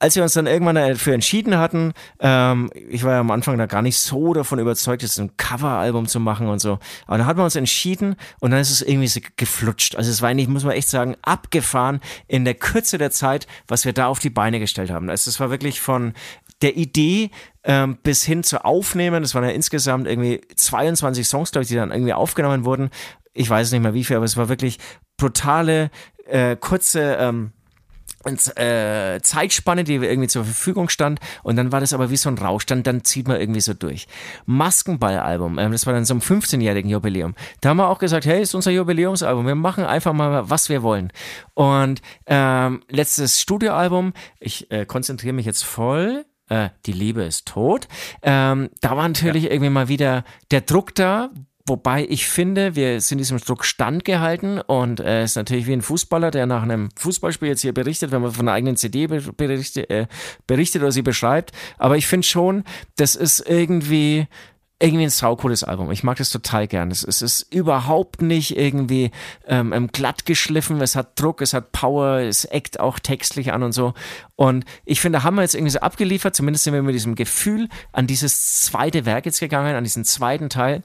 [0.00, 3.66] als wir uns dann irgendwann dafür entschieden hatten, ähm, ich war ja am Anfang da
[3.66, 6.78] gar nicht so davon überzeugt, jetzt ein Coveralbum zu machen und so.
[7.06, 9.96] Aber dann hatten wir uns entschieden und dann ist es irgendwie so geflutscht.
[9.96, 13.84] Also es war eigentlich, muss man echt sagen, abgefahren in der Kürze der Zeit, was
[13.84, 15.10] wir da auf die Beine gestellt haben.
[15.10, 16.14] Also es war wirklich von
[16.62, 17.30] der Idee
[17.68, 21.76] ähm, bis hin zu Aufnehmen, das waren ja insgesamt irgendwie 22 Songs, glaube ich, die
[21.76, 22.88] dann irgendwie aufgenommen wurden.
[23.34, 24.78] Ich weiß nicht mehr wie viel, aber es war wirklich
[25.18, 25.90] brutale,
[26.26, 27.52] äh, kurze ähm,
[28.24, 32.38] äh, Zeitspanne, die irgendwie zur Verfügung stand und dann war das aber wie so ein
[32.38, 34.08] Rausch, dann, dann zieht man irgendwie so durch.
[34.46, 37.34] Maskenball-Album, äh, das war dann so ein 15-jährigen Jubiläum.
[37.60, 40.82] Da haben wir auch gesagt, hey, ist unser Jubiläumsalbum, wir machen einfach mal, was wir
[40.82, 41.12] wollen.
[41.52, 47.88] Und ähm, letztes Studioalbum, ich äh, konzentriere mich jetzt voll äh, die Liebe ist tot.
[48.22, 49.50] Ähm, da war natürlich ja.
[49.50, 51.30] irgendwie mal wieder der Druck da,
[51.68, 55.82] Wobei ich finde, wir sind diesem Druck standgehalten und es äh, ist natürlich wie ein
[55.82, 59.90] Fußballer, der nach einem Fußballspiel jetzt hier berichtet, wenn man von einer eigenen CD berichtet,
[59.90, 60.06] äh,
[60.46, 61.52] berichtet oder sie beschreibt.
[61.76, 62.64] Aber ich finde schon,
[62.96, 64.28] das ist irgendwie
[64.80, 65.90] irgendwie ein saucooles Album.
[65.90, 66.90] Ich mag das total gern.
[66.90, 69.10] Es, es ist überhaupt nicht irgendwie
[69.46, 70.80] ähm, ähm, glatt geschliffen.
[70.80, 73.94] Es hat Druck, es hat Power, es eckt auch textlich an und so.
[74.36, 76.36] Und ich finde, haben wir jetzt irgendwie so abgeliefert.
[76.36, 80.48] Zumindest sind wir mit diesem Gefühl an dieses zweite Werk jetzt gegangen, an diesen zweiten
[80.48, 80.84] Teil.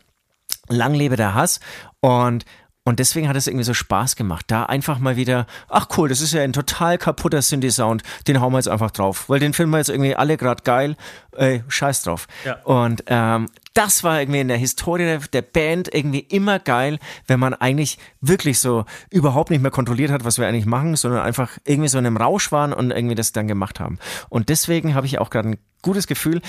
[0.70, 1.60] Lang lebe der Hass.
[2.00, 2.46] Und
[2.86, 4.46] und deswegen hat es irgendwie so Spaß gemacht.
[4.50, 8.52] Da einfach mal wieder, ach cool, das ist ja ein total kaputter Synthi-Sound, den hauen
[8.52, 9.30] wir jetzt einfach drauf.
[9.30, 10.98] Weil den finden wir jetzt irgendwie alle gerade geil.
[11.32, 12.28] Ey, scheiß drauf.
[12.44, 12.56] Ja.
[12.64, 17.54] Und ähm, das war irgendwie in der Historie der, Band irgendwie immer geil, wenn man
[17.54, 21.90] eigentlich wirklich so überhaupt nicht mehr kontrolliert hat, was wir eigentlich machen, sondern einfach irgendwie
[21.90, 23.98] so in einem Rausch waren und irgendwie das dann gemacht haben.
[24.28, 26.42] Und deswegen habe ich auch gerade ein gutes Gefühl,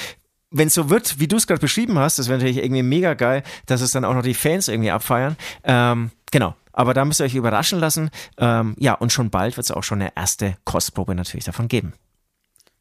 [0.50, 3.14] wenn es so wird, wie du es gerade beschrieben hast, das wäre natürlich irgendwie mega
[3.14, 5.36] geil, dass es dann auch noch die Fans irgendwie abfeiern.
[5.64, 6.56] Ähm, genau.
[6.72, 8.10] Aber da müsst ihr euch überraschen lassen.
[8.38, 11.92] Ähm, ja, und schon bald wird es auch schon eine erste Kostprobe natürlich davon geben.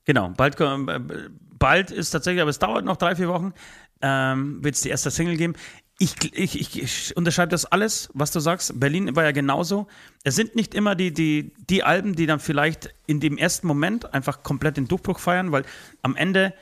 [0.05, 0.99] Genau, bald, äh,
[1.59, 3.53] bald ist tatsächlich, aber es dauert noch drei, vier Wochen,
[4.01, 5.53] ähm, wird es die erste Single geben.
[5.99, 8.79] Ich, ich, ich, unterschreibe das alles, was du sagst.
[8.79, 9.87] Berlin war ja genauso.
[10.23, 14.15] Es sind nicht immer die, die, die Alben, die dann vielleicht in dem ersten Moment
[14.15, 15.63] einfach komplett den Durchbruch feiern, weil
[16.01, 16.55] am Ende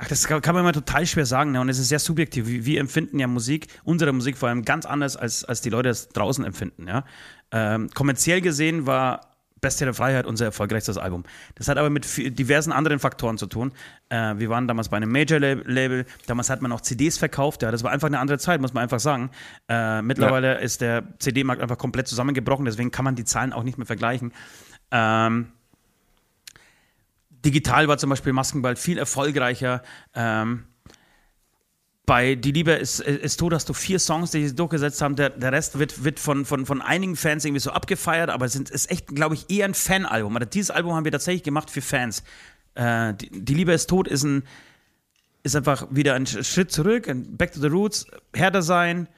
[0.00, 1.60] Ach, das kann man immer total schwer sagen, ne?
[1.60, 2.46] und es ist sehr subjektiv.
[2.46, 6.08] Wir, empfinden ja Musik, unsere Musik vor allem ganz anders, als, als die Leute es
[6.10, 6.86] draußen empfinden.
[6.86, 7.04] Ja?
[7.50, 9.22] Ähm, kommerziell gesehen war
[9.60, 11.24] Beste der Freiheit unser erfolgreichstes Album.
[11.56, 12.06] Das hat aber mit
[12.38, 13.72] diversen anderen Faktoren zu tun.
[14.08, 17.82] Äh, wir waren damals bei einem Major-Label, damals hat man auch CDs verkauft, ja, das
[17.82, 19.30] war einfach eine andere Zeit, muss man einfach sagen.
[19.68, 20.58] Äh, mittlerweile ja.
[20.58, 24.32] ist der CD-Markt einfach komplett zusammengebrochen, deswegen kann man die Zahlen auch nicht mehr vergleichen.
[24.92, 25.48] Ähm,
[27.50, 29.82] digital war zum Beispiel Maskenball viel erfolgreicher.
[30.14, 30.64] Ähm,
[32.04, 35.16] bei Die Liebe ist, ist tot, hast du vier Songs, die sie durchgesetzt haben.
[35.16, 38.54] Der, der Rest wird, wird von, von, von einigen Fans irgendwie so abgefeiert, aber es
[38.54, 40.34] ist echt, glaube ich, eher ein Fanalbum.
[40.36, 42.22] Also dieses Album haben wir tatsächlich gemacht für Fans.
[42.74, 44.42] Äh, die, die Liebe ist tot ist ein
[45.42, 49.08] ist einfach wieder ein Schritt zurück, ein Back to the Roots, härter sein,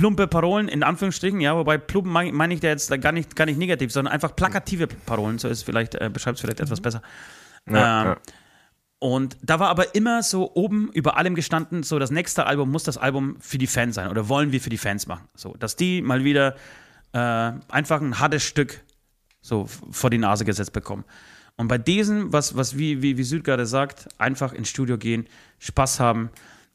[0.00, 3.44] plumpe Parolen, in Anführungsstrichen, ja, wobei plump meine mein ich da jetzt gar nicht, gar
[3.44, 7.02] nicht negativ, sondern einfach plakative Parolen, so ist vielleicht, äh, beschreibt es vielleicht etwas besser.
[7.68, 8.16] Ja, ähm, ja.
[8.98, 12.82] Und da war aber immer so oben über allem gestanden, so das nächste Album muss
[12.82, 15.28] das Album für die Fans sein oder wollen wir für die Fans machen.
[15.34, 16.56] So, dass die mal wieder
[17.12, 18.82] äh, einfach ein hartes Stück
[19.42, 21.04] so vor die Nase gesetzt bekommen.
[21.56, 25.26] Und bei diesen, was, was wie, wie, wie Süd gerade sagt, einfach ins Studio gehen,
[25.58, 26.30] Spaß haben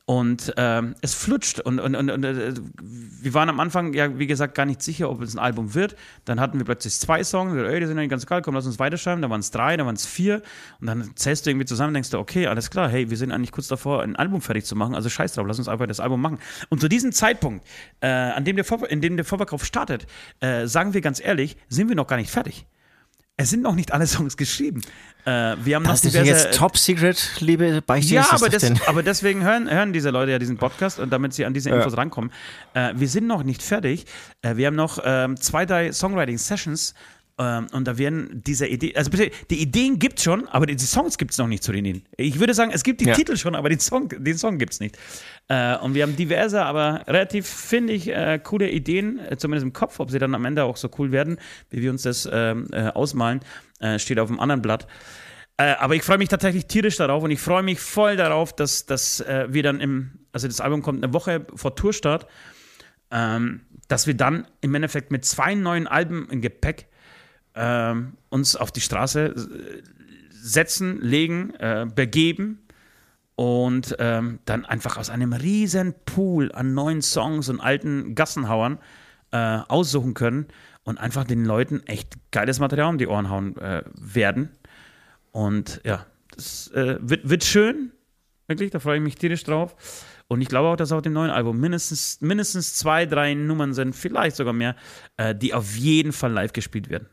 [0.06, 1.60] und ähm, es flutscht.
[1.60, 5.10] Und, und, und, und äh, wir waren am Anfang, ja, wie gesagt, gar nicht sicher,
[5.10, 5.96] ob es ein Album wird.
[6.26, 8.78] Dann hatten wir plötzlich zwei Songs, ey, die sind eigentlich ganz geil, komm, lass uns
[8.78, 9.24] weiterschreiben.
[9.24, 10.44] Da waren es drei, da waren es vier.
[10.80, 13.32] Und dann zählst du irgendwie zusammen und denkst du, okay, alles klar, hey, wir sind
[13.32, 16.00] eigentlich kurz davor, ein Album fertig zu machen, also scheiß drauf, lass uns einfach das
[16.00, 16.38] Album machen.
[16.70, 17.66] Und zu diesem Zeitpunkt,
[18.02, 20.06] äh, an dem der in dem der Vorverkauf startet,
[20.40, 22.68] äh, sagen wir ganz ehrlich, sind wir noch gar nicht fertig.
[23.38, 24.82] Es sind noch nicht alle Songs geschrieben.
[25.26, 28.14] Äh, wir haben noch Das ist diverse, jetzt Top Secret, liebe Beichte.
[28.14, 31.12] ja, ist das aber, das, aber deswegen hören, hören diese Leute ja diesen Podcast und
[31.12, 32.32] damit sie an diese Infos rankommen.
[32.74, 34.06] Äh, wir sind noch nicht fertig.
[34.42, 36.94] Äh, wir haben noch ähm, zwei, drei Songwriting-Sessions
[37.38, 40.78] ähm, und da werden diese Ideen, also bitte, die Ideen gibt es schon, aber die,
[40.78, 42.06] die Songs gibt es noch nicht zu den Ideen.
[42.16, 43.16] Ich würde sagen, es gibt die Ja.
[43.16, 44.98] Titel schon, aber den Song, den Song gibt es nicht.
[45.48, 49.74] Äh, und wir haben diverse, aber relativ, finde ich, äh, coole Ideen, äh, zumindest im
[49.74, 51.38] Kopf, ob sie dann am Ende auch so cool werden,
[51.70, 53.42] wie wir uns das ähm, äh, ausmalen,
[53.80, 54.88] äh, steht auf dem anderen Blatt.
[55.58, 59.24] Aber ich freue mich tatsächlich tierisch darauf und ich freue mich voll darauf, dass, dass
[59.48, 62.28] wir dann im, also das Album kommt eine Woche vor Tourstart,
[63.10, 66.88] ähm, dass wir dann im Endeffekt mit zwei neuen Alben im Gepäck
[67.56, 69.34] ähm, uns auf die Straße
[70.30, 72.65] setzen, legen, äh, begeben
[73.36, 78.80] und ähm, dann einfach aus einem riesen Pool an neuen Songs und alten Gassenhauern
[79.32, 80.48] äh, aussuchen können
[80.84, 84.50] und einfach den Leuten echt geiles Material um die Ohren hauen äh, werden.
[85.32, 87.92] Und ja, das äh, wird, wird schön,
[88.48, 89.76] wirklich, da freue ich mich tierisch drauf.
[90.28, 93.96] Und ich glaube auch, dass auf dem neuen Album mindestens, mindestens zwei, drei Nummern sind,
[93.96, 94.76] vielleicht sogar mehr,
[95.18, 97.08] äh, die auf jeden Fall live gespielt werden.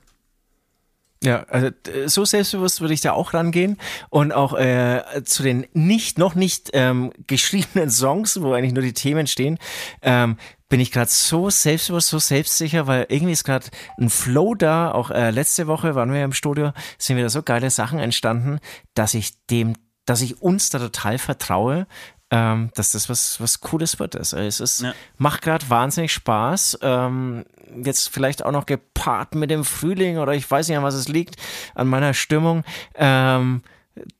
[1.23, 1.71] Ja, also
[2.07, 3.79] so selbstbewusst würde ich da auch rangehen
[4.11, 8.93] und auch äh, zu den nicht noch nicht ähm, geschriebenen Songs, wo eigentlich nur die
[8.93, 9.59] Themen stehen,
[10.03, 10.37] ähm,
[10.69, 13.67] bin ich gerade so selbstbewusst, so selbstsicher, weil irgendwie ist gerade
[13.99, 14.91] ein Flow da.
[14.91, 18.59] Auch äh, letzte Woche waren wir ja im Studio, sind wieder so geile Sachen entstanden,
[18.95, 19.75] dass ich dem,
[20.07, 21.87] dass ich uns da total vertraue.
[22.35, 24.17] Ähm, dass das was, was Cooles wird.
[24.17, 24.95] Also es ist, Ja.
[25.19, 26.79] macht gerade wahnsinnig Spaß.
[26.81, 27.45] Ähm,
[27.85, 31.09] jetzt vielleicht auch noch gepaart mit dem Frühling oder ich weiß nicht, an was es
[31.09, 31.37] liegt,
[31.75, 32.65] an meiner Stimmung.
[32.95, 33.63] Ähm,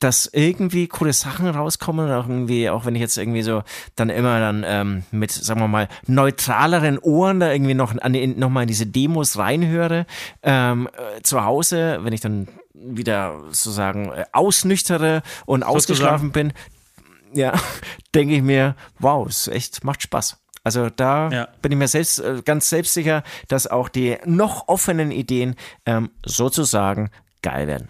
[0.01, 3.63] dass irgendwie coole Sachen rauskommen und auch irgendwie, auch wenn ich jetzt irgendwie so
[3.97, 8.39] dann immer dann ähm, mit, sagen wir mal, neutraleren Ohren da irgendwie noch, an, in,
[8.39, 10.05] noch mal in diese Demos reinhöre,
[10.43, 16.53] ähm, äh, zu Hause, wenn ich dann wieder sozusagen äh, ausnüchtere und ausgeschlafen bin,
[17.35, 17.53] ja,
[18.15, 20.39] denke ich mir, wow, es ist echt, macht Spaß.
[20.65, 21.49] Also da Ja.
[21.61, 25.57] bin ich mir selbst äh, ganz selbstsicher, dass auch die noch offenen Ideen
[25.87, 27.11] ähm, sozusagen
[27.43, 27.89] geil werden.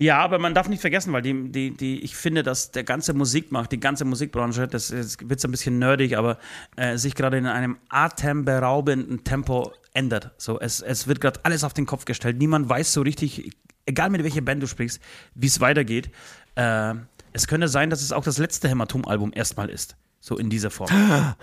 [0.00, 3.14] Ja, aber man darf nicht vergessen, weil die, die, die, ich finde, dass der ganze
[3.14, 6.38] Musikmarkt, die ganze Musikbranche, das wird ein bisschen nerdig, aber
[6.76, 10.30] äh, sich gerade in einem atemberaubenden Tempo ändert.
[10.38, 12.38] So, es, es wird gerade alles auf den Kopf gestellt.
[12.38, 13.50] Niemand weiß so richtig,
[13.86, 15.00] egal mit welcher Band du sprichst,
[15.34, 16.10] wie es weitergeht.
[16.54, 16.94] Äh,
[17.32, 19.96] es könnte sein, dass es auch das letzte Hämatom-Album erstmal ist.
[20.20, 20.88] So in dieser Form.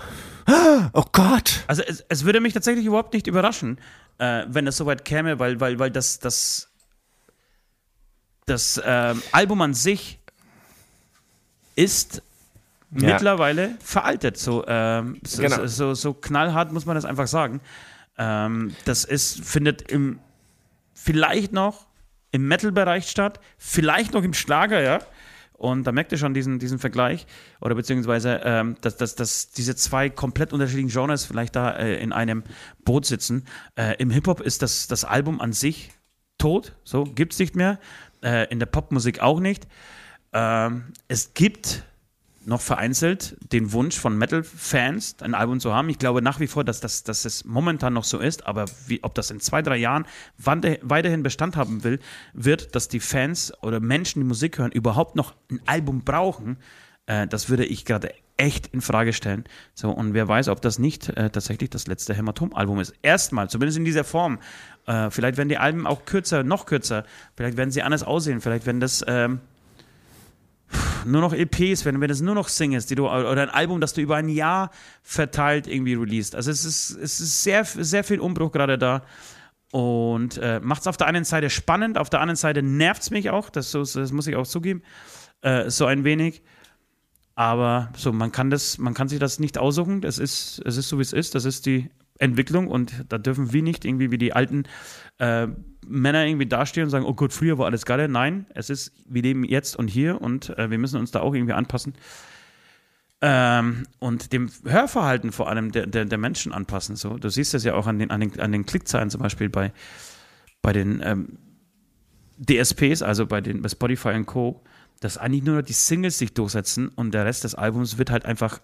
[0.93, 1.63] Oh Gott!
[1.67, 3.79] Also es, es würde mich tatsächlich überhaupt nicht überraschen,
[4.19, 6.69] äh, wenn es soweit käme, weil, weil, weil das, das,
[8.45, 10.19] das ähm, Album an sich
[11.75, 12.21] ist
[12.91, 13.13] Ja.
[13.13, 14.37] mittlerweile veraltet.
[14.37, 15.65] So, ähm, so, Genau.
[15.65, 17.59] so, so knallhart muss man das einfach sagen.
[18.17, 20.19] Ähm, das ist, findet im
[20.93, 21.87] vielleicht noch
[22.31, 24.99] im Metal-Bereich statt, vielleicht noch im Schlager, ja.
[25.57, 27.25] Und da merkt ihr schon diesen, diesen Vergleich.
[27.61, 32.11] Oder beziehungsweise, ähm, dass, dass, dass diese zwei komplett unterschiedlichen Genres vielleicht da äh, in
[32.11, 32.43] einem
[32.83, 33.45] Boot sitzen.
[33.75, 35.91] Äh, Im Hip-Hop ist das, das Album an sich
[36.37, 37.79] tot, so gibt's nicht mehr.
[38.21, 39.67] Äh, in der Popmusik auch nicht.
[40.33, 41.83] Ähm, es gibt
[42.45, 45.89] noch vereinzelt den Wunsch von Metal-Fans, ein Album zu haben.
[45.89, 49.03] Ich glaube nach wie vor, dass, das, dass es momentan noch so ist, aber wie,
[49.03, 50.05] ob das in zwei, drei Jahren
[50.37, 51.99] weiterhin Bestand haben will,
[52.33, 56.57] wird, dass die Fans oder Menschen, die Musik hören, überhaupt noch ein Album brauchen,
[57.07, 59.45] äh, das würde ich gerade echt in Frage stellen.
[59.73, 62.93] So, und wer weiß, ob das nicht äh, tatsächlich das letzte Hämatom-Album ist.
[63.01, 64.39] Erstmal, zumindest in dieser Form.
[64.87, 67.05] Äh, vielleicht werden die Alben auch kürzer, noch kürzer.
[67.35, 68.41] Vielleicht werden sie anders aussehen.
[68.41, 69.39] Vielleicht werden das ähm,
[71.05, 73.93] nur noch EPs, wenn, wenn es nur noch Singles, die du, oder ein Album, das
[73.93, 74.71] du über ein Jahr
[75.03, 76.35] verteilt irgendwie released.
[76.35, 79.03] Also es ist, es ist sehr, sehr viel Umbruch gerade da.
[79.71, 83.11] und äh, macht es auf der einen Seite spannend, auf der anderen Seite nervt es
[83.11, 84.81] mich auch, das, das, muss ich auch zugeben,
[85.41, 86.41] äh, so ein wenig.
[87.35, 90.03] Aber so, man kann das, man kann sich das nicht aussuchen.
[90.03, 91.35] Es ist, es ist so, wie es ist.
[91.35, 94.63] Das ist die Entwicklung und da dürfen wir nicht irgendwie wie die alten
[95.17, 95.47] äh,
[95.87, 98.07] Männer irgendwie dastehen und sagen, oh Gott, früher war alles geil.
[98.07, 101.33] Nein, es ist, wir leben jetzt und hier und äh, wir müssen uns da auch
[101.33, 101.93] irgendwie anpassen.
[103.21, 106.95] Ähm, und dem Hörverhalten vor allem der, der, der, Menschen anpassen.
[106.95, 109.49] So, du siehst das ja auch an den, an den, an den Klickzahlen zum Beispiel
[109.49, 109.71] bei,
[110.61, 111.37] bei den ähm,
[112.37, 114.61] DSPs, also bei, den, bei Spotify und Co.,
[114.99, 118.59] dass eigentlich nur die Singles sich durchsetzen und der Rest des Albums wird halt einfach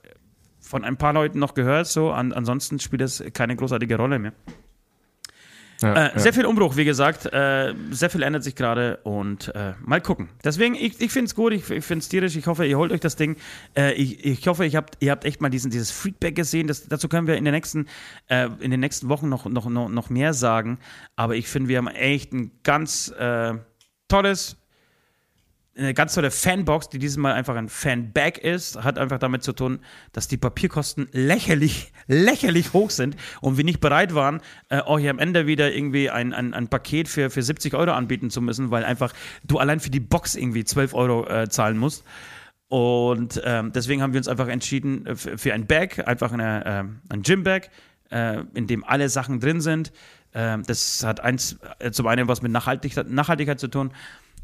[0.59, 4.33] von ein paar Leuten noch gehört, so, an, ansonsten spielt das keine großartige Rolle mehr.
[5.81, 7.25] Ja, äh, sehr viel Umbruch, wie gesagt.
[7.25, 10.29] Äh, sehr viel ändert sich gerade und äh, mal gucken.
[10.43, 12.35] Deswegen, ich, ich finde es gut, ich, ich finde es tierisch.
[12.35, 13.35] Ich hoffe, ihr holt euch das Ding.
[13.75, 16.67] Äh, ich, ich hoffe, ich habt, ihr habt echt mal diesen, dieses Feedback gesehen.
[16.67, 17.87] Das, dazu können wir in, der nächsten,
[18.27, 20.77] äh, in den nächsten Wochen noch, noch, noch, noch mehr sagen.
[21.15, 23.13] Aber ich finde, wir haben echt ein ganz
[24.07, 24.57] tolles,
[25.77, 29.53] eine ganz tolle Fanbox, die dieses Mal einfach ein Fanbag ist, hat einfach damit zu
[29.53, 29.79] tun,
[30.11, 35.19] dass die Papierkosten lächerlich, lächerlich hoch sind und wir nicht bereit waren, äh, euch am
[35.19, 38.83] Ende wieder irgendwie ein, ein, ein Paket für, für 70 Euro anbieten zu müssen, weil
[38.83, 39.13] einfach
[39.45, 42.03] du allein für die Box irgendwie 12 Euro äh, zahlen musst.
[42.67, 47.13] Und ähm, deswegen haben wir uns einfach entschieden äh, für ein Bag, einfach eine, äh,
[47.13, 47.69] ein Gymbag,
[48.09, 49.93] äh, in dem alle Sachen drin sind.
[50.33, 53.91] Äh, das hat eins, äh, zum einen was mit Nachhaltigkeit, Nachhaltigkeit zu tun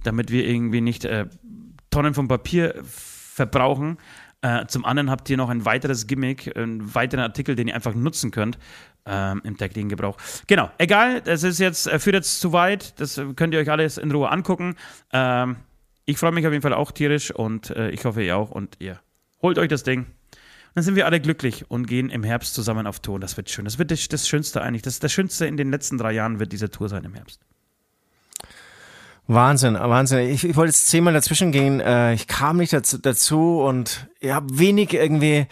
[0.08, 1.26] damit wir irgendwie nicht äh,
[1.90, 3.98] Tonnen von Papier verbrauchen.
[4.42, 7.94] Äh, zum anderen habt ihr noch ein weiteres Gimmick, einen weiteren Artikel, den ihr einfach
[7.94, 8.58] nutzen könnt
[9.06, 10.18] ähm, im täglichen Gebrauch.
[10.48, 13.98] Genau, egal, das ist jetzt, äh, führt jetzt zu weit, das könnt ihr euch alles
[13.98, 14.76] in Ruhe angucken.
[15.12, 15.58] Ähm,
[16.06, 18.78] ich freue mich auf jeden Fall auch tierisch und äh, ich hoffe, ihr auch und
[18.80, 19.02] ihr
[19.42, 20.06] holt euch das Ding.
[20.74, 23.20] Dann sind wir alle glücklich und gehen im Herbst zusammen auf Tour.
[23.20, 23.66] Das wird schön.
[23.66, 24.84] Das wird das, das Schönste eigentlich.
[24.84, 27.42] Das, das Schönste in den letzten drei Jahren wird diese Tour sein im Herbst.
[29.28, 30.30] Wahnsinn, Wahnsinn.
[30.30, 31.82] Ich, ich wollte jetzt zehnmal dazwischen gehen.
[31.82, 35.48] Äh, ich kam nicht dazu, dazu und ich habe wenig irgendwie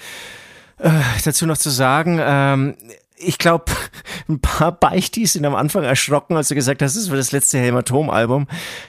[0.79, 0.89] äh,
[1.23, 2.19] dazu noch zu sagen.
[2.21, 2.75] Ähm,
[3.17, 3.65] ich glaube,
[4.29, 7.57] ein paar Beichtis sind am Anfang erschrocken, als du gesagt hast, es wird das letzte
[7.59, 8.47] Hämatom-Album.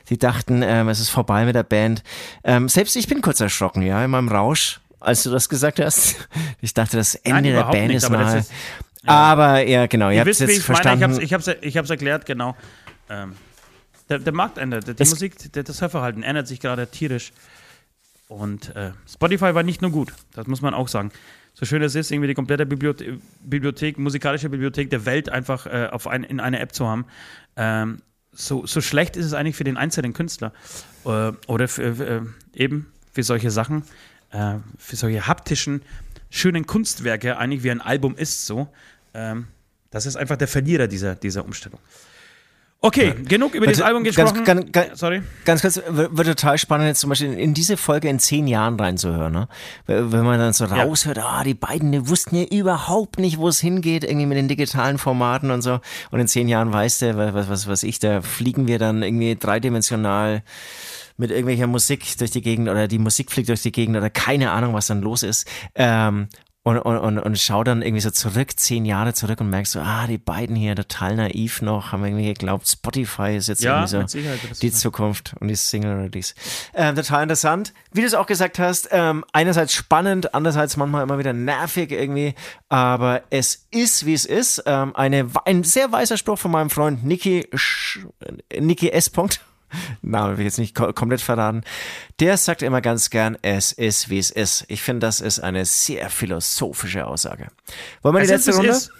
[0.08, 2.02] Die dachten, ähm, es ist vorbei mit der Band.
[2.44, 6.16] Ähm, selbst ich bin kurz erschrocken, ja, in meinem Rausch, als du das gesagt hast.
[6.60, 8.38] Ich dachte, das Ende Nein, der Band nicht, ist aber mal.
[8.38, 8.50] Ist,
[9.04, 9.10] ja.
[9.10, 11.12] Aber ja, genau, ihr, habt es jetzt verstanden.
[11.12, 12.56] Meine, ich habe es ich hab's erklärt, genau.
[13.08, 13.34] Ähm,
[14.08, 17.32] der, der Markt ändert, die das Musik, der, das Hörverhalten ändert sich gerade tierisch.
[18.28, 21.12] Und äh, Spotify war nicht nur gut, das muss man auch sagen.
[21.54, 25.88] So schön es ist, irgendwie die komplette Bibliothek, Bibliothek musikalische Bibliothek der Welt einfach äh,
[25.90, 27.06] auf ein, in einer App zu haben.
[27.56, 28.02] Ähm,
[28.32, 30.52] so, so schlecht ist es eigentlich für den einzelnen Künstler.
[31.04, 32.20] Äh, oder für, äh,
[32.52, 33.84] eben für solche Sachen,
[34.32, 35.80] äh, für solche haptischen,
[36.28, 38.68] schönen Kunstwerke, eigentlich wie ein Album ist so.
[39.14, 39.46] Ähm,
[39.90, 41.80] das ist einfach der Verlierer dieser, dieser Umstellung.
[42.86, 43.14] Okay, ja.
[43.14, 44.44] genug über das Album gesprochen.
[44.44, 45.20] Ganz, ganz, Sorry.
[45.44, 49.32] Ganz kurz, wird total spannend, jetzt zum Beispiel in diese Folge in zehn Jahren reinzuhören.
[49.32, 49.48] Ne?
[49.86, 53.58] Wenn man dann so raushört, ah, die beiden die wussten ja überhaupt nicht, wo es
[53.58, 55.80] hingeht, irgendwie mit den digitalen Formaten und so.
[56.12, 59.34] Und in zehn Jahren weißt du, was, was, was ich, da fliegen wir dann irgendwie
[59.34, 60.44] dreidimensional
[61.16, 64.52] mit irgendwelcher Musik durch die Gegend oder die Musik fliegt durch die Gegend oder keine
[64.52, 65.48] Ahnung, was dann los ist.
[65.74, 66.28] Ähm,
[66.66, 69.78] und, und, und, und schau dann irgendwie so zurück, zehn Jahre zurück und merkst so,
[69.78, 74.16] ah, die beiden hier total naiv noch, haben irgendwie geglaubt, Spotify ist jetzt ja, irgendwie
[74.16, 76.34] so die Zukunft und die Single Release.
[76.74, 77.72] Ähm, total interessant.
[77.92, 82.34] Wie du es auch gesagt hast, ähm, einerseits spannend, andererseits manchmal immer wieder nervig irgendwie,
[82.68, 84.64] aber es ist, wie es ist.
[84.66, 88.00] Ähm, eine, ein sehr weißer Spruch von meinem Freund Niki, Sch,
[88.58, 89.08] Niki S.
[89.08, 89.40] Punkt.
[90.02, 91.62] Name will ich jetzt nicht komplett verraten.
[92.20, 94.64] Der sagt immer ganz gern, es ist, wie es ist.
[94.68, 97.48] Ich finde, das ist eine sehr philosophische Aussage.
[98.02, 98.70] Wollen wir die letzte ist, Runde?
[98.70, 98.90] Ist,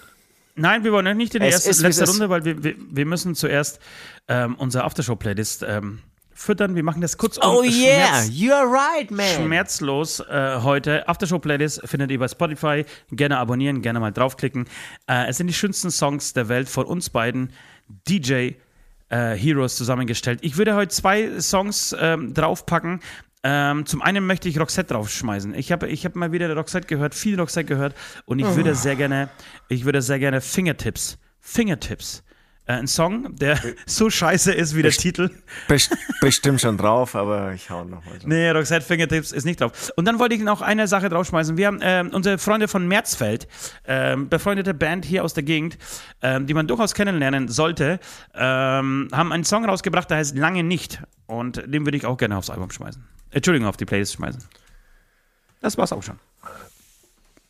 [0.55, 3.35] nein, wir wollen nicht in die erste, ist, letzte Runde, weil wir, wir, wir müssen
[3.35, 3.79] zuerst
[4.27, 5.99] ähm, unsere Aftershow-Playlist ähm,
[6.37, 6.75] füttern.
[6.75, 9.25] Wir machen das kurz Oh yeah, you're right, man.
[9.25, 11.07] Schmerzlos äh, heute.
[11.07, 12.85] Aftershow-Playlist findet ihr bei Spotify.
[13.11, 14.67] Gerne abonnieren, gerne mal draufklicken.
[15.07, 17.51] Äh, es sind die schönsten Songs der Welt von uns beiden.
[18.07, 18.51] DJ
[19.09, 20.39] äh, Heroes zusammengestellt.
[20.41, 23.01] Ich würde heute zwei Songs ähm, draufpacken.
[23.43, 25.53] Ähm, zum einen möchte ich Roxette draufschmeißen.
[25.53, 28.55] Ich habe ich hab mal wieder Roxette gehört, viel Roxette gehört und ich oh.
[28.55, 29.29] würde sehr gerne,
[29.69, 32.23] ich würde sehr gerne Fingertips, Fingertips
[32.67, 35.29] äh, ein Song, der so scheiße ist wie Best, der Titel.
[35.67, 38.19] Best, bestimmt schon drauf, aber ich hau noch mal.
[38.25, 39.91] Nee, Roxette Fingertips ist nicht drauf.
[39.95, 41.57] Und dann wollte ich noch eine Sache draufschmeißen.
[41.57, 43.47] Wir haben äh, unsere Freunde von Merzfeld,
[43.83, 45.77] äh, befreundete Band hier aus der Gegend,
[46.21, 47.99] äh, die man durchaus kennenlernen sollte,
[48.35, 51.01] ähm, haben einen Song rausgebracht, der heißt Lange nicht.
[51.25, 53.03] Und den würde ich auch gerne aufs Album schmeißen.
[53.31, 54.43] Entschuldigung, auf die Playlist schmeißen.
[55.61, 56.19] Das war's auch schon.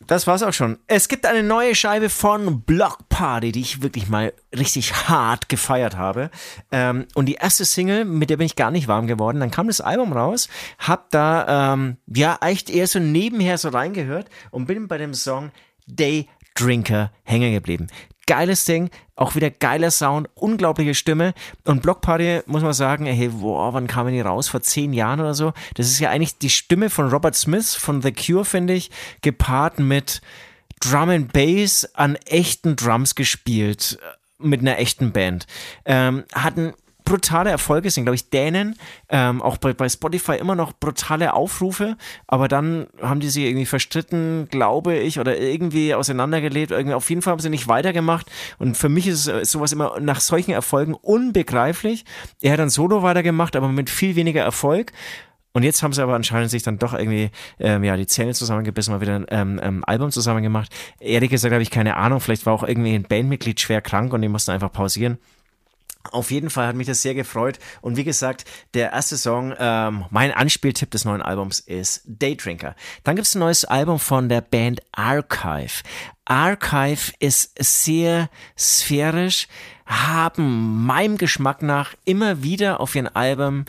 [0.05, 0.77] Das war's auch schon.
[0.85, 5.97] Es gibt eine neue Scheibe von Block Party, die ich wirklich mal richtig hart gefeiert
[5.97, 6.29] habe.
[6.71, 9.39] Ähm, und die erste Single, mit der bin ich gar nicht warm geworden.
[9.39, 14.29] Dann kam das Album raus, hab da ähm, ja echt eher so nebenher so reingehört
[14.51, 15.51] und bin bei dem Song
[15.87, 17.87] Day Drinker hängen geblieben.
[18.27, 21.33] Geiles Ding, auch wieder geiler Sound, unglaubliche Stimme.
[21.65, 24.47] Und Block Party, muss man sagen, hey, boah, wann kamen die raus?
[24.47, 25.53] Vor zehn Jahren oder so?
[25.73, 28.91] Das ist ja eigentlich die Stimme von Robert Smith von The Cure, finde ich,
[29.21, 30.21] gepaart mit
[30.79, 33.97] Drum and Bass an echten Drums gespielt
[34.37, 35.47] mit einer echten Band.
[35.85, 36.73] Ähm, hatten
[37.07, 38.75] brutale Erfolge, sind, glaube ich, Dänen,
[39.07, 41.95] ähm, auch bei, bei Spotify immer noch brutale Aufrufe,
[42.27, 46.71] aber dann haben die sich irgendwie verstritten, glaube ich, oder irgendwie auseinandergelebt.
[46.71, 48.29] Irgendwie, auf jeden Fall haben sie nicht weitergemacht
[48.59, 52.03] und für mich ist sowas immer nach solchen Erfolgen unbegreiflich.
[52.41, 54.91] Er hat dann Solo weitergemacht, aber mit viel weniger Erfolg.
[55.53, 58.93] Und jetzt haben sie aber anscheinend sich dann doch irgendwie ähm, ja, die Zähne zusammengebissen,
[58.93, 60.71] mal wieder ein ähm, ähm, Album zusammen gemacht.
[60.99, 64.21] Ehrlich gesagt habe ich keine Ahnung, vielleicht war auch irgendwie ein Bandmitglied schwer krank und
[64.21, 65.17] die mussten einfach pausieren.
[66.11, 67.59] Auf jeden Fall hat mich das sehr gefreut.
[67.81, 72.75] Und wie gesagt, der erste Song, ähm, mein Anspieltipp des neuen Albums ist Daydrinker.
[73.03, 75.83] Dann gibt es ein neues Album von der Band Archive.
[76.25, 79.47] Archive ist sehr sphärisch,
[79.85, 83.65] haben meinem Geschmack nach immer wieder auf ihren Album,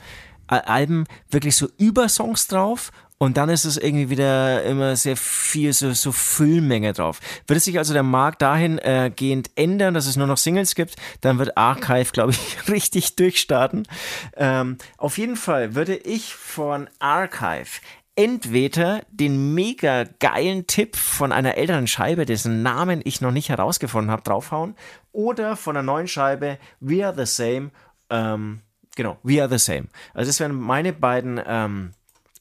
[0.50, 5.72] äh, Alben wirklich so Übersongs drauf und dann ist es irgendwie wieder immer sehr viel
[5.72, 7.20] so, so Füllmenge drauf.
[7.46, 11.38] Würde sich also der Markt dahingehend äh, ändern, dass es nur noch Singles gibt, dann
[11.38, 13.88] wird Archive, glaube ich, richtig durchstarten.
[14.36, 17.80] Ähm, auf jeden Fall würde ich von Archive
[18.14, 24.10] entweder den mega geilen Tipp von einer älteren Scheibe, dessen Namen ich noch nicht herausgefunden
[24.10, 24.74] habe, draufhauen,
[25.12, 27.70] oder von einer neuen Scheibe We Are the Same.
[28.10, 28.62] Ähm,
[28.96, 29.86] genau, We Are the Same.
[30.14, 31.92] Also das wären meine beiden ähm,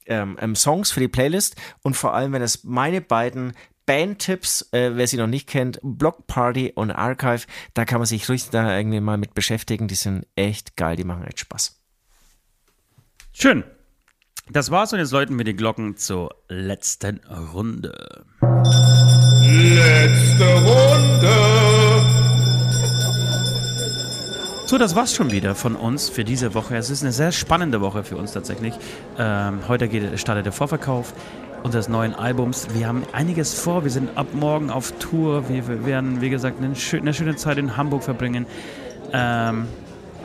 [0.07, 3.53] ähm, ähm, Songs für die Playlist und vor allem, wenn es meine beiden
[3.85, 8.27] Bandtipps, äh, wer sie noch nicht kennt, Block Party und Archive, da kann man sich
[8.27, 9.87] richtig da irgendwie mal mit beschäftigen.
[9.87, 11.81] Die sind echt geil, die machen echt Spaß.
[13.31, 13.63] Schön.
[14.49, 18.25] Das war's und jetzt läuten wir die Glocken zur letzten Runde.
[19.41, 22.26] Letzte Runde.
[24.67, 26.75] So, das war's schon wieder von uns für diese Woche.
[26.75, 28.73] Es ist eine sehr spannende Woche für uns tatsächlich.
[29.17, 31.13] Ähm, heute geht, startet der Vorverkauf
[31.63, 32.67] unseres neuen Albums.
[32.73, 33.85] Wir haben einiges vor.
[33.85, 35.47] Wir sind ab morgen auf Tour.
[35.47, 38.45] Wir, werden, wie gesagt, eine schöne Zeit in Hamburg verbringen.
[39.13, 39.69] Ähm,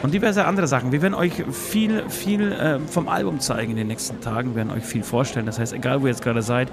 [0.00, 0.90] und diverse andere Sachen.
[0.90, 4.50] Wir werden euch viel, viel äh, vom Album zeigen in den nächsten Tagen.
[4.50, 5.46] Wir werden euch viel vorstellen.
[5.46, 6.72] Das heißt, egal wo ihr jetzt gerade seid,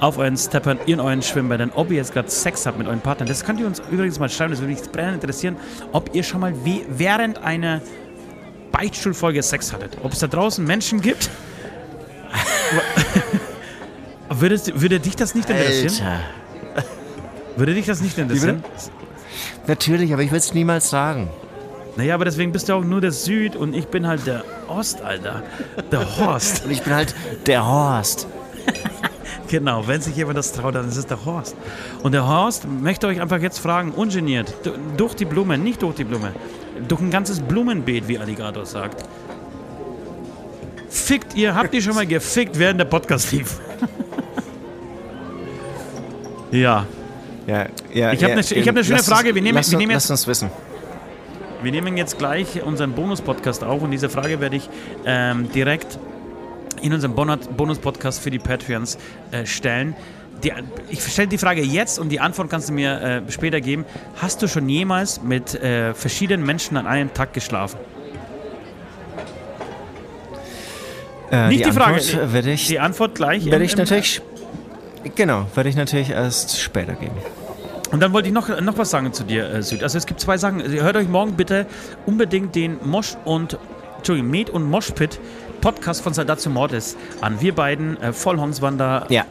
[0.00, 3.28] auf euren Steppern, in euren Schwimmbädern, ob ihr jetzt gerade Sex habt mit euren Partnern.
[3.28, 4.50] Das könnt ihr uns übrigens mal schreiben.
[4.50, 5.56] Das würde mich brennend interessieren,
[5.92, 7.80] ob ihr schon mal wie, während einer
[8.72, 9.96] Beichtstuhlfolge Sex hattet.
[10.02, 11.30] Ob es da draußen Menschen gibt.
[14.28, 16.06] würde, würde dich das nicht interessieren?
[16.06, 16.20] Alter.
[17.56, 18.62] Würde dich das nicht interessieren?
[19.66, 21.30] Natürlich, aber ich würde es niemals sagen.
[21.96, 25.00] Naja, aber deswegen bist du auch nur der Süd und ich bin halt der Ost,
[25.00, 25.42] Alter.
[25.90, 26.64] Der Horst.
[26.64, 27.14] und ich bin halt
[27.46, 28.26] der Horst.
[29.48, 31.56] genau, wenn sich jemand das traut, dann ist es der Horst.
[32.02, 34.52] Und der Horst möchte euch einfach jetzt fragen, ungeniert,
[34.96, 36.32] durch die Blume, nicht durch die Blume,
[36.86, 39.02] durch ein ganzes Blumenbeet, wie Alligator sagt.
[40.90, 43.58] Fickt ihr, habt ihr schon mal gefickt, während der Podcast lief?
[46.50, 46.86] ja.
[47.46, 48.12] Ja, ja.
[48.12, 49.34] Ich habe ja, eine, hab eine schöne Frage.
[49.34, 50.50] Wir nehmen, lass, wir nehmen jetzt, lass uns wissen.
[51.66, 54.70] Wir nehmen jetzt gleich unseren Bonus-Podcast auf und diese Frage werde ich
[55.04, 55.98] ähm, direkt
[56.80, 58.96] in unserem Bonus-Podcast für die Patreons
[59.32, 59.96] äh, stellen.
[60.44, 60.52] Die,
[60.90, 63.84] ich stelle die Frage jetzt und die Antwort kannst du mir äh, später geben.
[64.14, 67.80] Hast du schon jemals mit äh, verschiedenen Menschen an einem Tag geschlafen?
[71.32, 73.44] Äh, Nicht die, die Frage, werde ich, die Antwort gleich.
[73.44, 74.22] Werde ich natürlich,
[75.16, 77.16] genau, werde ich natürlich erst später geben.
[77.92, 79.82] Und dann wollte ich noch, noch was sagen zu dir, äh, Süd.
[79.82, 80.62] Also es gibt zwei Sachen.
[80.62, 81.66] Hört euch morgen bitte
[82.04, 83.58] unbedingt den Mosch und,
[83.98, 85.20] Entschuldigung, Med und Moschpit
[85.60, 87.40] Podcast von Sadat Mordes an.
[87.40, 88.12] Wir beiden äh,
[88.76, 89.24] da ja.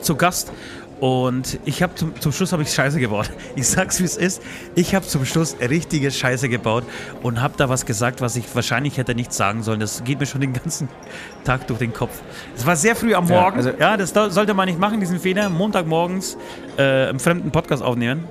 [0.00, 0.52] zu Gast
[1.00, 3.30] und ich habe zum, zum Schluss habe ich Scheiße gebaut.
[3.56, 4.42] Ich sag's wie es ist.
[4.74, 6.84] Ich habe zum Schluss richtige Scheiße gebaut
[7.22, 9.80] und habe da was gesagt, was ich wahrscheinlich hätte nicht sagen sollen.
[9.80, 10.88] Das geht mir schon den ganzen
[11.44, 12.20] Tag durch den Kopf.
[12.56, 13.60] Es war sehr früh am Morgen.
[13.60, 15.48] Ja, also ja das sollte man nicht machen, diesen Fehler.
[15.50, 16.36] Montagmorgens
[16.78, 18.24] äh, im fremden Podcast aufnehmen.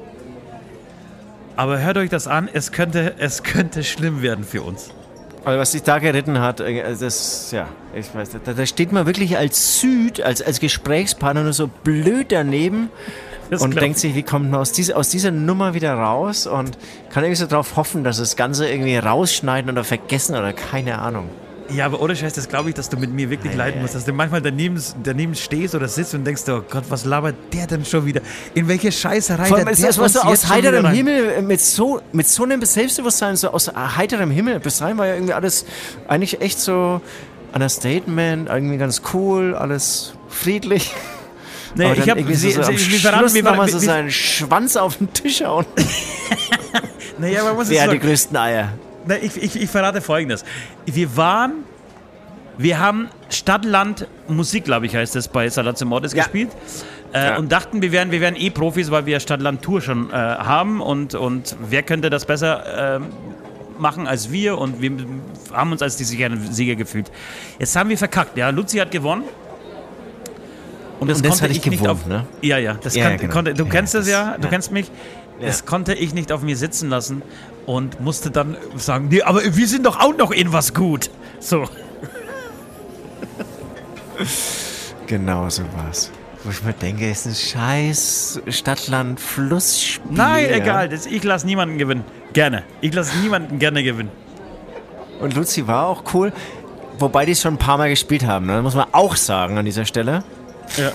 [1.56, 2.50] Aber hört euch das an.
[2.52, 4.92] Es könnte, es könnte schlimm werden für uns.
[5.48, 9.06] Aber was sich da geritten hat, äh, das, ja, ich weiß nicht, da, steht man
[9.06, 12.90] wirklich als Süd, als, als Gesprächspartner nur so blöd daneben
[13.50, 16.48] das und denkt sich, wie kommt man aus, diese, aus dieser Nummer wieder raus?
[16.48, 16.78] Und
[17.12, 21.30] kann irgendwie so darauf hoffen, dass das Ganze irgendwie rausschneiden oder vergessen oder keine Ahnung.
[21.70, 24.06] Ja, aber ohne Scheiß, das glaube ich, dass du mit mir wirklich leiden musst, dass
[24.06, 27.84] du manchmal daneben, daneben stehst oder sitzt und denkst, oh Gott, was labert der denn
[27.84, 28.22] schon wieder?
[28.54, 31.42] In welche Scheißerei Vor allem der ist der das, was so aus heiterem Himmel, äh,
[31.42, 34.60] mit so, mit so einem Selbstbewusstsein, so aus heiterem Himmel.
[34.60, 35.66] Bis dahin war ja irgendwie alles
[36.08, 37.02] eigentlich echt so
[37.54, 40.94] Understatement, irgendwie ganz cool, alles friedlich.
[41.76, 44.10] Nee, Aber ich habe so, so am sie, wir verraten, Schluss wir, wir, so seinen
[44.10, 45.66] Schwanz auf den Tisch hauen.
[47.20, 48.08] naja, man muss es Wer hat die sagen.
[48.08, 48.74] größten Eier?
[49.08, 50.44] Na, ich, ich, ich verrate folgendes.
[50.86, 51.52] Wir waren,
[52.58, 56.24] wir haben Stadt-Land Musik, glaube ich, heißt es, bei Salat Mordes Ja.
[56.24, 56.50] gespielt.
[57.14, 57.38] Äh, Ja.
[57.38, 60.82] Und dachten, wir wären, wir wären eh Profis, weil wir Stadt-Land Tour schon äh, haben.
[60.82, 63.06] Und, und wer könnte das besser ähm,
[63.78, 64.58] machen als wir?
[64.58, 64.92] Und wir
[65.54, 67.10] haben uns als die Sieger, Sieger gefühlt.
[67.60, 68.38] Jetzt haben wir verkackt.
[68.38, 69.24] Ja, Luzi hat gewonnen.
[71.00, 72.08] Und das, Und das konnte ich ich nicht gewonnen, auf.
[72.08, 72.26] ne?
[72.42, 73.34] Ja, ja, das Ja, kann, genau.
[73.34, 74.90] konnte, du kennst das das- ja, du kennst mich.
[75.42, 77.22] Das konnte ich nicht auf mir sitzen lassen
[77.66, 81.10] und musste dann sagen, nee, aber wir sind doch auch noch in was gut.
[81.40, 81.66] So.
[85.08, 86.12] Genau so war's.
[86.44, 90.12] Wo ich mir denke, es ist ein scheiß Stadtland-Flussspiel.
[90.12, 90.58] Nein, ja.
[90.58, 92.04] egal, das, ich lasse niemanden gewinnen.
[92.34, 92.64] Gerne.
[92.82, 94.12] Ich lasse niemanden gerne gewinnen.
[95.20, 96.34] Und Luzi war auch cool,
[97.00, 98.46] wobei die es schon ein paar Mal gespielt haben.
[98.46, 98.62] Ne?
[98.62, 100.24] Muss man auch sagen an dieser Stelle.
[100.76, 100.92] Ja.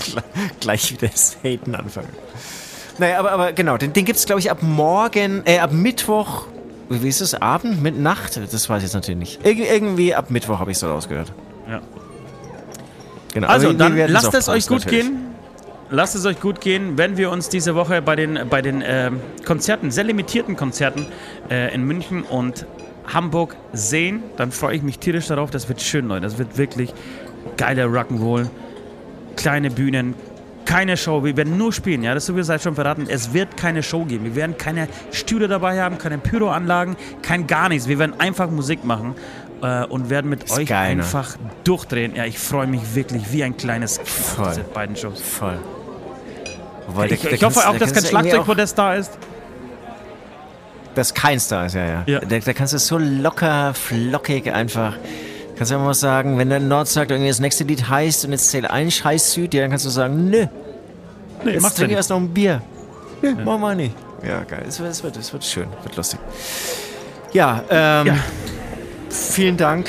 [0.60, 2.08] Gleich wieder das Haten anfangen.
[2.98, 6.46] Naja, aber, aber genau, den, den gibt es, glaube ich, ab morgen, äh, ab Mittwoch.
[6.88, 7.34] Wie ist es?
[7.34, 7.82] Abend?
[7.82, 8.36] Mit Nacht?
[8.36, 9.46] Das weiß ich jetzt natürlich nicht.
[9.46, 11.32] Ir irgendwie ab Mittwoch habe ich so rausgehört.
[11.68, 11.80] Ja.
[13.32, 13.48] Genau.
[13.48, 15.06] Also, wir dann werden lasst es euch gut natürlich.
[15.06, 15.16] gehen.
[15.90, 19.20] Lasst es euch gut gehen, wenn wir uns diese Woche bei den, bei den ähm,
[19.44, 21.06] Konzerten, sehr limitierten Konzerten
[21.50, 22.66] äh, in München und
[23.12, 24.22] Hamburg sehen.
[24.36, 25.50] Dann freue ich mich tierisch darauf.
[25.50, 26.22] Das wird schön, Leute.
[26.22, 26.94] Das wird wirklich
[27.56, 28.46] geiler Rock'n'Roll.
[29.36, 30.14] Kleine Bühnen,
[30.64, 31.24] keine Show.
[31.24, 32.14] Wir werden nur spielen, ja.
[32.14, 33.06] Das ist sowieso schon verraten.
[33.08, 34.24] Es wird keine Show geben.
[34.24, 37.88] Wir werden keine Stühle dabei haben, keine Pyroanlagen, kein gar nichts.
[37.88, 39.14] Wir werden einfach Musik machen
[39.62, 41.02] äh, und werden mit Ist euch geil, ne?
[41.02, 42.14] einfach durchdrehen.
[42.16, 44.48] Ja, ich freue mich wirklich wie ein kleines Kind Voll.
[44.48, 45.20] diese beiden Shows.
[45.20, 45.58] Voll.
[46.88, 49.18] Wobei, Ich, da ich hoffe auch, da dass kein Schlagzeugpodest da ist.
[50.94, 52.02] Dass keins da ist, ja, ja.
[52.06, 52.20] Ja.
[52.20, 54.96] Da, da kannst du so locker, flockig einfach.
[55.56, 58.32] Kannst du einfach mal sagen, wenn der Nord sagt, irgendwie das nächste Lied heißt und
[58.32, 60.46] jetzt zählt ein Scheiß Süd, ja, dann kannst du sagen, nö,
[61.44, 62.62] Nee, jetzt trinke ich erst noch ein Bier.
[63.22, 63.94] Nö, mach mal nicht.
[64.26, 64.64] Ja, geil.
[64.66, 66.18] Es wird, es wird, es wird schön, wird lustig.
[67.32, 68.16] Ja, ähm, Ja.
[69.10, 69.88] vielen Dank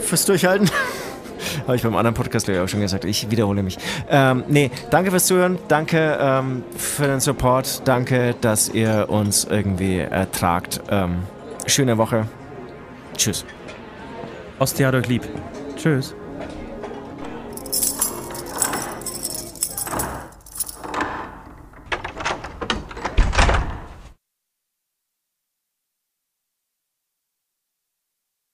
[0.00, 0.70] fürs Durchhalten.
[1.66, 3.04] Habe ich beim anderen Podcast ja auch schon gesagt.
[3.04, 3.76] Ich wiederhole mich.
[4.08, 5.58] Ähm, nee, danke fürs Zuhören.
[5.68, 7.82] Danke ähm, für den Support.
[7.86, 10.80] Danke, dass ihr uns irgendwie ertragt.
[10.90, 11.24] Ähm,
[11.66, 12.26] schöne Woche.
[13.16, 13.44] Tschüss.
[14.58, 15.22] Ostia hat lieb.
[15.76, 16.14] Tschüss.